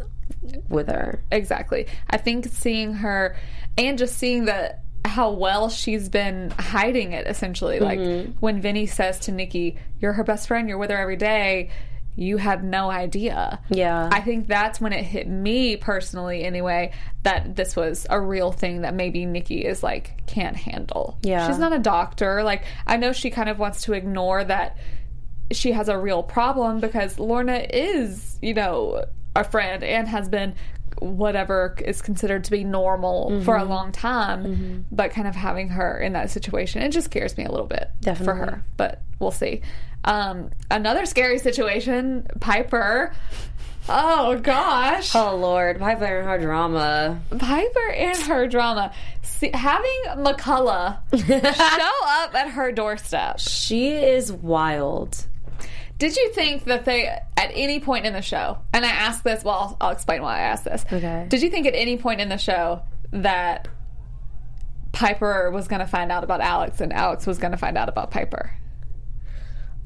with 0.69 0.89
her. 0.89 1.23
Exactly. 1.31 1.87
I 2.09 2.17
think 2.19 2.47
seeing 2.47 2.95
her 2.95 3.37
and 3.79 3.97
just 3.99 4.19
seeing 4.19 4.47
that 4.47 4.83
how 5.05 5.31
well 5.31 5.71
she's 5.71 6.09
been 6.11 6.51
hiding 6.51 7.13
it 7.13 7.27
essentially. 7.27 7.81
Like 7.81 8.29
when 8.41 8.61
Vinny 8.61 8.87
says 8.87 9.19
to 9.21 9.33
Nikki, 9.33 9.79
You're 9.99 10.13
her 10.13 10.25
best 10.25 10.47
friend, 10.47 10.69
you're 10.69 10.79
with 10.79 10.91
her 10.91 10.99
every 10.99 11.17
day 11.17 11.71
you 12.17 12.37
had 12.37 12.65
no 12.65 12.91
idea. 12.91 13.61
Yeah. 13.69 14.09
I 14.13 14.21
think 14.21 14.47
that's 14.47 14.81
when 14.81 14.93
it 14.93 15.05
hit 15.05 15.29
me 15.29 15.77
personally, 15.77 16.45
anyway, 16.45 16.93
that 17.23 17.57
this 17.57 17.77
was 17.77 18.07
a 18.11 18.21
real 18.21 18.53
thing 18.53 18.83
that 18.83 18.95
maybe 18.95 19.27
Nikki 19.27 19.65
is 19.65 19.83
like, 19.83 20.27
can't 20.27 20.57
handle. 20.57 21.19
Yeah. 21.23 21.47
She's 21.47 21.59
not 21.59 21.73
a 21.73 21.79
doctor. 21.79 22.43
Like, 22.43 22.65
I 22.87 22.97
know 22.97 23.13
she 23.13 23.31
kind 23.31 23.49
of 23.49 23.59
wants 23.59 23.83
to 23.83 23.93
ignore 23.93 24.45
that 24.45 24.77
she 25.53 25.73
has 25.73 25.89
a 25.89 25.99
real 25.99 26.23
problem 26.23 26.81
because 26.81 27.19
Lorna 27.19 27.67
is, 27.73 28.39
you 28.43 28.55
know, 28.55 29.05
a 29.35 29.45
friend 29.45 29.83
and 29.83 30.09
has 30.09 30.29
been 30.29 30.55
whatever 30.99 31.77
is 31.85 32.03
considered 32.03 32.45
to 32.45 32.51
be 32.51 32.65
normal 32.65 33.43
for 33.43 33.57
a 33.57 33.61
mm-hmm. 33.61 33.71
long 33.71 33.93
time 33.93 34.45
mm-hmm. 34.45 34.81
but 34.93 35.13
kind 35.13 35.27
of 35.27 35.35
having 35.35 35.69
her 35.69 35.99
in 35.99 36.13
that 36.13 36.31
situation 36.31 36.83
it 36.83 36.91
just 36.91 37.07
scares 37.07 37.39
me 37.39 37.45
a 37.45 37.51
little 37.51 37.67
bit 37.67 37.91
for 38.19 38.35
her 38.35 38.63
but 38.77 39.01
we'll 39.19 39.31
see 39.31 39.63
um 40.05 40.51
another 40.71 41.05
scary 41.07 41.39
situation 41.39 42.27
piper 42.41 43.13
oh 43.89 44.39
gosh 44.39 45.15
Oh 45.15 45.37
Lord, 45.37 45.79
Piper 45.79 46.05
and 46.05 46.27
her 46.29 46.39
drama. 46.39 47.21
piper 47.39 47.91
and 47.91 48.17
her 48.23 48.47
drama 48.47 48.93
see, 49.23 49.51
having 49.53 50.01
mccullough 50.17 50.99
show 51.27 52.07
up 52.07 52.35
at 52.35 52.51
her 52.51 52.73
doorstep 52.73 53.39
She 53.41 53.89
is 53.93 54.33
wild. 54.33 55.27
Did 55.99 56.17
you 56.17 56.31
think 56.33 56.65
that 56.65 56.87
they, 56.87 57.07
at 57.09 57.51
any 57.53 57.79
point 57.79 58.07
in 58.07 58.15
the 58.15 58.23
show, 58.23 58.57
and 58.73 58.87
I 58.87 58.89
ask 58.89 59.23
this, 59.23 59.45
well, 59.45 59.55
I'll, 59.55 59.77
I'll 59.89 59.91
explain 59.93 60.23
why 60.23 60.37
I 60.39 60.41
asked 60.41 60.65
this. 60.65 60.83
Okay. 60.91 61.27
Did 61.29 61.43
you 61.43 61.51
think 61.51 61.67
at 61.67 61.75
any 61.75 61.99
point 61.99 62.23
in 62.23 62.31
the 62.31 62.39
show 62.39 62.81
that 63.13 63.69
Piper 64.93 65.51
was 65.51 65.69
going 65.69 65.81
to 65.81 65.87
find 65.87 66.11
out 66.11 66.25
about 66.25 66.41
Alex 66.41 66.81
and 66.81 66.91
Alex 66.93 67.27
was 67.27 67.37
going 67.39 67.53
to 67.53 67.59
find 67.59 67.77
out 67.77 67.89
about 67.91 68.11
Piper? 68.11 68.51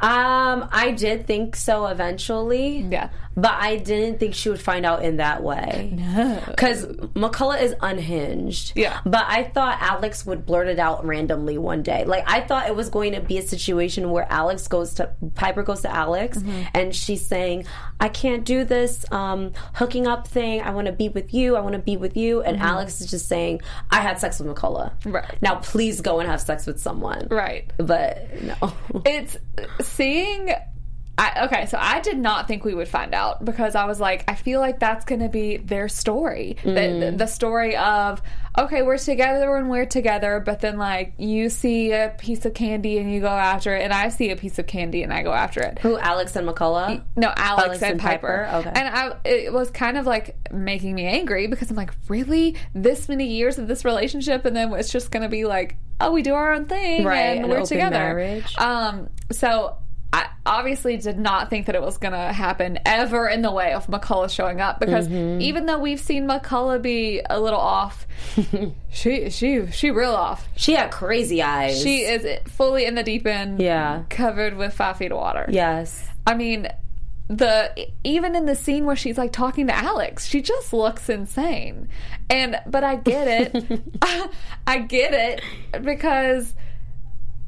Um, 0.00 0.68
I 0.70 0.92
did 0.96 1.26
think 1.26 1.57
so 1.57 1.87
eventually. 1.87 2.80
Yeah. 2.90 3.11
But 3.37 3.54
I 3.54 3.78
didn't 3.78 4.20
think 4.20 4.35
she 4.35 4.48
would 4.48 4.61
find 4.61 4.87
out 4.87 5.04
in 5.04 5.16
that 5.16 5.42
way. 5.42 5.92
No. 5.96 6.40
Because 6.46 6.87
McCullough 6.87 7.61
is 7.61 7.74
unhinged. 7.80 8.74
Yeah. 8.76 9.00
But 9.04 9.24
I 9.26 9.42
thought 9.44 9.78
Alex 9.80 10.24
would 10.24 10.46
blurt 10.46 10.68
it 10.68 10.78
out 10.78 11.04
randomly 11.04 11.59
one 11.59 11.83
day. 11.83 12.04
Like, 12.04 12.22
I 12.28 12.42
thought 12.42 12.68
it 12.68 12.76
was 12.76 12.90
going 12.90 13.12
to 13.14 13.20
be 13.20 13.38
a 13.38 13.42
situation 13.42 14.11
where 14.11 14.30
Alex 14.30 14.68
goes 14.68 14.94
to, 14.94 15.11
Piper 15.35 15.64
goes 15.64 15.80
to 15.83 15.90
Alex 15.90 16.38
Mm-hmm. 16.38 16.62
and 16.74 16.94
she's 16.94 17.26
saying, 17.26 17.66
I 17.98 18.09
can't 18.09 18.44
do 18.44 18.64
this 18.64 19.04
um, 19.11 19.52
hooking 19.74 20.07
up 20.07 20.28
thing. 20.28 20.61
I 20.61 20.70
want 20.70 20.87
to 20.87 20.92
be 20.92 21.09
with 21.09 21.35
you. 21.35 21.57
I 21.57 21.61
want 21.61 21.72
to 21.72 21.80
be 21.80 21.96
with 21.96 22.16
you. 22.16 22.40
And 22.42 22.59
Alex 22.61 23.00
is 23.00 23.11
just 23.11 23.26
saying, 23.28 23.62
I 23.90 24.00
had 24.00 24.20
sex 24.20 24.38
with 24.38 24.54
McCullough. 24.54 24.92
Mm-hmm. 25.00 25.12
Right. 25.12 25.42
Now, 25.42 25.57
please 25.57 26.00
go 26.00 26.20
and 26.20 26.28
have 26.28 26.40
sex 26.40 26.66
with 26.66 26.80
someone. 26.80 27.26
Right. 27.30 27.68
But 27.78 28.28
no. 28.42 28.72
It's 29.04 29.37
seeing. 29.85 30.53
I, 31.16 31.44
okay, 31.44 31.66
so 31.66 31.79
I 31.81 32.01
did 32.01 32.18
not 32.18 32.49
think 32.49 32.64
we 32.64 32.75
would 32.75 32.88
find 32.88 33.14
out 33.14 33.44
because 33.44 33.77
I 33.77 33.85
was 33.85 34.01
like, 34.01 34.25
I 34.27 34.35
feel 34.35 34.59
like 34.59 34.81
that's 34.81 35.05
going 35.05 35.20
to 35.20 35.29
be 35.29 35.59
their 35.59 35.88
story. 35.88 36.57
The, 36.64 36.73
the, 36.73 36.79
mm. 36.81 37.18
the 37.18 37.27
story 37.29 37.77
of, 37.77 38.20
okay, 38.59 38.83
we're 38.83 38.99
together 38.99 39.53
when 39.53 39.68
we're 39.68 39.87
together, 39.87 40.42
but 40.44 40.59
then, 40.59 40.77
like, 40.77 41.14
you 41.16 41.51
see 41.51 41.92
a 41.92 42.12
piece 42.18 42.44
of 42.47 42.55
candy 42.55 42.99
and 42.99 43.12
you 43.12 43.20
go 43.20 43.29
after 43.29 43.77
it, 43.77 43.83
and 43.83 43.92
I 43.92 44.09
see 44.09 44.33
a 44.33 44.37
piece 44.37 44.59
of 44.59 44.66
candy 44.66 45.05
and 45.05 45.12
I 45.12 45.23
go 45.23 45.33
after 45.33 45.61
it. 45.61 45.79
Who, 45.79 45.97
Alex 45.99 46.35
and 46.35 46.49
McCullough? 46.49 47.05
No, 47.14 47.33
Alex, 47.37 47.64
Alex 47.64 47.83
and, 47.83 47.92
and 47.92 48.01
Piper. 48.01 48.49
Piper? 48.51 48.68
Okay. 48.68 48.81
And 48.81 48.88
I, 48.97 49.16
it 49.25 49.53
was 49.53 49.70
kind 49.70 49.97
of 49.97 50.07
like 50.07 50.37
making 50.53 50.97
me 50.97 51.07
angry 51.07 51.47
because 51.47 51.70
I'm 51.70 51.77
like, 51.77 51.92
really? 52.09 52.57
This 52.75 53.09
many 53.09 53.29
years 53.29 53.61
of 53.61 53.68
this 53.68 53.85
relationship, 53.85 54.47
and 54.47 54.57
then 54.57 54.73
it's 54.73 54.90
just 54.90 55.12
going 55.12 55.23
to 55.23 55.29
be 55.29 55.44
like, 55.44 55.77
oh, 56.00 56.12
we 56.12 56.22
do 56.22 56.35
our 56.35 56.52
own 56.52 56.66
thing, 56.66 57.04
Right, 57.04 57.37
and 57.37 57.44
an 57.46 57.50
we're 57.50 57.64
together. 57.64 57.90
marriage. 57.96 58.57
Um, 58.59 59.09
so 59.30 59.76
I 60.12 60.28
obviously 60.46 60.96
did 60.96 61.18
not 61.18 61.50
think 61.50 61.66
that 61.66 61.74
it 61.74 61.83
was 61.83 61.98
going 61.98 62.12
to 62.12 62.33
happen 62.33 62.78
ever 62.87 63.28
in 63.28 63.42
the 63.42 63.50
way 63.50 63.72
of 63.72 63.87
McCullough 63.88 64.30
showing 64.30 64.61
up 64.61 64.78
because 64.78 65.09
Mm-hmm. 65.09 65.40
even 65.40 65.66
though 65.66 65.78
we've 65.78 65.98
seen 66.00 66.26
McCullough 66.28 66.80
be 66.83 67.20
a 67.28 67.40
little 67.40 67.59
off, 67.59 68.07
she 68.90 69.28
she 69.30 69.66
she 69.72 69.90
real 69.90 70.14
off. 70.14 70.48
She 70.57 70.74
had 70.74 70.90
crazy 70.92 71.42
eyes. 71.42 71.83
She 71.83 72.02
is 72.02 72.26
fully 72.48 72.85
in 72.87 72.94
the 72.94 73.02
deep 73.02 73.26
end, 73.26 73.61
Yeah. 73.61 74.04
covered 74.09 74.57
with 74.57 74.72
five 74.74 74.98
feet 74.98 75.11
of 75.11 75.18
water. 75.18 75.46
Yes. 75.48 76.09
I 76.26 76.35
mean, 76.35 76.68
the 77.28 77.88
even 78.02 78.37
in 78.37 78.44
the 78.44 78.54
scene 78.54 78.84
where 78.84 78.96
she's 78.96 79.16
like 79.16 79.32
talking 79.32 79.66
to 79.68 79.74
Alex, 79.74 80.26
she 80.26 80.42
just 80.42 80.72
looks 80.72 81.08
insane. 81.08 81.88
And 82.28 82.60
but 82.66 82.84
I 82.84 82.96
get 82.96 83.28
it. 83.28 83.82
I 84.66 84.78
get 84.78 85.14
it 85.14 85.42
because 85.82 86.54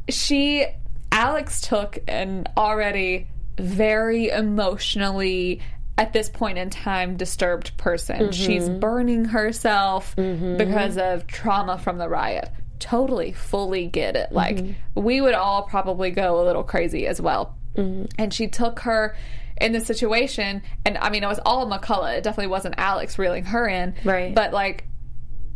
she 0.09 0.67
Alex 1.13 1.61
took 1.61 1.99
an 2.09 2.47
already 2.57 3.29
very 3.59 4.29
emotionally 4.29 5.61
at 5.99 6.13
this 6.13 6.29
point 6.29 6.59
in 6.59 6.71
time 6.71 7.17
disturbed 7.17 7.77
person. 7.77 8.19
Mm-hmm. 8.19 8.31
She's 8.31 8.69
burning 8.69 9.27
herself 9.27 10.15
mm-hmm. 10.17 10.57
because 10.57 10.99
of 10.99 11.27
trauma 11.27 11.79
from 11.79 11.99
the 11.99 12.09
riot. 12.09 12.51
Totally, 12.79 13.33
fully 13.33 13.87
get 13.87 14.17
it. 14.17 14.33
Like 14.33 14.57
mm-hmm. 14.57 15.03
we 15.03 15.21
would 15.21 15.35
all 15.35 15.63
probably 15.63 16.11
go 16.11 16.41
a 16.41 16.45
little 16.45 16.65
crazy 16.65 17.07
as 17.07 17.21
well. 17.21 17.57
And 17.77 18.33
she 18.33 18.49
took 18.49 18.81
her 18.81 19.15
in 19.61 19.73
the 19.73 19.81
situation, 19.81 20.63
and 20.85 20.99
I 20.99 21.11
mean, 21.11 21.25
it 21.25 21.29
was 21.29 21.41
all 21.47 21.67
McCullough. 21.71 22.19
It 22.19 22.25
definitely 22.25 22.49
wasn't 22.49 22.75
Alex 22.79 23.19
reeling 23.19 23.45
her 23.45 23.67
in, 23.69 23.95
Right. 24.05 24.35
But 24.35 24.53
like, 24.53 24.85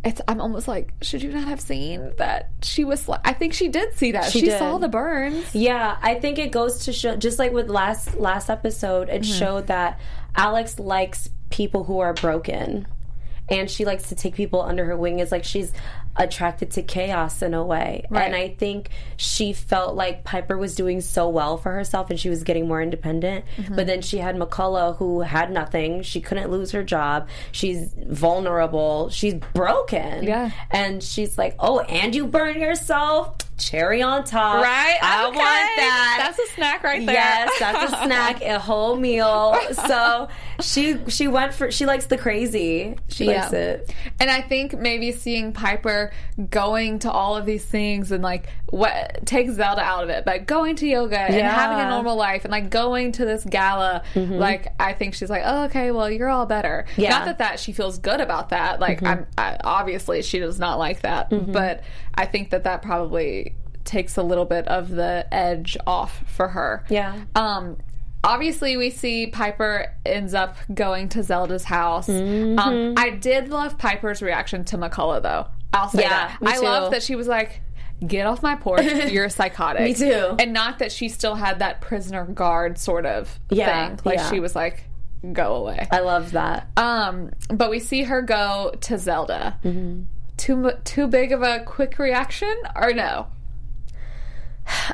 it's 0.03 0.19
I'm 0.27 0.41
almost 0.41 0.67
like, 0.67 0.93
should 1.03 1.21
you 1.21 1.31
not 1.31 1.47
have 1.47 1.61
seen 1.61 2.11
that 2.17 2.49
she 2.63 2.83
was? 2.83 3.05
Sli- 3.05 3.21
I 3.23 3.33
think 3.33 3.53
she 3.53 3.67
did 3.67 3.93
see 3.95 4.13
that. 4.13 4.31
She, 4.31 4.39
She 4.41 4.49
saw 4.49 4.79
the 4.79 4.87
burns. 4.87 5.53
Yeah, 5.53 5.95
I 6.01 6.15
think 6.15 6.39
it 6.39 6.51
goes 6.51 6.85
to 6.85 6.93
show 6.93 7.15
just 7.15 7.37
like 7.37 7.51
with 7.51 7.69
last 7.69 8.15
last 8.15 8.49
episode, 8.49 9.09
it 9.09 9.21
Mm-hmm. 9.21 9.37
showed 9.39 9.67
that 9.67 9.99
Alex 10.35 10.79
likes 10.79 11.29
people 11.51 11.83
who 11.83 11.99
are 11.99 12.13
broken. 12.13 12.87
And 13.49 13.69
she 13.69 13.83
likes 13.83 14.07
to 14.09 14.15
take 14.15 14.33
people 14.33 14.61
under 14.61 14.85
her 14.85 14.95
wing. 14.95 15.19
It's 15.19 15.31
like 15.31 15.43
she's 15.43 15.73
attracted 16.17 16.71
to 16.71 16.81
chaos 16.83 17.41
in 17.41 17.53
a 17.53 17.63
way. 17.63 18.05
Right. 18.09 18.23
And 18.25 18.35
I 18.35 18.49
think 18.49 18.89
she 19.17 19.53
felt 19.53 19.95
like 19.95 20.23
Piper 20.23 20.57
was 20.57 20.75
doing 20.75 21.01
so 21.01 21.29
well 21.29 21.57
for 21.57 21.71
herself 21.71 22.09
and 22.09 22.19
she 22.19 22.29
was 22.29 22.43
getting 22.43 22.67
more 22.67 22.81
independent. 22.81 23.45
Mm-hmm. 23.57 23.75
But 23.75 23.87
then 23.87 24.01
she 24.01 24.17
had 24.17 24.35
McCullough 24.35 24.97
who 24.97 25.21
had 25.21 25.51
nothing. 25.51 26.01
She 26.03 26.19
couldn't 26.21 26.51
lose 26.51 26.71
her 26.71 26.83
job. 26.83 27.29
She's 27.51 27.93
vulnerable. 28.07 29.09
She's 29.09 29.35
broken. 29.53 30.23
Yeah. 30.23 30.51
And 30.69 31.01
she's 31.03 31.37
like, 31.37 31.55
oh, 31.59 31.79
and 31.79 32.13
you 32.13 32.27
burn 32.27 32.59
yourself? 32.59 33.37
Cherry 33.57 34.01
on 34.01 34.23
top. 34.23 34.63
Right? 34.63 34.97
I 35.03 35.27
Okay. 35.27 35.37
want 35.37 35.71
that. 35.77 36.15
That's 36.35 36.49
a 36.49 36.53
snack 36.55 36.83
right 36.83 37.05
there. 37.05 37.13
Yes, 37.13 37.51
that's 37.59 37.93
a 37.93 37.95
snack, 38.05 38.41
a 38.41 38.57
whole 38.57 38.95
meal. 38.95 39.55
So 39.87 40.27
she 40.61 40.97
she 41.07 41.27
went 41.27 41.53
for 41.53 41.71
she 41.71 41.85
likes 41.85 42.05
the 42.05 42.17
crazy. 42.17 42.95
She 43.07 43.25
likes 43.25 43.53
it. 43.53 43.93
And 44.19 44.29
I 44.29 44.41
think 44.41 44.77
maybe 44.77 45.11
seeing 45.11 45.53
Piper 45.53 46.11
going 46.49 46.99
to 46.99 47.11
all 47.11 47.35
of 47.35 47.45
these 47.45 47.65
things 47.65 48.11
and 48.11 48.23
like 48.23 48.49
what 48.67 49.25
takes 49.25 49.53
Zelda 49.53 49.81
out 49.81 50.03
of 50.03 50.09
it, 50.09 50.25
but 50.25 50.45
going 50.45 50.75
to 50.77 50.87
yoga 50.87 51.19
and 51.19 51.35
having 51.35 51.85
a 51.85 51.89
normal 51.89 52.15
life 52.15 52.45
and 52.45 52.51
like 52.51 52.69
going 52.69 53.11
to 53.13 53.25
this 53.25 53.43
gala, 53.43 54.03
mm-hmm. 54.13 54.33
like 54.33 54.73
I 54.79 54.93
think 54.93 55.13
she's 55.13 55.29
like, 55.29 55.43
oh, 55.45 55.65
okay, 55.65 55.91
well, 55.91 56.09
you're 56.09 56.29
all 56.29 56.45
better. 56.45 56.85
Yeah. 56.97 57.09
Not 57.09 57.25
that 57.25 57.37
that 57.39 57.59
she 57.59 57.73
feels 57.73 57.99
good 57.99 58.21
about 58.21 58.49
that. 58.49 58.79
Like 58.79 59.01
mm-hmm. 59.01 59.07
I'm 59.07 59.27
I, 59.37 59.57
obviously 59.63 60.21
she 60.21 60.39
does 60.39 60.59
not 60.59 60.79
like 60.79 61.01
that, 61.01 61.29
mm-hmm. 61.29 61.51
but 61.51 61.83
I 62.13 62.25
think 62.25 62.51
that 62.51 62.63
that 62.63 62.81
probably 62.81 63.55
takes 63.83 64.17
a 64.17 64.23
little 64.23 64.45
bit 64.45 64.67
of 64.67 64.89
the 64.89 65.27
edge 65.31 65.77
off 65.85 66.23
for 66.27 66.47
her. 66.47 66.85
Yeah. 66.89 67.21
Um, 67.35 67.77
obviously, 68.23 68.77
we 68.77 68.89
see 68.89 69.27
Piper 69.27 69.93
ends 70.05 70.33
up 70.33 70.55
going 70.73 71.09
to 71.09 71.23
Zelda's 71.23 71.63
house. 71.63 72.07
Mm-hmm. 72.07 72.59
Um, 72.59 72.93
I 72.97 73.09
did 73.11 73.49
love 73.49 73.77
Piper's 73.77 74.21
reaction 74.21 74.63
to 74.65 74.77
McCullough, 74.77 75.21
though. 75.23 75.47
I'll 75.73 75.89
say 75.89 76.01
Yeah, 76.01 76.09
that. 76.09 76.37
I 76.41 76.57
too. 76.57 76.63
love 76.63 76.91
that 76.91 77.01
she 77.03 77.15
was 77.15 77.27
like, 77.27 77.61
"Get 78.05 78.25
off 78.25 78.43
my 78.43 78.55
porch! 78.55 78.83
You're 79.11 79.29
psychotic." 79.29 79.83
Me 79.83 79.93
too. 79.93 80.35
And 80.39 80.51
not 80.53 80.79
that 80.79 80.91
she 80.91 81.07
still 81.09 81.35
had 81.35 81.59
that 81.59 81.79
prisoner 81.81 82.25
guard 82.25 82.77
sort 82.77 83.05
of 83.05 83.39
Yeah, 83.49 83.87
thing. 83.87 83.99
Like 84.03 84.17
yeah. 84.17 84.29
she 84.29 84.39
was 84.39 84.55
like, 84.55 84.83
"Go 85.31 85.55
away." 85.55 85.87
I 85.91 85.99
love 85.99 86.31
that. 86.31 86.67
Um, 86.77 87.31
but 87.49 87.69
we 87.69 87.79
see 87.79 88.03
her 88.03 88.21
go 88.21 88.73
to 88.81 88.97
Zelda. 88.97 89.57
Mm-hmm. 89.63 90.03
Too 90.37 90.71
too 90.83 91.07
big 91.07 91.31
of 91.31 91.41
a 91.41 91.59
quick 91.65 91.99
reaction, 91.99 92.53
or 92.75 92.91
no? 92.93 93.27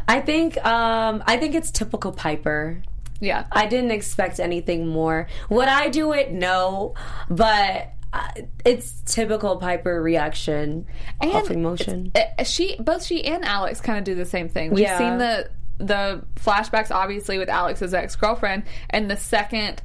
I 0.07 0.21
think 0.21 0.57
um 0.65 1.23
I 1.25 1.37
think 1.37 1.55
it's 1.55 1.71
typical 1.71 2.11
Piper. 2.11 2.81
Yeah. 3.19 3.45
I 3.51 3.65
didn't 3.67 3.91
expect 3.91 4.39
anything 4.39 4.87
more. 4.87 5.27
Would 5.49 5.67
I 5.67 5.89
do 5.89 6.13
it? 6.13 6.31
No, 6.31 6.93
but 7.29 7.93
uh, 8.13 8.27
it's 8.65 9.01
typical 9.05 9.57
Piper 9.57 10.01
reaction 10.01 10.85
of 11.21 11.51
emotion. 11.51 12.11
Uh, 12.15 12.43
she 12.43 12.75
both 12.79 13.03
she 13.03 13.23
and 13.25 13.43
Alex 13.43 13.81
kind 13.81 13.97
of 13.97 14.03
do 14.03 14.15
the 14.15 14.25
same 14.25 14.49
thing. 14.49 14.71
We've 14.71 14.79
Yeah. 14.85 14.97
seen 14.97 15.17
the 15.17 15.49
the 15.79 16.23
flashbacks 16.35 16.89
obviously 16.89 17.37
with 17.37 17.49
Alex's 17.49 17.93
ex 17.93 18.15
girlfriend, 18.15 18.63
and 18.89 19.11
the 19.11 19.17
second 19.17 19.81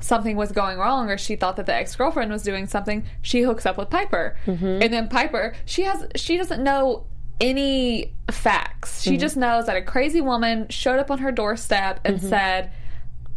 something 0.00 0.36
was 0.36 0.52
going 0.52 0.76
wrong 0.78 1.10
or 1.10 1.16
she 1.18 1.34
thought 1.36 1.56
that 1.56 1.66
the 1.66 1.74
ex 1.74 1.96
girlfriend 1.96 2.30
was 2.30 2.42
doing 2.42 2.66
something, 2.66 3.04
she 3.22 3.42
hooks 3.42 3.64
up 3.66 3.76
with 3.78 3.90
Piper, 3.90 4.36
Mm-hmm. 4.46 4.82
and 4.82 4.92
then 4.92 5.08
Piper 5.08 5.54
she 5.64 5.82
has 5.82 6.06
she 6.16 6.36
doesn't 6.36 6.62
know 6.62 7.06
any 7.40 8.14
facts. 8.30 9.00
Mm-hmm. 9.00 9.10
She 9.10 9.16
just 9.16 9.36
knows 9.36 9.66
that 9.66 9.76
a 9.76 9.82
crazy 9.82 10.20
woman 10.20 10.68
showed 10.68 10.98
up 11.00 11.10
on 11.10 11.18
her 11.18 11.32
doorstep 11.32 12.00
and 12.04 12.20
said. 12.22 12.70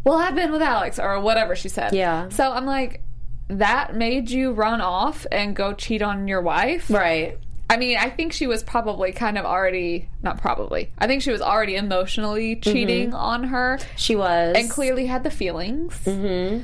Well, 0.07 0.17
I've 0.17 0.35
been 0.35 0.51
with 0.51 0.61
Alex 0.61 0.97
or 0.99 1.19
whatever 1.19 1.55
she 1.55 1.69
said. 1.69 1.93
Yeah. 1.93 2.29
So 2.29 2.51
I'm 2.51 2.65
like, 2.65 3.01
that 3.49 3.95
made 3.95 4.29
you 4.29 4.51
run 4.53 4.81
off 4.81 5.25
and 5.31 5.55
go 5.55 5.73
cheat 5.73 6.01
on 6.01 6.27
your 6.27 6.41
wife? 6.41 6.89
Right. 6.89 7.37
I 7.69 7.75
mean, 7.77 7.97
I 7.97 8.09
think 8.09 8.31
she 8.31 8.47
was 8.47 8.63
probably 8.63 9.11
kind 9.11 9.37
of 9.37 9.43
already, 9.45 10.07
not 10.23 10.39
probably, 10.39 10.89
I 10.97 11.05
think 11.07 11.21
she 11.21 11.31
was 11.31 11.41
already 11.41 11.75
emotionally 11.75 12.55
cheating 12.55 13.13
on 13.13 13.43
her 13.43 13.79
She 13.97 14.15
was. 14.15 14.55
and 14.57 14.69
clearly 14.69 15.05
had 15.05 15.23
the 15.25 15.29
feelings. 15.31 16.07
and 16.07 16.63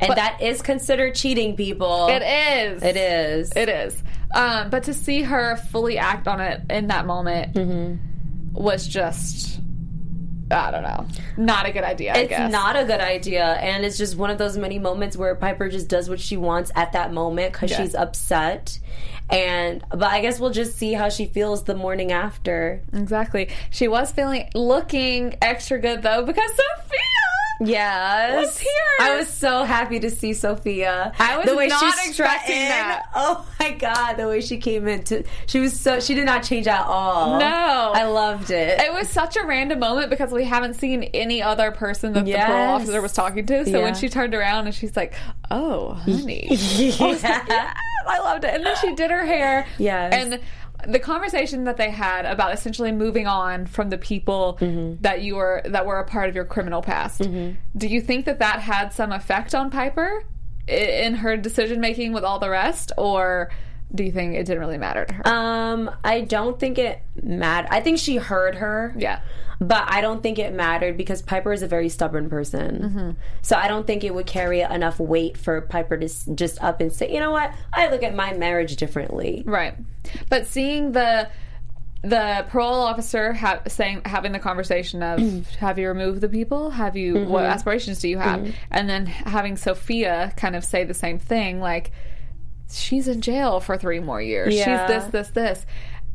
that 0.00 0.38
is 0.40 0.62
considered 0.62 1.16
cheating, 1.16 1.56
people. 1.56 2.06
It 2.08 2.22
is. 2.22 2.82
It 2.84 2.96
is. 2.96 3.52
It 3.56 3.68
is. 3.68 4.00
Um, 4.32 4.70
but 4.70 4.84
to 4.84 4.94
see 4.94 5.22
her 5.22 5.56
fully 5.56 5.98
act 5.98 6.28
on 6.28 6.40
it 6.40 6.60
in 6.70 6.86
that 6.88 7.04
moment 7.06 7.54
Mm-hmm. 7.54 8.54
was 8.54 8.86
just, 8.86 9.60
I 10.54 10.70
don't 10.70 10.82
know, 10.82 11.06
not 11.36 11.66
a 11.66 11.72
good 11.72 11.84
idea. 11.84 12.12
I 12.14 12.18
It's 12.18 12.28
guess 12.30 12.50
not 12.52 12.76
a 12.76 12.84
good 12.84 13.00
idea, 13.00 13.44
and 13.44 13.84
it's 13.84 13.98
just 13.98 14.16
one 14.16 14.30
of 14.30 14.38
those 14.38 14.56
many 14.56 14.78
moments 14.78 15.16
where 15.16 15.34
Piper 15.34 15.68
just 15.68 15.88
does 15.88 16.08
what 16.08 16.20
she 16.20 16.36
wants 16.36 16.70
at 16.74 16.92
that 16.92 17.12
moment 17.12 17.52
because 17.52 17.70
Yeah. 17.70 17.78
she's 17.82 17.94
upset. 17.94 18.78
And 19.30 19.82
but 19.88 20.04
I 20.12 20.20
guess 20.20 20.38
we'll 20.38 20.50
just 20.50 20.76
see 20.76 20.92
how 20.92 21.08
she 21.08 21.24
feels 21.24 21.64
the 21.64 21.74
morning 21.74 22.12
after. 22.12 22.82
exactly. 22.92 23.48
She 23.70 23.88
was 23.88 24.12
feeling 24.12 24.50
looking 24.54 25.36
extra 25.40 25.78
good 25.78 26.02
though 26.02 26.24
because 26.26 26.50
Sophia. 26.50 27.00
Yes, 27.60 28.46
Was 28.46 28.58
here. 28.58 28.70
I 29.00 29.16
was 29.16 29.28
so 29.28 29.64
happy 29.64 30.00
to 30.00 30.10
see 30.10 30.34
Sophia. 30.34 31.12
I 31.18 31.36
was 31.36 31.46
the 31.46 31.56
way 31.56 31.68
not 31.68 31.80
she 31.80 32.08
expecting 32.08 32.56
that. 32.56 33.04
Oh 33.14 33.46
my 33.60 33.70
god, 33.72 34.14
the 34.14 34.26
way 34.28 34.40
she 34.40 34.58
came 34.58 34.88
into 34.88 35.24
she 35.46 35.60
was 35.60 35.78
so 35.78 36.00
she 36.00 36.14
did 36.14 36.26
not 36.26 36.42
change 36.42 36.66
at 36.66 36.84
all. 36.84 37.38
No. 37.38 37.92
I 37.94 38.04
loved 38.04 38.50
it. 38.50 38.80
It 38.80 38.92
was 38.92 39.08
such 39.08 39.36
a 39.36 39.44
random 39.44 39.78
moment 39.78 40.10
because 40.10 40.32
we 40.32 40.44
haven't 40.44 40.74
seen 40.74 41.04
any 41.14 41.42
other 41.42 41.70
person 41.70 42.12
that 42.14 42.24
the 42.24 42.30
Yes. 42.32 42.46
parole 42.48 42.74
officer 42.74 43.00
was 43.00 43.12
talking 43.12 43.46
to. 43.46 43.64
So 43.64 43.70
Yeah. 43.78 43.84
when 43.84 43.94
she 43.94 44.08
turned 44.08 44.34
around 44.34 44.66
and 44.66 44.74
she's 44.74 44.96
like, 44.96 45.14
"Oh, 45.50 45.92
honey," 45.94 46.48
yeah. 46.50 47.72
I 48.06 48.18
loved 48.18 48.44
it. 48.44 48.54
And 48.54 48.66
then 48.66 48.76
she 48.80 48.94
did 48.94 49.10
her 49.10 49.24
hair. 49.24 49.66
Yes. 49.78 50.12
And 50.12 50.40
the 50.86 50.98
conversation 50.98 51.64
that 51.64 51.76
they 51.76 51.90
had 51.90 52.24
about 52.24 52.52
essentially 52.54 52.92
moving 52.92 53.26
on 53.26 53.66
from 53.66 53.90
the 53.90 53.98
people 53.98 54.58
Mm-hmm. 54.60 55.02
that 55.02 55.22
you 55.22 55.36
were 55.36 55.62
that 55.64 55.86
were 55.86 55.98
a 55.98 56.04
part 56.04 56.28
of 56.28 56.34
your 56.34 56.44
criminal 56.44 56.82
past. 56.82 57.22
Do 57.76 57.88
you 57.88 58.00
think 58.00 58.26
that 58.26 58.38
that 58.40 58.60
had 58.60 58.92
some 58.92 59.12
effect 59.12 59.54
on 59.54 59.70
Piper 59.70 60.24
in 60.66 61.14
her 61.16 61.36
decision 61.36 61.80
making 61.80 62.12
with 62.12 62.24
all 62.24 62.38
the 62.38 62.48
rest, 62.50 62.92
or 62.96 63.50
do 63.94 64.02
you 64.04 64.10
think 64.12 64.34
it 64.34 64.44
didn't 64.46 64.60
really 64.60 64.78
matter 64.78 65.04
to 65.04 65.14
her? 65.14 65.26
Um, 65.28 65.90
I 66.02 66.22
don't 66.22 66.58
think 66.58 66.78
it 66.78 67.00
mattered. 67.22 67.68
I 67.70 67.80
think 67.80 67.98
she 67.98 68.16
heard 68.16 68.56
her. 68.56 68.94
yeah. 68.96 69.20
But 69.60 69.84
I 69.86 70.00
don't 70.00 70.20
think 70.20 70.40
it 70.40 70.52
mattered 70.52 70.96
because 70.96 71.22
Piper 71.22 71.52
is 71.52 71.62
a 71.62 71.68
very 71.68 71.88
stubborn 71.88 72.28
person. 72.28 72.78
Mm-hmm. 72.82 73.10
So 73.42 73.56
I 73.56 73.68
don't 73.68 73.86
think 73.86 74.02
it 74.02 74.12
would 74.12 74.26
carry 74.26 74.60
enough 74.62 74.98
weight 74.98 75.38
for 75.38 75.60
Piper 75.60 75.96
to 75.96 76.06
s- 76.06 76.28
just 76.34 76.60
up 76.62 76.80
and 76.80 76.92
say, 76.92 77.12
you 77.14 77.20
know 77.20 77.30
what, 77.30 77.52
I 77.72 77.88
look 77.88 78.02
at 78.02 78.16
my 78.16 78.32
marriage 78.34 78.74
differently. 78.76 79.44
Right. 79.46 79.74
But 80.28 80.48
seeing 80.48 80.90
the 80.92 81.28
the 82.02 82.44
parole 82.50 82.74
officer 82.82 83.32
ha- 83.32 83.60
saying 83.66 84.02
having 84.04 84.32
the 84.32 84.38
conversation 84.38 85.02
of 85.02 85.48
have 85.58 85.78
you 85.78 85.88
removed 85.88 86.20
the 86.20 86.28
people 86.28 86.68
have 86.68 86.96
you 86.98 87.24
what 87.24 87.44
aspirations 87.46 87.98
do 88.00 88.10
you 88.10 88.18
have 88.18 88.46
and 88.70 88.90
then 88.90 89.06
having 89.06 89.56
sophia 89.56 90.30
kind 90.36 90.54
of 90.54 90.62
say 90.62 90.84
the 90.84 90.92
same 90.92 91.18
thing 91.18 91.60
like 91.60 91.92
she's 92.70 93.08
in 93.08 93.20
jail 93.20 93.60
for 93.60 93.76
three 93.76 94.00
more 94.00 94.20
years 94.20 94.54
Yeah. 94.54 94.86
she's 94.86 94.94
this 95.02 95.12
this 95.12 95.28
this 95.30 95.66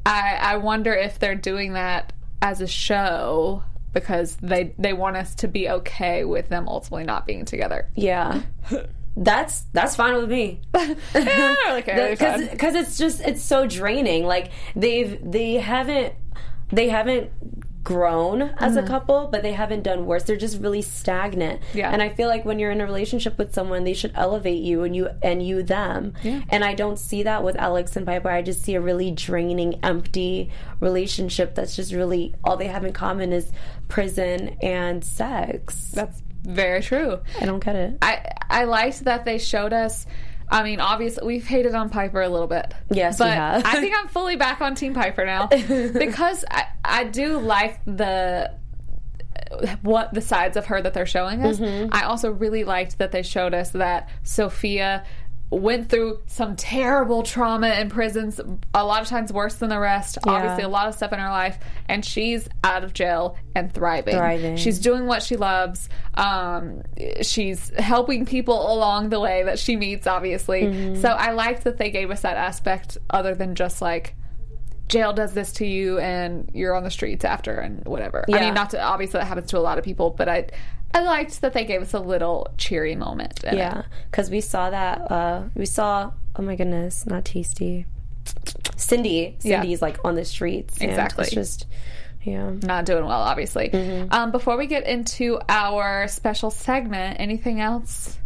i 0.06 0.38
i 0.42 0.58
wonder 0.58 0.94
if 0.94 1.20
they're 1.20 1.36
doing 1.36 1.74
that 1.74 2.14
as 2.42 2.62
a 2.62 2.68
show 2.68 3.64
because 3.94 4.36
they 4.38 4.74
they 4.78 4.94
want 4.94 5.16
us 5.18 5.36
to 5.36 5.48
be 5.48 5.70
okay 5.70 6.24
with 6.26 6.50
them 6.50 6.68
ultimately 6.68 7.04
not 7.06 7.26
being 7.26 7.46
together 7.46 7.90
Yeah. 7.96 8.42
That's 9.18 9.64
that's 9.74 9.98
fine 9.98 10.16
with 10.16 10.30
me. 10.30 10.62
I 10.74 10.96
don't 11.14 11.58
really 11.66 11.82
care. 11.82 12.08
It's 12.12 12.22
fine. 12.22 12.48
because 12.48 12.76
it's 12.76 12.98
just 12.98 13.20
it's 13.20 13.42
so 13.42 13.66
draining. 13.68 14.24
Like 14.26 14.52
they've 14.78 15.20
they 15.22 15.56
haven't 15.56 16.14
they 16.70 16.88
haven't 16.88 17.30
grown 17.84 18.42
as 18.42 18.76
a 18.76 18.80
mm-hmm. 18.80 18.88
couple, 18.88 19.28
but 19.28 19.42
they 19.42 19.54
haven't 19.54 19.84
done 19.84 20.06
worse. 20.06 20.24
They're 20.24 20.36
just 20.36 20.62
really 20.62 20.82
stagnant. 20.82 21.62
Yeah. 21.74 21.92
And 21.92 22.02
I 22.02 22.10
feel 22.10 22.28
like 22.28 22.46
when 22.46 22.60
you're 22.60 22.72
in 22.72 22.82
a 22.82 22.86
relationship 22.86 23.38
with 23.38 23.54
someone, 23.54 23.84
they 23.84 23.94
should 23.94 24.12
elevate 24.16 24.62
you 24.62 24.84
and 24.84 24.96
you 24.96 25.10
and 25.22 25.46
you 25.46 25.64
them. 25.64 26.14
Yeah. 26.24 26.42
And 26.50 26.64
I 26.64 26.74
don't 26.74 27.00
see 27.00 27.24
that 27.24 27.44
with 27.44 27.56
Alex 27.56 27.96
and 27.96 28.06
Piper. 28.06 28.30
I 28.30 28.42
just 28.42 28.62
see 28.64 28.76
a 28.76 28.82
really 28.82 29.12
draining, 29.12 29.80
empty 29.84 30.52
relationship 30.80 31.56
that's 31.56 31.76
just 31.76 31.94
really 31.94 32.36
all 32.44 32.58
they 32.58 32.68
have 32.68 32.86
in 32.86 32.94
common 32.94 33.34
is 33.34 33.52
prison 33.88 34.58
and 34.62 35.04
sex. 35.04 35.92
that's 35.92 36.22
very 36.44 36.82
true 36.82 37.20
I 37.42 37.46
don't 37.46 37.64
get 37.64 37.76
it. 37.76 37.98
I 38.02 38.26
I 38.50 38.64
liked 38.64 39.04
that 39.06 39.26
they 39.26 39.38
showed 39.38 39.74
us. 39.74 40.06
I 40.52 40.64
mean, 40.64 40.80
obviously, 40.80 41.26
we've 41.26 41.46
hated 41.46 41.76
on 41.76 41.90
Piper 41.90 42.22
a 42.22 42.30
little 42.30 42.48
bit. 42.48 42.74
Yes, 42.90 43.20
we 43.20 43.26
but 43.26 43.34
have. 43.34 43.66
I 43.66 43.80
think 43.80 43.96
I'm 43.98 44.08
fully 44.08 44.36
back 44.36 44.62
on 44.62 44.76
Team 44.76 44.94
Piper 44.94 45.26
now 45.26 45.48
because 45.48 46.44
I 46.50 46.66
I 46.84 47.04
do 47.04 47.40
like 47.40 47.80
the 47.86 48.52
what 49.82 50.14
the 50.14 50.22
sides 50.22 50.58
of 50.58 50.68
her 50.68 50.82
that 50.82 50.94
they're 50.94 51.06
showing 51.06 51.44
us. 51.44 51.60
Mm-hmm. 51.60 51.90
I 51.92 52.04
also 52.04 52.32
really 52.32 52.64
liked 52.64 52.98
that 53.00 53.12
they 53.12 53.24
showed 53.24 53.54
us 53.54 53.72
that 53.72 54.10
Sophia 54.24 55.06
went 55.52 55.90
through 55.90 56.20
some 56.28 56.56
terrible 56.56 57.24
trauma 57.24 57.70
in 57.72 57.90
prisons 57.90 58.40
a 58.74 58.86
lot 58.86 59.02
of 59.02 59.08
times 59.08 59.34
worse 59.34 59.56
than 59.56 59.70
the 59.70 59.80
rest. 59.80 60.20
Obviously 60.28 60.64
a 60.64 60.70
lot 60.70 60.88
of 60.88 60.94
stuff 60.94 61.12
in 61.12 61.20
her 61.20 61.30
life. 61.30 61.58
And 61.88 62.06
she's 62.06 62.48
out 62.64 62.84
of 62.84 62.94
jail 62.94 63.36
and 63.56 63.74
thriving. 63.74 64.16
Thriving. 64.16 64.58
she's 64.58 64.78
doing 64.80 65.08
what 65.08 65.24
she 65.24 65.38
loves. 65.38 65.90
Um, 66.14 66.84
she's 67.24 67.70
helping 67.80 68.26
people 68.26 68.72
along 68.72 69.10
the 69.10 69.20
way 69.20 69.44
that 69.44 69.58
she 69.58 69.76
meets 69.76 70.06
obviously. 70.06 70.64
Mm-hmm. 70.64 71.02
so 71.02 71.10
i 71.10 71.32
liked 71.32 71.64
that 71.64 71.78
they 71.78 71.90
gave 71.90 72.12
us 72.12 72.22
that 72.22 72.38
aspect 72.38 72.98
other 73.10 73.34
than 73.34 73.56
just 73.56 73.82
like 73.82 74.16
jail 74.88 75.14
does 75.14 75.34
this 75.34 75.52
to 75.54 75.66
you 75.66 76.00
and 76.00 76.50
you're 76.54 76.74
on 76.76 76.84
the 76.84 76.92
streets 76.92 77.24
after 77.24 77.60
and 77.60 77.86
whatever. 77.86 78.26
I 78.28 78.42
mean 78.42 78.54
not 78.54 78.72
to 78.72 78.82
obviously 78.82 79.20
that 79.20 79.26
happens 79.26 79.50
to 79.52 79.58
a 79.58 79.60
lot 79.60 79.78
of 79.78 79.84
people 79.84 80.10
but 80.10 80.28
i 80.28 80.48
i 80.94 81.02
liked 81.02 81.42
that 81.42 81.54
they 81.54 81.66
gave 81.66 81.82
us 81.82 81.94
a 81.94 82.00
little 82.00 82.48
cheery 82.58 82.96
moment. 82.96 83.40
Yeah, 83.44 83.84
because 84.10 84.30
we 84.30 84.42
saw 84.42 84.70
that. 84.70 85.12
Uh, 85.12 85.44
we 85.56 85.66
saw. 85.66 86.12
Oh 86.36 86.42
my 86.42 86.56
goodness, 86.56 87.06
not 87.06 87.26
Taystee. 87.26 87.86
Cindy. 88.76 89.38
Yeah. 89.42 89.62
Cindy's 89.62 89.82
like 89.82 89.98
on 90.04 90.16
the 90.16 90.26
streets. 90.26 90.80
Exactly. 90.82 91.26
It's 91.26 91.34
just. 91.34 91.68
Yeah. 92.22 92.52
not 92.64 92.86
doing 92.86 93.06
well 93.06 93.22
obviously 93.22 93.72
um, 94.12 94.32
before 94.32 94.58
we 94.58 94.68
get 94.68 94.86
into 94.86 95.40
our 95.48 96.10
special 96.10 96.52
segment 96.52 97.18
anything 97.18 97.62
else 97.62 98.19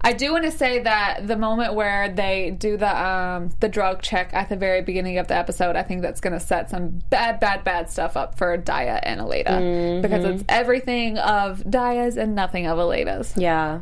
I 0.00 0.12
do 0.12 0.32
want 0.32 0.44
to 0.44 0.50
say 0.50 0.80
that 0.80 1.26
the 1.26 1.36
moment 1.36 1.74
where 1.74 2.08
they 2.08 2.50
do 2.50 2.76
the 2.76 3.06
um, 3.06 3.50
the 3.60 3.68
drug 3.68 4.02
check 4.02 4.30
at 4.32 4.48
the 4.48 4.56
very 4.56 4.82
beginning 4.82 5.18
of 5.18 5.28
the 5.28 5.34
episode, 5.34 5.76
I 5.76 5.82
think 5.82 6.02
that's 6.02 6.20
going 6.20 6.32
to 6.32 6.40
set 6.40 6.70
some 6.70 7.00
bad, 7.10 7.40
bad, 7.40 7.64
bad 7.64 7.90
stuff 7.90 8.16
up 8.16 8.38
for 8.38 8.56
Daya 8.56 9.00
and 9.02 9.20
Aleida 9.20 10.02
because 10.02 10.24
it's 10.24 10.44
everything 10.48 11.18
of 11.18 11.60
Daya's 11.60 12.16
and 12.16 12.34
nothing 12.34 12.66
of 12.66 12.78
Aleida's. 12.78 13.34
Yeah. 13.36 13.80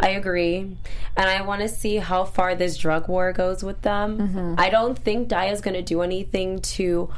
I 0.00 0.10
agree. 0.10 0.76
And 1.16 1.28
I 1.28 1.42
want 1.42 1.62
to 1.62 1.68
see 1.68 1.96
how 1.96 2.24
far 2.24 2.54
this 2.54 2.76
drug 2.76 3.08
war 3.08 3.32
goes 3.32 3.62
with 3.62 3.82
them. 3.82 4.18
Mm-hmm. 4.18 4.54
I 4.58 4.70
don't 4.70 4.98
think 4.98 5.28
Daya's 5.28 5.60
going 5.60 5.74
to 5.74 5.82
do 5.82 6.02
anything 6.02 6.60
to 6.60 7.10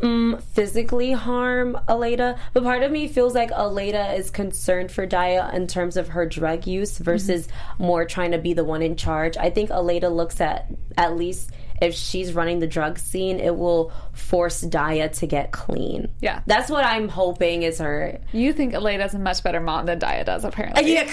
mm, 0.00 0.42
physically 0.42 1.12
harm 1.12 1.78
Aleida, 1.88 2.38
but 2.52 2.62
part 2.62 2.82
of 2.82 2.90
me 2.90 3.08
feels 3.08 3.34
like 3.34 3.50
Aleida 3.50 4.16
is 4.18 4.30
concerned 4.30 4.90
for 4.92 5.06
Daya 5.06 5.52
in 5.54 5.66
terms 5.66 5.96
of 5.96 6.08
her 6.08 6.26
drug 6.26 6.66
use 6.66 6.98
versus 6.98 7.48
Mm-hmm. 7.48 7.84
more 7.84 8.04
trying 8.04 8.32
to 8.32 8.38
be 8.38 8.52
the 8.52 8.64
one 8.64 8.82
in 8.82 8.96
charge. 8.96 9.36
I 9.36 9.50
think 9.50 9.70
Aleida 9.70 10.14
looks 10.14 10.40
at 10.40 10.66
at 10.96 11.16
least 11.16 11.50
if 11.80 11.94
she's 11.94 12.32
running 12.32 12.58
the 12.58 12.66
drug 12.66 12.98
scene, 12.98 13.40
it 13.40 13.56
will 13.56 13.92
force 14.12 14.62
Daya 14.64 15.10
to 15.18 15.26
get 15.26 15.52
clean. 15.52 16.08
Yeah. 16.20 16.42
That's 16.46 16.70
what 16.70 16.84
I'm 16.84 17.08
hoping 17.08 17.62
is 17.62 17.78
her. 17.78 18.18
You 18.32 18.52
think 18.52 18.74
Aleida's 18.74 19.14
a 19.14 19.18
much 19.18 19.42
better 19.42 19.60
mom 19.60 19.86
than 19.86 20.00
Daya 20.00 20.24
does, 20.24 20.44
apparently. 20.44 20.88
Yeah, 20.98 21.04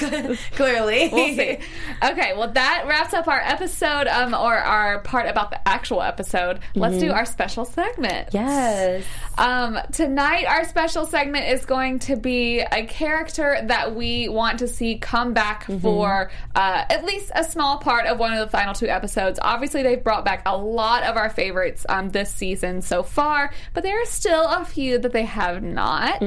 clearly. 0.54 1.10
we'll 1.14 1.36
see. 1.36 1.60
Okay, 2.04 2.34
well, 2.36 2.52
that 2.52 2.86
wraps 2.88 3.14
up 3.14 3.28
our 3.28 3.42
episode, 3.42 4.08
um, 4.08 4.34
or 4.34 4.56
our 4.56 5.00
part 5.00 5.28
about 5.28 5.52
the 5.52 5.68
actual 5.68 6.02
episode. 6.02 6.60
Let's 6.76 6.98
do 6.98 7.12
our 7.12 7.26
special 7.26 7.66
segment. 7.66 8.30
Yes. 8.32 9.04
Um, 9.38 9.78
tonight, 9.92 10.46
our 10.46 10.64
special 10.66 11.06
segment 11.06 11.48
is 11.48 11.66
going 11.66 12.00
to 12.00 12.16
be 12.16 12.60
a 12.60 12.86
character 12.86 13.60
that 13.64 13.96
we 13.96 14.30
want 14.30 14.60
to 14.60 14.68
see 14.68 14.98
come 14.98 15.34
back 15.34 15.66
for 15.82 16.32
uh, 16.56 16.86
at 16.90 17.04
least 17.04 17.32
a 17.36 17.44
small 17.44 17.78
part 17.80 18.06
of 18.06 18.18
one 18.18 18.32
of 18.34 18.40
the 18.40 18.48
final 18.48 18.74
two 18.74 18.88
episodes. 18.88 19.40
Obviously, 19.42 19.84
they've 19.84 20.04
brought 20.04 20.24
back 20.24 20.44
a 20.56 20.58
lot 20.58 21.04
of 21.04 21.18
our 21.18 21.30
favorites 21.30 21.86
um, 21.90 22.12
this 22.12 22.32
season 22.32 22.82
so 22.82 23.04
far, 23.04 23.52
but 23.74 23.84
there 23.84 24.02
are 24.02 24.06
still 24.06 24.48
a 24.48 24.64
few 24.66 24.98
that 25.00 25.12
they 25.12 25.26
have 25.26 25.62
not. 25.62 26.22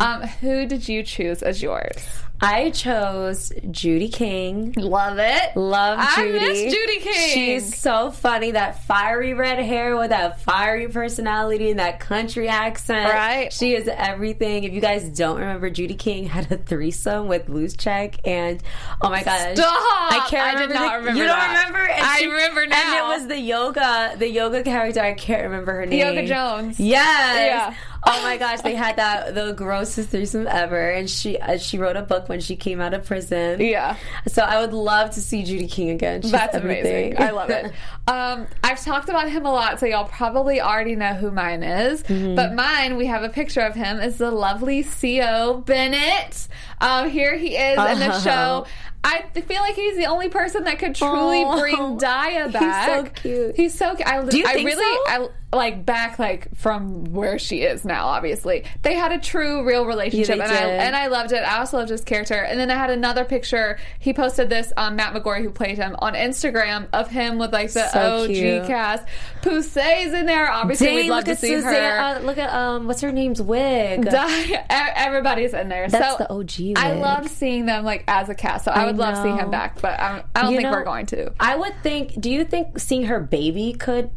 Um, 0.00 0.22
who 0.40 0.66
did 0.66 0.88
you 0.88 1.02
choose 1.02 1.42
as 1.42 1.62
yours? 1.62 1.96
I 2.44 2.70
chose 2.70 3.52
Judy 3.70 4.08
King. 4.08 4.74
Love 4.76 5.18
it. 5.18 5.56
Love 5.56 6.00
Judy. 6.16 6.38
I 6.38 6.42
miss 6.48 6.60
Judy 6.74 6.98
King. 6.98 7.30
She's 7.32 7.78
so 7.78 8.10
funny. 8.10 8.50
That 8.50 8.82
fiery 8.82 9.32
red 9.32 9.60
hair 9.60 9.96
with 9.96 10.10
that 10.10 10.40
fiery 10.40 10.88
personality 10.88 11.70
and 11.70 11.78
that 11.78 12.00
country 12.00 12.48
accent. 12.48 13.08
Right. 13.12 13.52
She 13.52 13.74
is 13.74 13.86
everything. 13.86 14.64
If 14.64 14.72
you 14.72 14.80
guys 14.80 15.04
don't 15.04 15.38
remember, 15.38 15.70
Judy 15.70 15.94
King 15.94 16.26
had 16.26 16.50
a 16.50 16.56
threesome 16.56 17.28
with 17.28 17.46
Luschek, 17.46 18.16
and 18.24 18.60
oh 19.00 19.08
my 19.08 19.22
gosh, 19.22 19.54
Stop! 19.56 19.68
I 19.68 20.26
can't 20.28 20.56
I 20.56 20.58
did 20.60 20.68
remember. 20.70 20.74
not 20.74 20.90
the- 20.92 20.98
remember 20.98 21.20
You 21.20 21.26
don't 21.28 21.48
remember? 21.48 21.78
And 21.78 22.04
I 22.04 22.22
remember 22.24 22.66
now. 22.66 22.76
And 22.76 22.94
it 22.98 23.18
was 23.20 23.28
the 23.28 23.38
yoga, 23.38 24.14
the 24.18 24.28
yoga 24.28 24.64
character. 24.64 25.00
I 25.00 25.14
can't 25.14 25.44
remember 25.44 25.74
her 25.74 25.86
name. 25.86 26.00
Yoga 26.16 26.26
Jones. 26.26 26.80
Yes. 26.80 27.36
Yeah. 27.70 27.74
Oh 28.04 28.22
my 28.22 28.36
gosh, 28.36 28.60
they 28.62 28.74
had 28.74 28.96
that 28.96 29.34
the 29.34 29.52
grossest 29.52 30.08
threesome 30.10 30.48
ever, 30.48 30.90
and 30.90 31.08
she 31.08 31.38
uh, 31.38 31.56
she 31.56 31.78
wrote 31.78 31.96
a 31.96 32.02
book 32.02 32.28
when 32.28 32.40
she 32.40 32.56
came 32.56 32.80
out 32.80 32.94
of 32.94 33.04
prison. 33.04 33.60
Yeah. 33.60 33.96
So 34.26 34.42
I 34.42 34.60
would 34.60 34.72
love 34.72 35.10
to 35.12 35.20
see 35.20 35.44
Judy 35.44 35.68
King 35.68 35.90
again. 35.90 36.22
She's 36.22 36.32
That's 36.32 36.56
everything. 36.56 37.14
amazing. 37.14 37.22
I 37.22 37.30
love 37.30 37.50
it. 37.50 37.72
Um, 38.08 38.48
I've 38.64 38.82
talked 38.84 39.08
about 39.08 39.30
him 39.30 39.46
a 39.46 39.52
lot, 39.52 39.78
so 39.78 39.86
y'all 39.86 40.08
probably 40.08 40.60
already 40.60 40.96
know 40.96 41.14
who 41.14 41.30
mine 41.30 41.62
is. 41.62 42.02
Mm-hmm. 42.02 42.34
But 42.34 42.52
mine, 42.52 42.96
we 42.96 43.06
have 43.06 43.22
a 43.22 43.28
picture 43.28 43.60
of 43.60 43.76
him, 43.76 44.00
is 44.00 44.18
the 44.18 44.32
lovely 44.32 44.82
CO 44.82 45.62
Bennett. 45.64 46.48
Um, 46.80 47.08
here 47.08 47.36
he 47.36 47.56
is 47.56 47.78
in 47.78 47.98
the 48.00 48.20
show. 48.24 48.66
I 49.04 49.22
feel 49.34 49.60
like 49.60 49.74
he's 49.74 49.96
the 49.96 50.06
only 50.06 50.28
person 50.28 50.64
that 50.64 50.78
could 50.78 50.94
truly 50.94 51.42
Oh. 51.44 51.58
bring 51.58 51.76
Daya 51.98 52.52
back. 52.52 53.18
He's 53.18 53.22
so 53.22 53.22
cute. 53.22 53.56
He's 53.56 53.74
so 53.74 53.94
cute. 53.96 54.06
I, 54.08 54.24
Do 54.24 54.38
you 54.38 54.44
I 54.46 54.52
think 54.54 54.66
really, 54.68 54.96
so? 55.08 55.12
I 55.24 55.28
like 55.54 55.84
back 55.84 56.18
like 56.18 56.48
from 56.56 57.04
where 57.12 57.38
she 57.38 57.60
is 57.62 57.84
now. 57.84 58.06
Obviously, 58.06 58.64
they 58.82 58.94
had 58.94 59.12
a 59.12 59.18
true, 59.18 59.66
real 59.66 59.84
relationship, 59.86 60.36
they 60.38 60.42
and 60.44 60.52
I 60.52 60.56
and 60.56 60.96
I 60.96 61.08
loved 61.08 61.32
it. 61.32 61.42
I 61.42 61.58
also 61.58 61.76
loved 61.78 61.90
his 61.90 62.00
character. 62.02 62.34
And 62.36 62.58
then 62.58 62.70
I 62.70 62.74
had 62.76 62.90
another 62.90 63.24
picture. 63.24 63.78
He 63.98 64.14
posted 64.14 64.48
this 64.48 64.72
on 64.76 64.96
Matt 64.96 65.12
McGorry, 65.14 65.42
who 65.42 65.50
played 65.50 65.76
him, 65.76 65.94
on 65.98 66.14
Instagram 66.14 66.86
of 66.92 67.08
him 67.10 67.38
with 67.38 67.52
like 67.52 67.72
the 67.72 67.88
So 67.88 68.22
OG 68.22 68.26
cute. 68.28 68.66
cast. 68.66 69.04
Poussey's 69.42 70.12
in 70.14 70.26
there. 70.26 70.50
Obviously, 70.50 70.86
Dang, 70.86 70.96
we'd 70.96 71.10
love 71.10 71.16
look 71.18 71.24
to 71.26 71.30
at 71.32 71.38
see 71.38 71.48
Suzanne. 71.56 71.74
her. 71.74 71.98
Uh, 72.00 72.18
look 72.20 72.38
at 72.38 72.52
um, 72.54 72.86
what's 72.86 73.00
her 73.00 73.12
name's 73.12 73.42
wig? 73.42 74.04
Die. 74.08 74.42
E- 74.44 74.56
Everybody's 74.70 75.52
in 75.54 75.68
there. 75.68 75.88
That's 75.88 76.16
so 76.16 76.18
the 76.18 76.32
OG 76.32 76.78
I 76.78 76.92
wig. 76.92 77.00
love 77.02 77.28
seeing 77.28 77.66
them 77.66 77.84
like 77.84 78.04
as 78.08 78.28
a 78.28 78.34
cast. 78.34 78.64
So 78.64 78.70
I 78.70 78.84
I 78.91 78.91
would 78.92 79.00
love 79.00 79.14
to 79.16 79.22
see 79.22 79.30
him 79.30 79.50
back, 79.50 79.80
but 79.80 79.98
I, 79.98 80.24
I 80.34 80.42
don't 80.42 80.50
think 80.52 80.62
know- 80.62 80.72
we're 80.72 80.84
going 80.84 81.06
to. 81.06 81.32
I 81.40 81.56
would 81.56 81.74
think. 81.82 82.20
Do 82.20 82.30
you 82.30 82.44
think 82.44 82.78
seeing 82.78 83.04
her 83.04 83.20
baby 83.20 83.72
could 83.72 84.10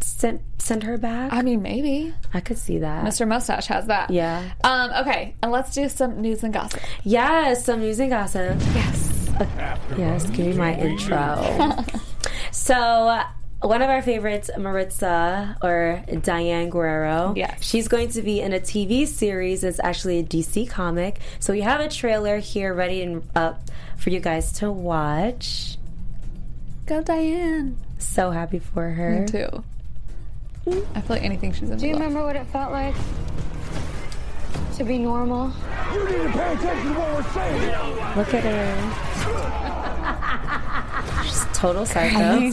send 0.00 0.40
send 0.58 0.82
her 0.84 0.96
back? 0.98 1.32
I 1.32 1.42
mean, 1.42 1.62
maybe 1.62 2.14
I 2.34 2.40
could 2.40 2.58
see 2.58 2.78
that. 2.78 3.04
Mr. 3.04 3.26
Mustache 3.26 3.66
has 3.66 3.86
that. 3.86 4.10
Yeah. 4.10 4.52
Um. 4.64 4.90
Okay, 5.00 5.34
and 5.42 5.50
let's 5.52 5.74
do 5.74 5.88
some 5.88 6.20
news 6.20 6.42
and 6.44 6.52
gossip. 6.52 6.80
Yes, 7.04 7.64
some 7.64 7.80
news 7.80 7.98
and 8.00 8.10
gossip. 8.10 8.56
Yes. 8.74 9.14
Yes, 9.96 10.28
give 10.30 10.46
me 10.46 10.52
my 10.54 10.74
intro. 10.74 11.76
so, 12.50 12.74
uh, 12.74 13.24
one 13.62 13.82
of 13.82 13.88
our 13.88 14.02
favorites, 14.02 14.50
Maritza 14.58 15.56
or 15.62 16.02
Diane 16.22 16.70
Guerrero. 16.70 17.34
Yeah. 17.36 17.54
She's 17.60 17.86
going 17.88 18.08
to 18.10 18.22
be 18.22 18.40
in 18.40 18.52
a 18.52 18.58
TV 18.60 19.06
series. 19.06 19.62
It's 19.64 19.78
actually 19.82 20.18
a 20.18 20.24
DC 20.24 20.68
comic. 20.68 21.20
So, 21.38 21.52
we 21.52 21.60
have 21.60 21.80
a 21.80 21.88
trailer 21.88 22.38
here 22.38 22.74
ready 22.74 23.02
and 23.02 23.22
up 23.36 23.62
for 23.98 24.08
you 24.10 24.20
guys 24.20 24.52
to 24.52 24.70
watch. 24.72 25.76
Go 26.86 27.02
Diane. 27.02 27.76
So 27.98 28.30
happy 28.30 28.58
for 28.60 28.88
her. 28.88 29.20
Me 29.20 29.26
too. 29.26 29.64
I 30.94 31.00
feel 31.00 31.16
like 31.16 31.24
anything 31.24 31.52
she's 31.52 31.70
in. 31.70 31.78
Do 31.78 31.86
you 31.86 31.94
remember 31.94 32.22
what 32.22 32.36
it 32.36 32.46
felt 32.46 32.72
like 32.72 32.94
to 34.76 34.84
be 34.84 34.98
normal? 34.98 35.50
You 35.92 36.04
need 36.04 36.22
to 36.24 36.28
pay 36.30 36.52
attention 36.54 36.92
to 36.94 36.98
what 36.98 37.14
we're 37.14 37.22
saying. 37.32 38.16
Look 38.16 38.34
at 38.34 38.44
her. 38.44 38.74
She's 41.28 41.44
total 41.52 41.84
psycho. 41.86 42.50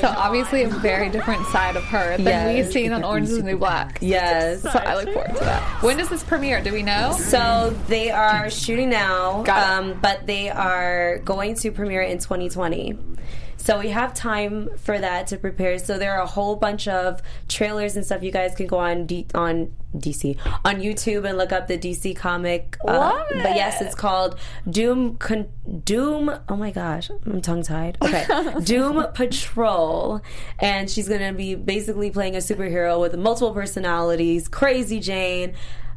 So 0.00 0.08
obviously 0.16 0.62
a 0.62 0.68
very 0.68 1.08
different 1.08 1.44
side 1.46 1.76
of 1.76 1.82
her 1.84 2.16
than 2.16 2.26
Yes. 2.26 2.54
we've 2.64 2.72
seen 2.72 2.92
on 2.92 3.02
Orange 3.04 3.28
is 3.28 3.36
the 3.36 3.42
New 3.42 3.58
Black. 3.58 3.98
yes. 4.00 4.62
So 4.62 4.70
I 4.70 4.94
look 4.96 5.12
forward 5.12 5.34
to 5.36 5.44
that. 5.44 5.62
When 5.82 5.96
does 5.96 6.08
this 6.08 6.22
premiere? 6.22 6.62
Do 6.62 6.72
we 6.72 6.82
know? 6.82 7.12
So 7.18 7.76
they 7.88 8.10
are 8.10 8.48
shooting 8.50 8.88
now, 8.90 9.42
Got 9.42 9.58
it. 9.62 9.92
um, 9.92 9.98
but 10.00 10.26
they 10.26 10.48
are 10.50 11.18
going 11.24 11.54
to 11.56 11.70
premiere 11.72 12.02
in 12.02 12.18
2020. 12.18 12.96
So 13.62 13.78
we 13.78 13.90
have 13.90 14.14
time 14.14 14.70
for 14.78 14.98
that 14.98 15.26
to 15.28 15.36
prepare. 15.36 15.78
So 15.78 15.98
there 15.98 16.14
are 16.16 16.22
a 16.22 16.26
whole 16.26 16.56
bunch 16.56 16.88
of 16.88 17.20
trailers 17.46 17.94
and 17.94 18.04
stuff. 18.06 18.22
You 18.22 18.32
guys 18.32 18.54
can 18.54 18.66
go 18.66 18.78
on 18.78 19.04
D- 19.06 19.26
on 19.34 19.72
DC 19.94 20.36
on 20.64 20.76
YouTube 20.80 21.28
and 21.28 21.36
look 21.36 21.52
up 21.52 21.68
the 21.68 21.76
DC 21.76 22.16
comic. 22.16 22.78
Uh, 22.86 23.12
But 23.42 23.54
yes, 23.56 23.82
it's 23.82 23.94
called 23.94 24.38
Doom 24.68 25.16
Con- 25.18 25.48
Doom. 25.84 26.30
Oh 26.48 26.56
my 26.56 26.70
gosh, 26.70 27.10
I'm 27.26 27.42
tongue 27.42 27.62
tied. 27.62 27.98
Okay, 28.00 28.24
Doom 28.64 29.04
Patrol, 29.12 30.22
and 30.58 30.88
she's 30.90 31.08
gonna 31.08 31.32
be 31.34 31.54
basically 31.54 32.10
playing 32.10 32.36
a 32.36 32.38
superhero 32.38 32.98
with 32.98 33.14
multiple 33.16 33.52
personalities, 33.52 34.48
Crazy 34.48 35.00
Jane. 35.00 35.52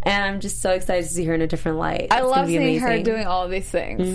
And 0.05 0.23
I'm 0.23 0.39
just 0.39 0.61
so 0.61 0.71
excited 0.71 1.03
to 1.07 1.09
see 1.13 1.25
her 1.25 1.33
in 1.33 1.41
a 1.41 1.47
different 1.47 1.77
light. 1.77 2.07
I 2.11 2.17
It's 2.17 2.23
gonna 2.23 2.27
love 2.27 2.47
be 2.47 2.57
seeing 2.57 2.79
her 2.79 3.01
doing 3.03 3.25
all 3.25 3.43
of 3.45 3.51
these 3.51 3.69
things. 3.69 4.07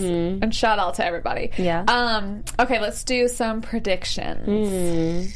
And 0.42 0.54
shout 0.54 0.78
out 0.78 0.94
to 0.94 1.04
everybody. 1.06 1.50
Yeah. 1.56 1.84
Um. 1.88 2.44
Okay, 2.58 2.80
let's 2.80 3.04
do 3.04 3.28
some 3.28 3.60
predictions. 3.62 5.34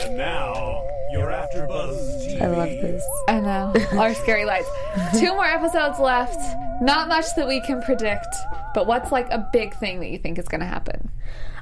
And 0.00 0.16
now, 0.16 0.82
you're 1.12 1.30
after 1.30 1.66
Buzz 1.66 1.96
TV. 2.26 2.40
I 2.42 2.46
love 2.48 2.68
this. 2.68 3.04
I 3.28 3.40
know. 3.40 3.72
Our 3.98 4.14
scary 4.14 4.44
lights. 4.44 4.68
Two 5.18 5.32
more 5.34 5.44
episodes 5.44 5.98
left. 5.98 6.40
Not 6.82 7.08
much 7.08 7.26
that 7.36 7.46
we 7.46 7.60
can 7.60 7.82
predict, 7.82 8.34
but 8.74 8.86
what's 8.86 9.12
like 9.12 9.28
a 9.30 9.48
big 9.52 9.74
thing 9.76 10.00
that 10.00 10.08
you 10.10 10.18
think 10.18 10.38
is 10.38 10.48
going 10.48 10.60
to 10.60 10.66
happen? 10.66 11.10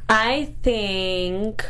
I 0.08 0.54
think 0.62 1.64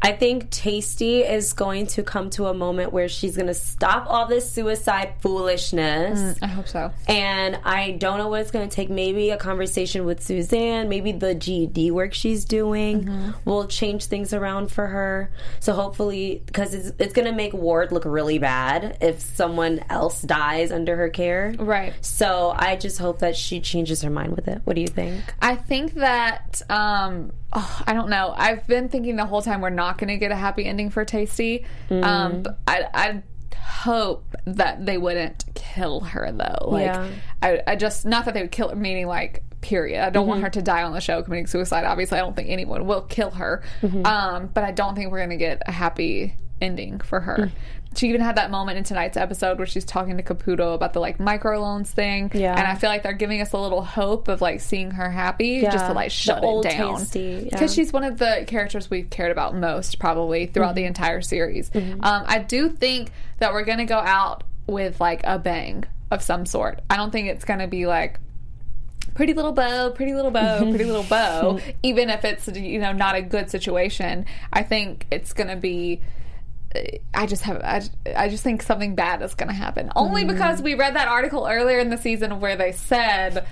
I 0.00 0.12
think 0.12 0.50
Taystee 0.50 1.28
is 1.28 1.52
going 1.52 1.86
to 1.88 2.02
come 2.02 2.30
to 2.30 2.46
a 2.46 2.54
moment 2.54 2.92
where 2.92 3.08
she's 3.08 3.36
going 3.36 3.48
to 3.48 3.54
stop 3.54 4.06
all 4.08 4.26
this 4.26 4.50
suicide 4.50 5.14
foolishness. 5.20 6.38
I 6.40 6.46
hope 6.46 6.68
so. 6.68 6.92
And 7.06 7.58
I 7.64 7.92
don't 7.92 8.18
know 8.18 8.28
what 8.28 8.40
it's 8.40 8.50
going 8.50 8.68
to 8.68 8.74
take. 8.74 8.90
Maybe 8.90 9.30
a 9.30 9.36
conversation 9.36 10.04
with 10.04 10.22
Suzanne, 10.22 10.88
maybe 10.88 11.12
the 11.12 11.34
GED 11.34 11.90
work 11.90 12.14
she's 12.14 12.44
doing 12.44 13.34
will 13.44 13.66
change 13.66 14.04
things 14.06 14.32
around 14.32 14.70
for 14.70 14.86
her. 14.86 15.30
So 15.60 15.72
hopefully, 15.72 16.42
because 16.46 16.74
it's, 16.74 16.92
it's 16.98 17.12
going 17.12 17.26
to 17.26 17.34
make 17.34 17.52
Ward 17.52 17.92
look 17.92 18.04
really 18.04 18.38
bad 18.38 18.98
if 19.00 19.20
someone 19.20 19.84
else 19.90 20.22
dies 20.22 20.70
under 20.70 20.96
her 20.96 21.08
care. 21.08 21.54
Right. 21.58 21.92
So 22.00 22.54
I 22.56 22.76
just 22.76 22.98
hope 22.98 23.20
that 23.20 23.36
she 23.36 23.60
changes 23.60 24.02
her 24.02 24.10
mind 24.10 24.34
with 24.36 24.48
it. 24.48 24.62
What 24.64 24.76
do 24.76 24.80
you 24.80 24.88
think? 24.88 25.22
I 25.40 25.56
think 25.56 25.94
that 25.94 26.62
um 26.70 27.32
oh, 27.52 27.82
I 27.86 27.92
don't 27.94 28.08
know. 28.10 28.34
I've 28.36 28.66
been 28.66 28.88
thinking 28.88 29.16
the 29.16 29.26
whole 29.26 29.42
time 29.42 29.60
we're 29.60 29.70
not 29.70 29.98
going 29.98 30.08
to 30.08 30.16
get 30.18 30.30
a 30.32 30.36
happy 30.36 30.64
ending 30.64 30.90
for 30.90 31.04
Taystee. 31.04 31.64
Um 31.90 32.44
I 32.66 32.84
I 32.94 33.22
hope 33.56 34.34
that 34.44 34.84
they 34.86 34.98
wouldn't 34.98 35.44
kill 35.54 36.00
her 36.00 36.30
though. 36.32 36.68
Like 36.70 36.86
Yeah. 36.86 37.08
I 37.42 37.62
I 37.66 37.76
just 37.76 38.04
not 38.06 38.24
that 38.24 38.34
they 38.34 38.42
would 38.42 38.50
kill 38.52 38.68
her 38.70 38.76
meaning 38.76 39.06
like 39.06 39.44
period. 39.60 40.04
I 40.04 40.10
don't 40.10 40.26
want 40.26 40.42
her 40.42 40.50
to 40.50 40.62
die 40.62 40.82
on 40.84 40.92
the 40.92 41.00
show 41.00 41.22
committing 41.22 41.46
suicide. 41.46 41.84
Obviously, 41.84 42.18
I 42.18 42.20
don't 42.22 42.34
think 42.36 42.48
anyone 42.48 42.86
will 42.86 43.02
kill 43.02 43.30
her. 43.32 43.62
Um 44.04 44.50
but 44.52 44.64
I 44.64 44.72
don't 44.72 44.94
think 44.94 45.10
we're 45.10 45.18
going 45.18 45.30
to 45.30 45.36
get 45.36 45.62
a 45.66 45.72
happy 45.72 46.34
ending 46.60 46.98
for 47.00 47.20
her. 47.20 47.50
She 47.96 48.08
even 48.10 48.20
had 48.20 48.36
that 48.36 48.50
moment 48.50 48.78
in 48.78 48.84
tonight's 48.84 49.16
episode 49.16 49.58
where 49.58 49.66
she's 49.66 49.84
talking 49.84 50.18
to 50.18 50.22
Caputo 50.22 50.74
about 50.74 50.92
the 50.92 51.00
like 51.00 51.18
microloans 51.18 51.88
thing. 51.88 52.30
Yeah. 52.34 52.54
And 52.56 52.66
I 52.66 52.74
feel 52.76 52.90
like 52.90 53.02
they're 53.02 53.12
giving 53.12 53.40
us 53.40 53.52
a 53.52 53.58
little 53.58 53.82
hope 53.82 54.28
of 54.28 54.40
like 54.40 54.60
seeing 54.60 54.90
her 54.92 55.10
happy 55.10 55.62
just 55.62 55.86
to 55.86 55.92
like 55.94 56.08
The 56.10 56.14
shut 56.14 56.44
old 56.44 56.66
it 56.66 56.70
down. 56.76 56.96
Taystee, 56.96 57.44
yeah. 57.44 57.48
Because 57.50 57.74
she's 57.74 57.92
one 57.92 58.04
of 58.04 58.18
the 58.18 58.44
characters 58.46 58.88
we've 58.90 59.08
cared 59.10 59.32
about 59.32 59.56
most 59.56 59.98
probably 59.98 60.46
throughout 60.46 60.68
Mm-hmm. 60.68 60.74
the 60.76 60.84
entire 60.84 61.20
series. 61.22 61.70
Um, 61.74 62.00
I 62.02 62.38
do 62.40 62.68
think 62.68 63.10
that 63.38 63.52
we're 63.52 63.64
going 63.64 63.78
to 63.78 63.84
go 63.86 63.98
out 63.98 64.44
with 64.66 65.00
like 65.00 65.22
a 65.24 65.38
bang 65.38 65.84
of 66.10 66.22
some 66.22 66.46
sort. 66.46 66.80
I 66.90 66.96
don't 66.96 67.10
think 67.10 67.28
it's 67.28 67.44
going 67.44 67.60
to 67.60 67.66
be 67.66 67.86
like 67.86 68.20
pretty 69.14 69.32
little 69.32 69.52
bow, 69.52 69.90
pretty 69.90 70.14
little 70.14 70.30
bow, 70.30 70.58
pretty 70.68 70.84
little 70.84 71.02
bow, 71.04 71.58
even 71.82 72.10
if 72.10 72.24
it's 72.24 72.46
you 72.48 72.78
know 72.78 72.92
not 72.92 73.14
a 73.16 73.22
good 73.22 73.50
situation. 73.50 74.26
I 74.52 74.62
think 74.62 75.06
it's 75.10 75.32
going 75.32 75.48
to 75.48 75.56
be 75.56 76.00
I 77.14 77.26
just 77.26 77.42
have 77.42 77.62
I, 77.62 77.82
I 78.16 78.28
just 78.28 78.42
think 78.44 78.62
something 78.62 78.94
bad 78.94 79.22
is 79.22 79.34
going 79.34 79.48
to 79.48 79.54
happen. 79.54 79.90
Only 79.96 80.24
Mm. 80.24 80.28
because 80.28 80.60
we 80.62 80.74
read 80.74 80.94
that 80.96 81.08
article 81.08 81.46
earlier 81.50 81.78
in 81.78 81.88
the 81.90 81.96
season 81.96 82.40
where 82.40 82.56
they 82.56 82.72
said 82.72 83.46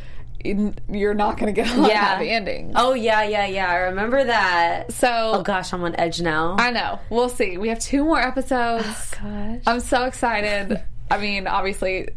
you're 0.44 1.14
not 1.14 1.38
going 1.38 1.52
to 1.52 1.60
get 1.60 1.74
a 1.76 1.80
Yeah. 1.80 1.94
happy 2.04 2.30
ending. 2.30 2.72
Oh 2.76 2.92
yeah, 2.94 3.22
yeah, 3.24 3.46
yeah. 3.46 3.68
I 3.70 3.76
remember 3.76 4.22
that. 4.22 4.92
So 4.92 5.08
Oh 5.34 5.42
gosh, 5.42 5.72
I'm 5.72 5.82
on 5.82 5.96
edge 5.96 6.20
now. 6.20 6.56
I 6.58 6.70
know. 6.70 7.00
We'll 7.10 7.30
see. 7.30 7.56
We 7.58 7.68
have 7.70 7.78
two 7.80 8.04
more 8.04 8.20
episodes. 8.20 9.10
gosh. 9.20 9.60
I'm 9.66 9.80
so 9.80 10.04
excited. 10.04 10.80
I 11.10 11.18
mean, 11.18 11.46
obviously, 11.48 12.10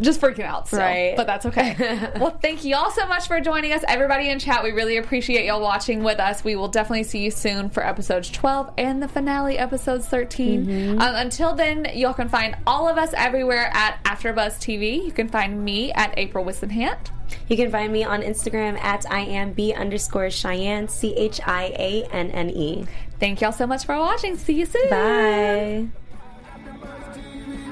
just 0.00 0.20
freaking 0.20 0.44
out 0.44 0.68
still, 0.68 0.78
Right. 0.80 1.14
but 1.16 1.26
that's 1.26 1.44
okay. 1.46 1.74
well, 2.20 2.38
thank 2.40 2.64
you 2.64 2.76
all 2.76 2.90
so 2.92 3.06
much 3.06 3.26
for 3.26 3.40
joining 3.40 3.72
us. 3.72 3.82
Everybody 3.88 4.28
in 4.28 4.38
chat, 4.38 4.62
we 4.62 4.70
really 4.70 4.96
appreciate 4.96 5.44
y'all 5.44 5.60
watching 5.60 6.04
with 6.04 6.20
us. 6.20 6.44
We 6.44 6.54
will 6.56 6.68
definitely 6.68 7.02
see 7.04 7.20
you 7.24 7.30
soon 7.30 7.68
for 7.70 7.84
episodes 7.84 8.30
12 8.30 8.72
and 8.78 9.02
the 9.02 9.08
finale, 9.08 9.58
episodes 9.58 10.06
13. 10.06 11.00
Um, 11.00 11.14
until 11.16 11.54
then, 11.54 11.86
y'all 11.94 12.14
can 12.14 12.28
find 12.28 12.56
all 12.66 12.88
of 12.88 12.96
us 12.96 13.12
everywhere 13.16 13.70
at 13.74 14.02
AfterBuzz 14.04 14.58
TV. 14.58 15.04
You 15.04 15.10
can 15.12 15.28
find 15.28 15.64
me 15.64 15.90
at 15.92 16.14
April 16.16 16.44
Wissenhant. 16.44 17.10
You 17.48 17.56
can 17.56 17.70
find 17.70 17.92
me 17.92 18.04
on 18.04 18.22
Instagram 18.22 18.78
at 18.78 19.04
I 19.10 19.20
am 19.20 19.52
B 19.52 19.74
underscore 19.74 20.26
Chianne, 20.28 20.88
C 20.88 21.14
H 21.16 21.40
I 21.44 21.64
A 21.78 22.08
N 22.12 22.30
N 22.30 22.50
E. 22.50 22.86
Thank 23.18 23.40
y'all 23.40 23.52
so 23.52 23.66
much 23.66 23.84
for 23.84 23.98
watching. 23.98 24.36
See 24.36 24.54
you 24.54 24.64
soon. 24.66 24.88
Bye. 24.90 25.88